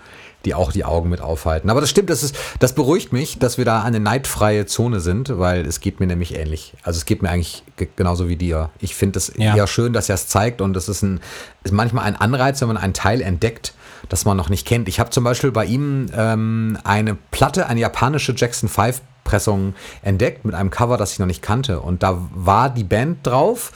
[0.45, 1.69] die auch die Augen mit aufhalten.
[1.69, 5.37] Aber das stimmt, das, ist, das beruhigt mich, dass wir da eine neidfreie Zone sind,
[5.37, 6.73] weil es geht mir nämlich ähnlich.
[6.83, 7.63] Also es geht mir eigentlich
[7.95, 8.69] genauso wie dir.
[8.79, 9.55] Ich finde es ja.
[9.55, 11.19] eher schön, dass er es zeigt und das ist, ein,
[11.63, 13.73] ist manchmal ein Anreiz, wenn man einen Teil entdeckt,
[14.09, 14.87] das man noch nicht kennt.
[14.87, 20.45] Ich habe zum Beispiel bei ihm ähm, eine Platte, eine japanische Jackson 5 Pressung entdeckt
[20.45, 21.81] mit einem Cover, das ich noch nicht kannte.
[21.81, 23.73] Und da war die Band drauf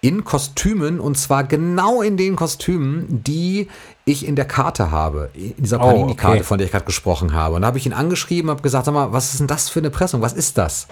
[0.00, 3.68] in Kostümen und zwar genau in den Kostümen, die
[4.04, 6.44] ich in der Karte habe, in dieser oh, Panini-Karte, oh, okay.
[6.44, 7.56] von der ich gerade gesprochen habe.
[7.56, 9.80] Und da habe ich ihn angeschrieben, habe gesagt, sag mal, was ist denn das für
[9.80, 10.22] eine Pressung?
[10.22, 10.86] Was ist das?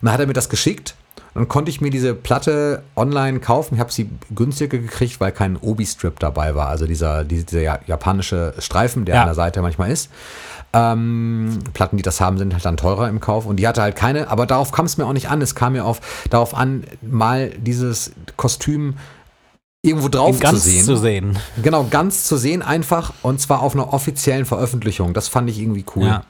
[0.00, 0.94] Und dann hat er mir das geschickt.
[1.34, 3.74] Dann konnte ich mir diese Platte online kaufen.
[3.74, 6.68] Ich habe sie günstiger gekriegt, weil kein Obi-Strip dabei war.
[6.68, 9.20] Also dieser, dieser japanische Streifen, der ja.
[9.22, 10.10] an der Seite manchmal ist.
[10.72, 13.96] Ähm, Platten, die das haben, sind halt dann teurer im Kauf und die hatte halt
[13.96, 15.40] keine, aber darauf kam es mir auch nicht an.
[15.40, 18.96] Es kam mir auf, darauf an, mal dieses Kostüm
[19.82, 20.84] irgendwo drauf ganz zu sehen.
[20.84, 21.38] zu sehen.
[21.62, 25.14] Genau, ganz zu sehen einfach und zwar auf einer offiziellen Veröffentlichung.
[25.14, 26.06] Das fand ich irgendwie cool.
[26.06, 26.24] Ja.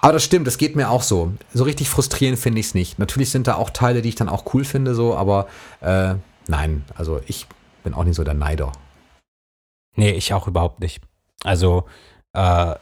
[0.00, 1.32] Aber das stimmt, das geht mir auch so.
[1.52, 2.98] So richtig frustrierend finde ich es nicht.
[2.98, 5.46] Natürlich sind da auch Teile, die ich dann auch cool finde, so, aber
[5.80, 6.14] äh,
[6.48, 7.46] nein, also ich
[7.84, 8.72] bin auch nicht so der Neider.
[9.96, 11.02] Nee, ich auch überhaupt nicht.
[11.44, 11.84] Also,
[12.32, 12.74] äh,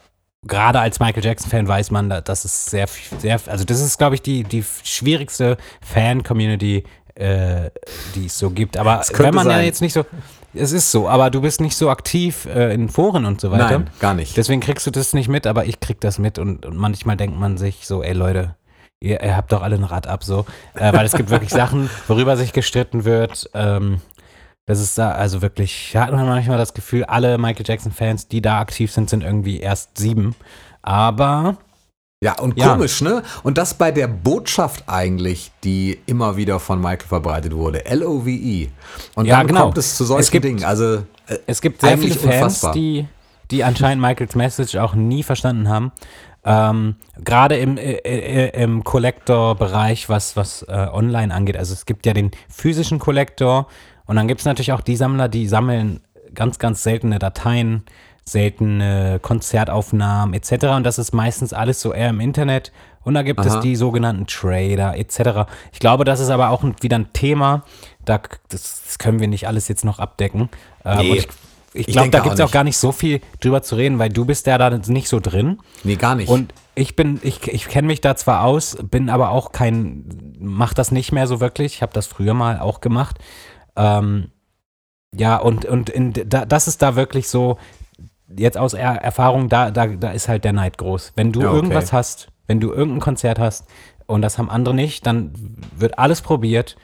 [0.45, 2.87] gerade als Michael Jackson-Fan weiß man, dass es sehr,
[3.17, 6.83] sehr, also das ist, glaube ich, die, die schwierigste Fan-Community,
[7.15, 7.69] äh,
[8.15, 8.77] die es so gibt.
[8.77, 9.59] Aber wenn man sein.
[9.59, 10.05] ja jetzt nicht so,
[10.53, 13.79] es ist so, aber du bist nicht so aktiv äh, in Foren und so weiter.
[13.79, 14.35] Nein, gar nicht.
[14.37, 17.37] Deswegen kriegst du das nicht mit, aber ich krieg das mit und, und manchmal denkt
[17.37, 18.55] man sich so, ey Leute,
[18.99, 20.45] ihr, ihr habt doch alle ein Rad ab, so.
[20.73, 23.49] Äh, weil es gibt wirklich Sachen, worüber sich gestritten wird.
[23.53, 24.01] Ähm,
[24.69, 28.59] das ist da also wirklich, hat man manchmal das Gefühl, alle Michael Jackson-Fans, die da
[28.59, 30.35] aktiv sind, sind irgendwie erst sieben.
[30.83, 31.57] Aber.
[32.23, 32.73] Ja, und ja.
[32.73, 33.23] komisch, ne?
[33.41, 37.83] Und das bei der Botschaft eigentlich, die immer wieder von Michael verbreitet wurde.
[37.83, 38.69] L-O-V-E.
[39.15, 39.63] Und ja, dann genau.
[39.63, 40.63] kommt es zu solchen es gibt, Dingen.
[40.63, 43.07] Also, äh, es gibt sehr viele Fans, die,
[43.49, 45.91] die anscheinend Michaels Message auch nie verstanden haben.
[46.45, 51.57] Ähm, Gerade im, äh, äh, im Collector-Bereich, was, was äh, online angeht.
[51.57, 53.67] Also es gibt ja den physischen Collector
[54.09, 56.01] und dann gibt es natürlich auch die Sammler, die sammeln
[56.33, 57.83] ganz, ganz seltene Dateien,
[58.25, 60.65] seltene Konzertaufnahmen etc.
[60.75, 62.71] Und das ist meistens alles so eher im Internet
[63.03, 63.57] Und da gibt Aha.
[63.57, 65.47] es die sogenannten Trader etc.
[65.71, 67.63] Ich glaube, das ist aber auch wieder ein Thema,
[68.03, 68.19] da,
[68.49, 70.49] das, können wir nicht alles jetzt noch abdecken.
[70.83, 71.27] Ähm, Nee, ich
[71.73, 74.25] ich glaube, da gibt es auch gar nicht so viel drüber zu reden, weil du
[74.25, 75.59] bist ja da nicht so drin.
[75.83, 76.27] Nee, gar nicht.
[76.29, 80.73] Und ich bin, ich, ich kenne mich da zwar aus, bin aber auch kein, mach
[80.73, 81.75] das nicht mehr so wirklich.
[81.75, 83.19] Ich habe das früher mal auch gemacht.
[83.79, 84.31] Ähm,
[85.15, 87.57] ja, und, und in, da, das ist da wirklich so,
[88.35, 91.13] jetzt aus er Erfahrung, da, da, da ist halt der Neid groß.
[91.15, 91.55] Wenn du Ja, okay.
[91.55, 93.65] irgendwas hast, wenn du irgendein Konzert hast
[94.05, 95.33] und das haben andere nicht, dann
[95.75, 96.75] wird alles probiert,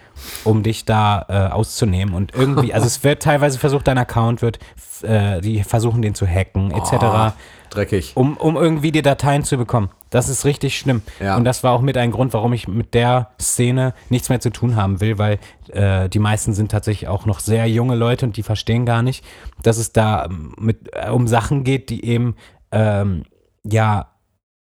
[0.43, 2.15] um dich da äh, auszunehmen.
[2.15, 4.59] Und irgendwie, also es wird teilweise versucht, dein Account wird,
[5.03, 7.31] äh, die versuchen den zu hacken, etc Oh,
[7.75, 8.13] dreckig.
[8.15, 9.89] um, um irgendwie die Dateien zu bekommen.
[10.09, 11.01] Das ist richtig schlimm.
[11.19, 11.35] Ja.
[11.37, 14.49] Und das war auch mit ein Grund, warum ich mit der Szene nichts mehr zu
[14.49, 15.39] tun haben will, weil
[15.71, 19.23] äh, die meisten sind tatsächlich auch noch sehr junge Leute und die verstehen gar nicht,
[19.61, 22.35] dass es da ähm, mit, äh, um Sachen geht, die eben
[22.71, 23.25] ähm,
[23.63, 24.07] ja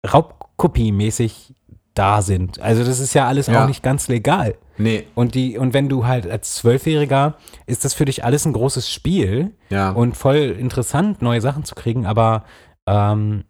[0.07, 1.53] Raubkopie-mäßig
[1.93, 2.59] da sind.
[2.61, 3.63] Also das ist ja alles Ja.
[3.63, 4.55] auch nicht ganz legal.
[4.77, 7.35] Nee, Und die, und wenn du halt als Zwölfjähriger
[7.67, 9.91] ist das für dich alles ein großes Spiel ja.
[9.91, 12.45] und voll interessant, neue Sachen zu kriegen, aber
[12.87, 13.43] ähm,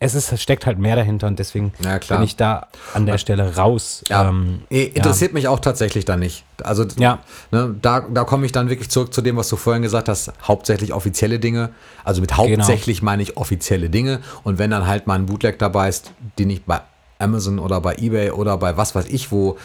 [0.00, 2.20] es ist, es steckt halt mehr dahinter und deswegen Ja, klar.
[2.20, 4.04] bin ich da an der Stelle raus.
[4.08, 4.28] Ja.
[4.28, 6.44] Ähm, interessiert mich auch tatsächlich dann nicht.
[6.62, 7.18] Also Ja.
[7.50, 10.32] ne, da, da komme ich dann wirklich zurück zu dem, was du vorhin gesagt hast,
[10.44, 11.70] hauptsächlich offizielle Dinge.
[12.04, 14.20] Also mit hauptsächlich meine ich offizielle Dinge.
[14.44, 16.80] Und wenn dann halt mal ein Bootleg dabei ist, den ich bei
[17.18, 19.56] Amazon oder bei Ebay oder bei was weiß ich wo äh,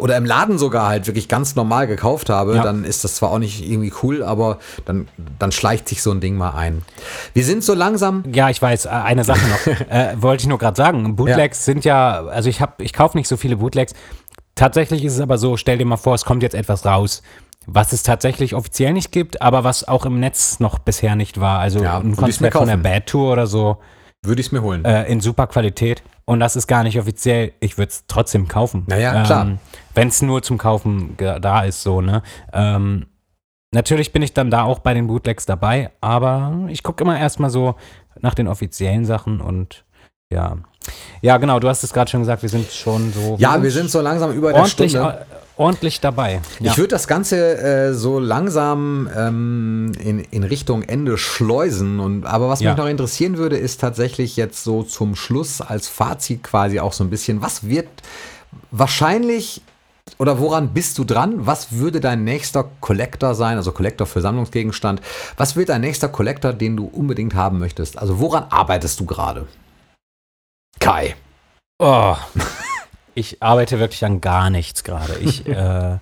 [0.00, 2.62] oder im Laden sogar halt wirklich ganz normal gekauft habe, Ja.
[2.62, 5.06] dann ist das zwar auch nicht irgendwie cool, aber dann,
[5.38, 6.82] dann schleicht sich so ein Ding mal ein.
[7.32, 8.24] Wir sind so langsam.
[8.32, 9.66] Ja, ich weiß, äh, eine Sache noch.
[9.90, 11.14] äh, wollte ich nur gerade sagen.
[11.16, 13.92] Bootlegs sind ja, also ich habe, ich kaufe nicht so viele Bootlegs.
[14.54, 17.22] Tatsächlich ist es aber so, stell dir mal vor, es kommt jetzt etwas raus,
[17.66, 21.60] was es tatsächlich offiziell nicht gibt, aber was auch im Netz noch bisher nicht war.
[21.60, 22.78] Also Ja, ein Konzert von der.
[22.78, 23.76] Bad Tour oder so
[24.24, 24.84] Würde ich es mir holen.
[24.84, 26.02] äh, in super Qualität.
[26.28, 27.54] Und das ist gar nicht offiziell.
[27.58, 28.84] Ich würde es trotzdem kaufen.
[28.86, 29.46] Naja, klar.
[29.46, 29.58] Ähm,
[29.94, 32.22] Wenn es nur zum Kaufen da ist, so, ne?
[32.52, 33.06] Ähm,
[33.72, 37.48] natürlich bin ich dann da auch bei den Bootlegs dabei, aber ich gucke immer erstmal
[37.48, 37.76] so
[38.20, 39.86] nach den offiziellen Sachen und
[40.30, 40.58] ja.
[41.22, 43.36] Ja, genau, du hast es gerade schon gesagt, wir sind schon so.
[43.38, 45.24] ja, wir sind so langsam über der Stunde.
[45.58, 46.40] Ordentlich dabei.
[46.60, 46.72] Ja.
[46.72, 52.00] Ich würde das Ganze äh, so langsam ähm, in, in Richtung Ende schleusen.
[52.00, 52.70] Und, aber was Ja.
[52.70, 57.04] mich noch interessieren würde, ist tatsächlich jetzt so zum Schluss als Fazit quasi auch so
[57.04, 57.88] ein bisschen, was wird
[58.70, 59.62] wahrscheinlich
[60.16, 61.46] oder woran bist du dran?
[61.46, 65.02] Was würde dein nächster Collector sein, also Collector für Sammlungsgegenstand?
[65.36, 67.98] Was wird dein nächster Collector, den du unbedingt haben möchtest?
[67.98, 69.46] Also woran arbeitest du gerade?
[70.80, 71.14] Kai.
[71.78, 72.16] oh,
[73.18, 75.14] ich arbeite wirklich an gar nichts gerade.
[75.22, 75.98] Ich, äh,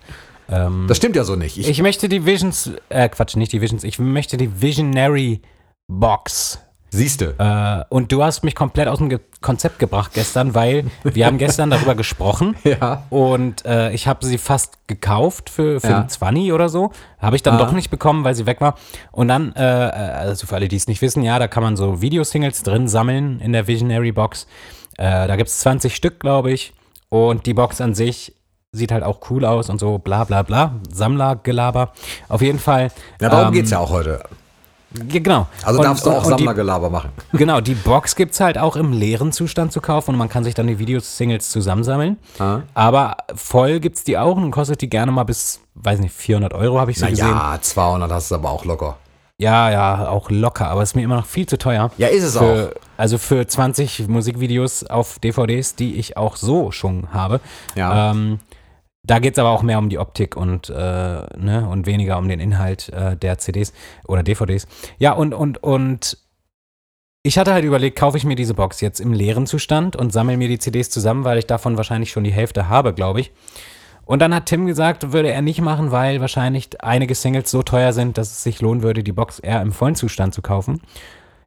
[0.48, 1.56] ähm, Das stimmt ja so nicht.
[1.58, 5.40] Ich, Ich möchte die Visions, äh, Quatsch, nicht die Visions, ich möchte die Visionary
[5.88, 6.58] Box.
[6.90, 7.34] siehste.
[7.38, 11.38] Äh, und du hast mich komplett aus dem Ge Konzept gebracht gestern, weil wir haben
[11.38, 13.04] gestern darüber gesprochen Ja.
[13.10, 15.98] und äh, ich habe sie fast gekauft für, für Ja.
[16.00, 16.90] einen 20 oder so.
[17.20, 17.58] Habe ich dann Ah.
[17.58, 18.76] doch nicht bekommen, weil sie weg war.
[19.12, 22.00] Und dann, äh, also für alle, die es nicht wissen, ja, da kann man so
[22.02, 24.46] Videosingles drin sammeln in der Visionary Box.
[24.96, 26.72] Äh, da gibt es 20 Stück, glaube ich.
[27.08, 28.34] Und die Box an sich
[28.72, 30.74] sieht halt auch cool aus und so bla bla bla.
[30.92, 31.92] Sammlergelaber.
[32.28, 32.90] Auf jeden Fall.
[33.20, 34.22] Ja, darum ähm, geht's ja auch heute.
[34.92, 35.46] Genau.
[35.62, 37.10] Also Und- darfst du auch Sammlergelaber machen.
[37.32, 40.44] Genau, die Box gibt es halt auch im leeren Zustand zu kaufen und man kann
[40.44, 42.16] sich dann die Videosingles zusammensammeln.
[42.38, 42.60] Ah.
[42.74, 46.54] Aber voll gibt es die auch und kostet die gerne mal bis, weiß nicht, 400
[46.54, 47.26] Euro habe ich so gesehen.
[47.28, 48.96] Ja, 200 hast du aber auch locker.
[49.38, 51.90] Ja, ja, auch locker, aber ist mir immer noch viel zu teuer.
[51.98, 57.12] Ja, ist es Für, also für 20 Musikvideos auf DVDs, die ich auch so schon
[57.12, 57.40] habe.
[57.74, 58.12] Ja.
[58.12, 58.40] Ähm,
[59.02, 62.28] da geht es aber auch mehr um die Optik und, äh, ne, und weniger um
[62.28, 63.72] den Inhalt äh, der CDs
[64.08, 64.66] oder DVDs.
[64.98, 66.18] Ja, und, und, und
[67.22, 70.36] ich hatte halt überlegt, kaufe ich mir diese Box jetzt im leeren Zustand und sammle
[70.36, 73.32] mir die CDs zusammen, weil ich davon wahrscheinlich schon die Hälfte habe, glaube ich.
[74.06, 77.92] Und dann hat Tim gesagt, würde er nicht machen, weil wahrscheinlich einige Singles so teuer
[77.92, 80.80] sind, dass es sich lohnen würde, die Box eher im vollen Zustand zu kaufen.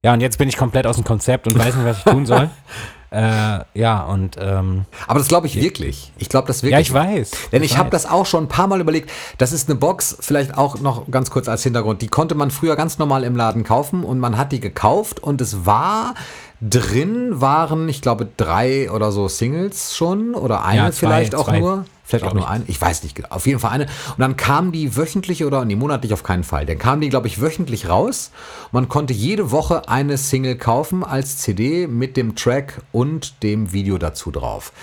[0.04, 2.26] Ja, und jetzt bin ich komplett aus dem Konzept und weiß nicht, was ich tun
[2.26, 2.50] soll.
[3.12, 6.12] äh, ja, und ähm, Aber das glaube ich wirklich.
[6.18, 6.74] Ich glaube das wirklich.
[6.74, 7.32] ja, ich weiß.
[7.54, 8.04] Denn ich habe weiß.
[8.04, 9.10] das auch schon ein paar Mal überlegt.
[9.38, 12.02] Das ist eine Box, vielleicht auch noch ganz kurz als Hintergrund.
[12.02, 15.42] Die konnte man früher ganz normal im Laden kaufen und man hat die gekauft und
[15.42, 16.14] es war
[16.62, 21.46] drin waren, ich glaube, drei oder so Singles schon oder eine Ja, zwei, vielleicht auch
[21.46, 21.86] zwei, nur.
[22.10, 22.64] Vielleicht auch nur eine.
[22.68, 23.28] Ich weiß nicht genau.
[23.30, 23.84] Auf jeden Fall eine.
[23.86, 26.66] Und dann kam die wöchentlich oder nee, monatlich auf keinen Fall.
[26.66, 28.32] Dann kam die, glaube ich, wöchentlich raus.
[28.72, 34.00] Man konnte jede Woche eine Single kaufen als CD mit dem Track und dem Video
[34.00, 34.74] dazu drauf.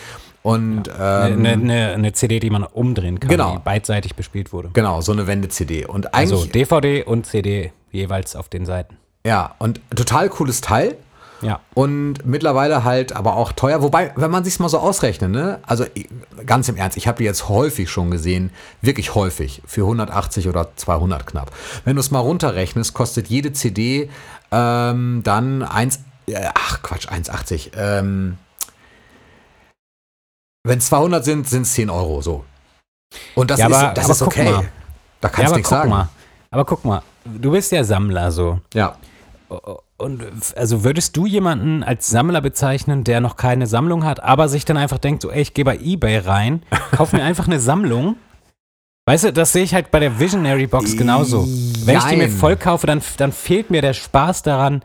[0.42, 3.54] Und ähm, Eine, eine, eine CD, die man umdrehen kann, Genau.
[3.54, 4.70] die beidseitig bespielt wurde.
[4.72, 5.84] Genau, so eine Wende-CD.
[5.86, 8.96] Und Also DVD und CD jeweils auf den Seiten.
[9.26, 10.96] ja, und total cooles Teil.
[11.46, 11.60] Ja.
[11.74, 13.80] Und mittlerweile halt aber auch teuer.
[13.82, 15.60] Wobei, wenn man sich mal so ausrechnet, ne?
[15.66, 15.84] Also
[16.44, 18.50] ganz im Ernst, ich habe die jetzt häufig schon gesehen,
[18.82, 21.52] wirklich häufig, für 180 oder 200 knapp.
[21.84, 24.10] Wenn du es mal runterrechnest, kostet jede CD
[24.50, 27.70] ähm, dann 1, äh, ach Quatsch, 1,80.
[27.76, 28.38] Ähm,
[30.64, 32.44] wenn es 200 sind, sind es 10 Euro so.
[33.36, 34.44] Und das Ja, ist, aber- das aber ist okay.
[34.52, 34.64] Da ja,
[35.20, 35.90] kannst du aber nichts sagen.
[35.90, 36.08] mal.
[36.50, 38.60] Aber guck mal, du bist ja Sammler so.
[38.74, 38.96] Ja.
[39.98, 40.22] Und
[40.56, 44.76] also würdest du jemanden als Sammler bezeichnen, der noch keine Sammlung hat, aber sich dann
[44.76, 46.62] einfach denkt, so, ey, ich gehe bei Ebay rein,
[46.92, 48.16] kauf mir einfach eine Sammlung.
[49.06, 51.46] Weißt du, das sehe ich halt bei der Visionary Box genauso.
[51.86, 52.30] Wenn ich die mir Jein.
[52.30, 54.82] voll kaufe, dann, dann fehlt mir der Spaß daran,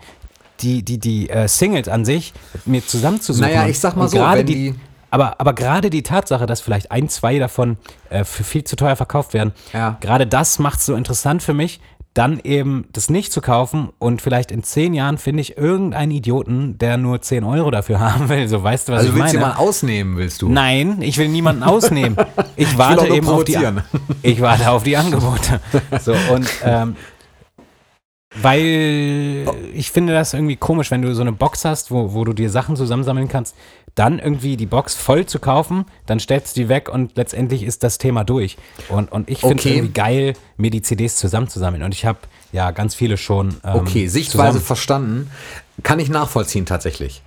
[0.61, 2.31] die, die, die äh, Singles an sich
[2.65, 3.49] mir zusammenzusuchen.
[3.51, 4.75] Naja, ich sag mal Und so, wenn die, die-
[5.09, 7.77] aber, aber gerade die Tatsache, dass vielleicht ein, zwei davon
[8.09, 9.97] äh, für viel zu teuer verkauft werden, Ja.
[9.99, 11.81] gerade das macht es so interessant für mich,
[12.13, 16.77] dann eben das nicht zu kaufen und vielleicht in zehn Jahren finde ich irgendeinen Idioten,
[16.77, 18.47] der nur 10 Euro dafür haben will.
[18.49, 19.51] So weißt du, was Also ich willst du meine?
[19.51, 20.49] jemanden ausnehmen, willst du?
[20.49, 22.17] Nein, ich will niemanden ausnehmen.
[22.57, 23.57] Ich warte nur eben auf die,
[24.23, 25.61] ich warte auf die Angebote.
[26.01, 26.95] So und ähm,
[28.41, 32.31] weil ich finde das irgendwie komisch, wenn du so eine Box hast, wo, wo du
[32.31, 33.55] dir Sachen zusammensammeln kannst,
[33.95, 37.83] dann irgendwie die Box voll zu kaufen, dann stellst du die weg und letztendlich ist
[37.83, 38.57] das Thema durch.
[38.89, 39.75] Und, und ich finde es Okay.
[39.75, 41.83] irgendwie geil, mir die CDs zusammenzusammeln.
[41.83, 42.19] Und ich habe
[42.53, 43.49] ja ganz viele schon.
[43.63, 45.31] Ähm, Okay, Sichtweise zusammen- verstanden.
[45.83, 47.21] Kann ich nachvollziehen tatsächlich.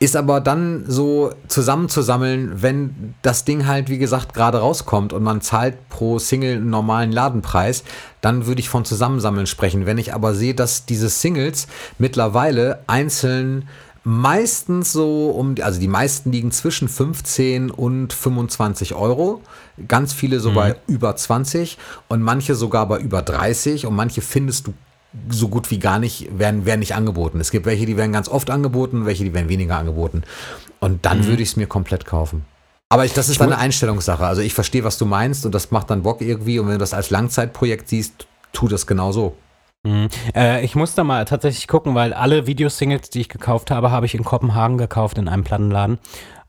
[0.00, 5.40] Ist aber dann so zusammenzusammeln, wenn das Ding halt, wie gesagt, gerade rauskommt und man
[5.40, 7.84] zahlt pro Single einen normalen Ladenpreis,
[8.20, 9.86] dann würde ich von Zusammensammeln sprechen.
[9.86, 11.68] Wenn ich aber sehe, dass diese Singles
[11.98, 13.68] mittlerweile einzeln
[14.04, 19.42] meistens so um, also die meisten liegen zwischen 15 und 25 Euro.
[19.88, 24.66] Ganz viele so bei über 20 und manche sogar bei über 30 und manche findest
[24.66, 24.74] du
[25.28, 27.38] so gut wie gar nicht, werden, werden nicht angeboten.
[27.40, 30.22] Es gibt welche, die werden ganz oft angeboten, welche, die werden weniger angeboten.
[30.80, 32.44] Und dann würde ich es mir komplett kaufen.
[32.88, 34.26] Aber ich, das ist dann eine Einstellungssache.
[34.26, 36.58] Also ich verstehe, was du meinst und das macht dann Bock irgendwie.
[36.58, 39.36] Und wenn du das als Langzeitprojekt siehst, tu das genauso.
[39.84, 40.08] Mhm.
[40.34, 44.06] Äh, ich muss da mal tatsächlich gucken, weil alle Videosingles, die ich gekauft habe, habe
[44.06, 45.98] ich in Kopenhagen gekauft in einem Plattenladen.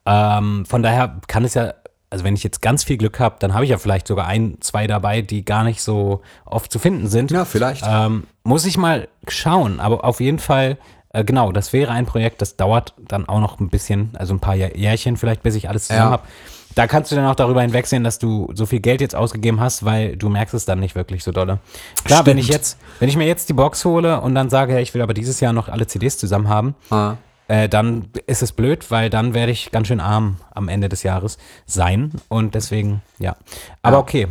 [0.05, 1.73] Ähm, von daher kann es ja,
[2.09, 4.57] also wenn ich jetzt ganz viel Glück habe, dann habe ich ja vielleicht sogar ein,
[4.59, 7.31] zwei dabei, die gar nicht so oft zu finden sind.
[7.31, 7.83] Ja, vielleicht.
[7.87, 10.77] Ähm, muss ich mal schauen, aber auf jeden Fall,
[11.13, 14.39] äh, genau, das wäre ein Projekt, das dauert dann auch noch ein bisschen, also ein
[14.41, 16.11] paar Jährchen vielleicht, bis ich alles zusammen Ja.
[16.11, 16.23] habe.
[16.75, 19.85] Da kannst du dann auch darüber hinwegsehen, dass du so viel Geld jetzt ausgegeben hast,
[19.85, 21.59] weil du merkst es dann nicht wirklich so dolle.
[22.03, 22.57] Klar, wenn ich Stimmt.
[22.59, 25.39] jetzt, wenn ich mir jetzt die Box hole und dann sage, ich will aber dieses
[25.39, 27.15] Jahr noch alle CDs zusammen haben, Ah.
[27.47, 31.03] äh, dann ist es blöd, weil dann werde ich ganz schön arm am Ende des
[31.03, 32.11] Jahres sein.
[32.29, 33.35] Und deswegen, ja.
[33.83, 34.01] Aber Ja.
[34.01, 34.27] okay.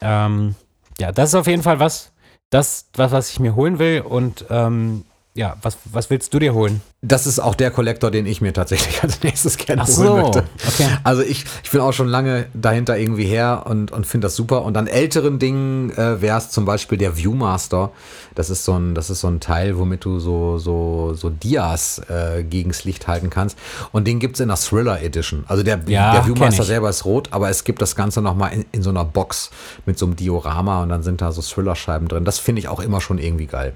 [0.00, 0.54] Ähm,
[0.98, 2.12] ja, das ist auf jeden Fall was,
[2.50, 4.00] das, was, was ich mir holen will.
[4.02, 5.04] Und ähm,
[5.34, 6.80] ja, was, was willst du dir holen?
[7.02, 10.16] Das ist auch der Kollektor, den ich mir tatsächlich als nächstes gerne Ach holen so,
[10.16, 10.44] möchte.
[10.66, 10.88] okay.
[11.04, 14.64] Also ich, ich bin auch schon lange dahinter irgendwie her und, und finde das super.
[14.64, 17.92] Und an älteren Dingen äh, wäre es zum Beispiel der Viewmaster.
[18.34, 22.00] Das ist so ein, das ist so ein Teil, womit du so, so, so Dias
[22.08, 23.56] äh, gegens Licht halten kannst.
[23.92, 25.44] Und den gibt's in der Thriller Edition.
[25.46, 28.64] Also der, Ja, der Viewmaster selber ist rot, aber es gibt das Ganze nochmal in,
[28.72, 29.50] in so einer Box
[29.86, 32.24] mit so einem Diorama und dann sind da so Thriller-Scheiben drin.
[32.24, 33.74] Das finde ich auch immer schon irgendwie geil.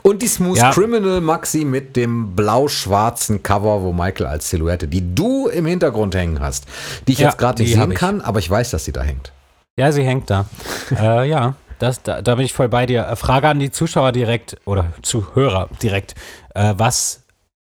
[0.00, 0.70] Und die Smooth Ja.
[0.72, 6.40] Criminal Maxi mit dem blau-schwarzen Cover, wo Michael als Silhouette, die du im Hintergrund hängen
[6.40, 6.64] hast,
[7.06, 9.32] die ich Ja, jetzt gerade nicht sehen kann, aber ich weiß, dass sie da hängt.
[9.78, 10.46] Ja, sie hängt da.
[10.98, 13.06] äh, ja, das, da, da bin ich voll bei dir.
[13.06, 16.14] Äh, Frage an die Zuschauer direkt oder Zuhörer direkt.
[16.54, 17.22] Äh, was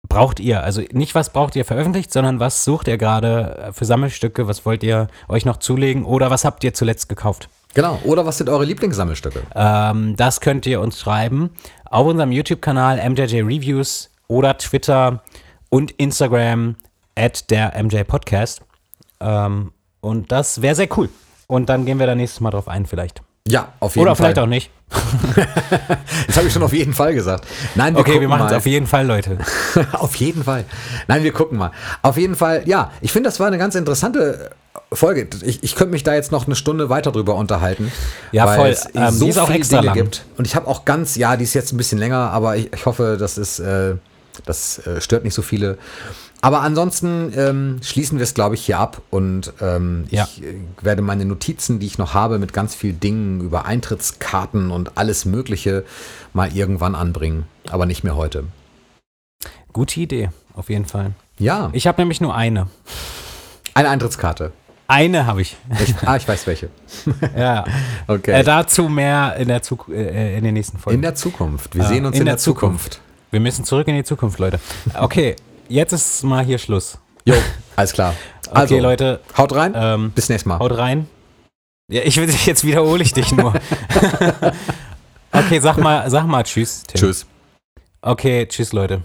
[0.08, 0.62] braucht ihr?
[0.62, 4.46] Also nicht, was braucht ihr veröffentlicht, sondern was sucht ihr gerade für Sammelstücke?
[4.46, 6.04] Was wollt ihr euch noch zulegen?
[6.04, 7.48] Oder was habt ihr zuletzt gekauft?
[7.74, 8.00] Genau.
[8.04, 9.42] Oder was sind eure Lieblingssammelstücke?
[9.54, 11.50] Ähm, das könnt ihr uns schreiben
[11.90, 15.22] auf unserem YouTube-Kanal MJJ Reviews oder Twitter
[15.68, 16.76] und Instagram
[17.16, 18.62] at der MJ Podcast.
[19.20, 21.08] Ähm, und das wäre sehr cool.
[21.46, 23.22] Und dann gehen wir da nächstes Mal drauf ein, vielleicht.
[23.46, 24.26] Ja, auf jeden Oder Fall.
[24.26, 24.70] vielleicht auch nicht.
[26.26, 27.46] Das habe ich schon auf jeden Fall gesagt.
[27.74, 29.38] Nein, wir Okay, wir machen es auf jeden Fall, Leute.
[29.92, 30.64] auf jeden Fall.
[31.06, 31.70] Nein, wir gucken mal.
[32.02, 34.50] Auf jeden Fall, ja, ich finde, das war eine ganz interessante
[34.92, 35.28] Folge.
[35.42, 37.90] Ich, ich könnte mich da jetzt noch eine Stunde weiter drüber unterhalten.
[38.32, 38.68] Ja, weil voll.
[38.68, 39.94] es Ähm, so die ist auch extra Dinge lang.
[39.96, 40.24] gibt.
[40.36, 42.86] Und ich habe auch ganz, ja, die ist jetzt ein bisschen länger, aber ich, ich
[42.86, 43.96] hoffe, das ist, äh,
[44.46, 45.78] das äh, stört nicht so viele.
[46.40, 50.24] Aber ansonsten ähm, schließen wir es, glaube ich, hier ab und ähm, Ja.
[50.30, 54.70] ich äh, werde meine Notizen, die ich noch habe, mit ganz vielen Dingen über Eintrittskarten
[54.70, 55.84] und alles Mögliche
[56.34, 57.44] mal irgendwann anbringen.
[57.70, 58.44] Aber nicht mehr heute.
[59.72, 61.12] Gute Idee, auf jeden Fall.
[61.38, 62.68] Ja, Ich habe nämlich nur eine.
[63.72, 64.52] eine Eintrittskarte.
[64.86, 65.56] Eine habe ich.
[65.82, 66.68] Ich, ah, ich weiß welche.
[67.36, 67.64] ja.
[68.06, 68.32] Okay.
[68.32, 70.96] Äh, dazu mehr in der Zuk äh, in den nächsten Folgen.
[70.96, 71.74] in der Zukunft.
[71.74, 73.00] Wir Äh, sehen uns in in, der der Zukunft.
[73.30, 74.60] Wir müssen zurück in die Zukunft, Leute.
[74.98, 75.36] Okay,
[75.68, 76.98] jetzt ist mal hier Schluss.
[77.24, 77.34] Jo,
[77.76, 78.14] alles klar.
[78.50, 79.72] Okay, Leute, haut rein.
[79.74, 80.58] ähm, Bis nächstes Mal.
[80.58, 81.08] haut rein.
[81.90, 83.54] Ja, ich will jetzt wiederhole ich dich nur.
[85.32, 86.82] okay, sag mal, sag mal Tschüss.
[86.84, 87.00] Tim.
[87.00, 87.26] Tschüss.
[88.02, 89.02] Okay, tschüss, Leute.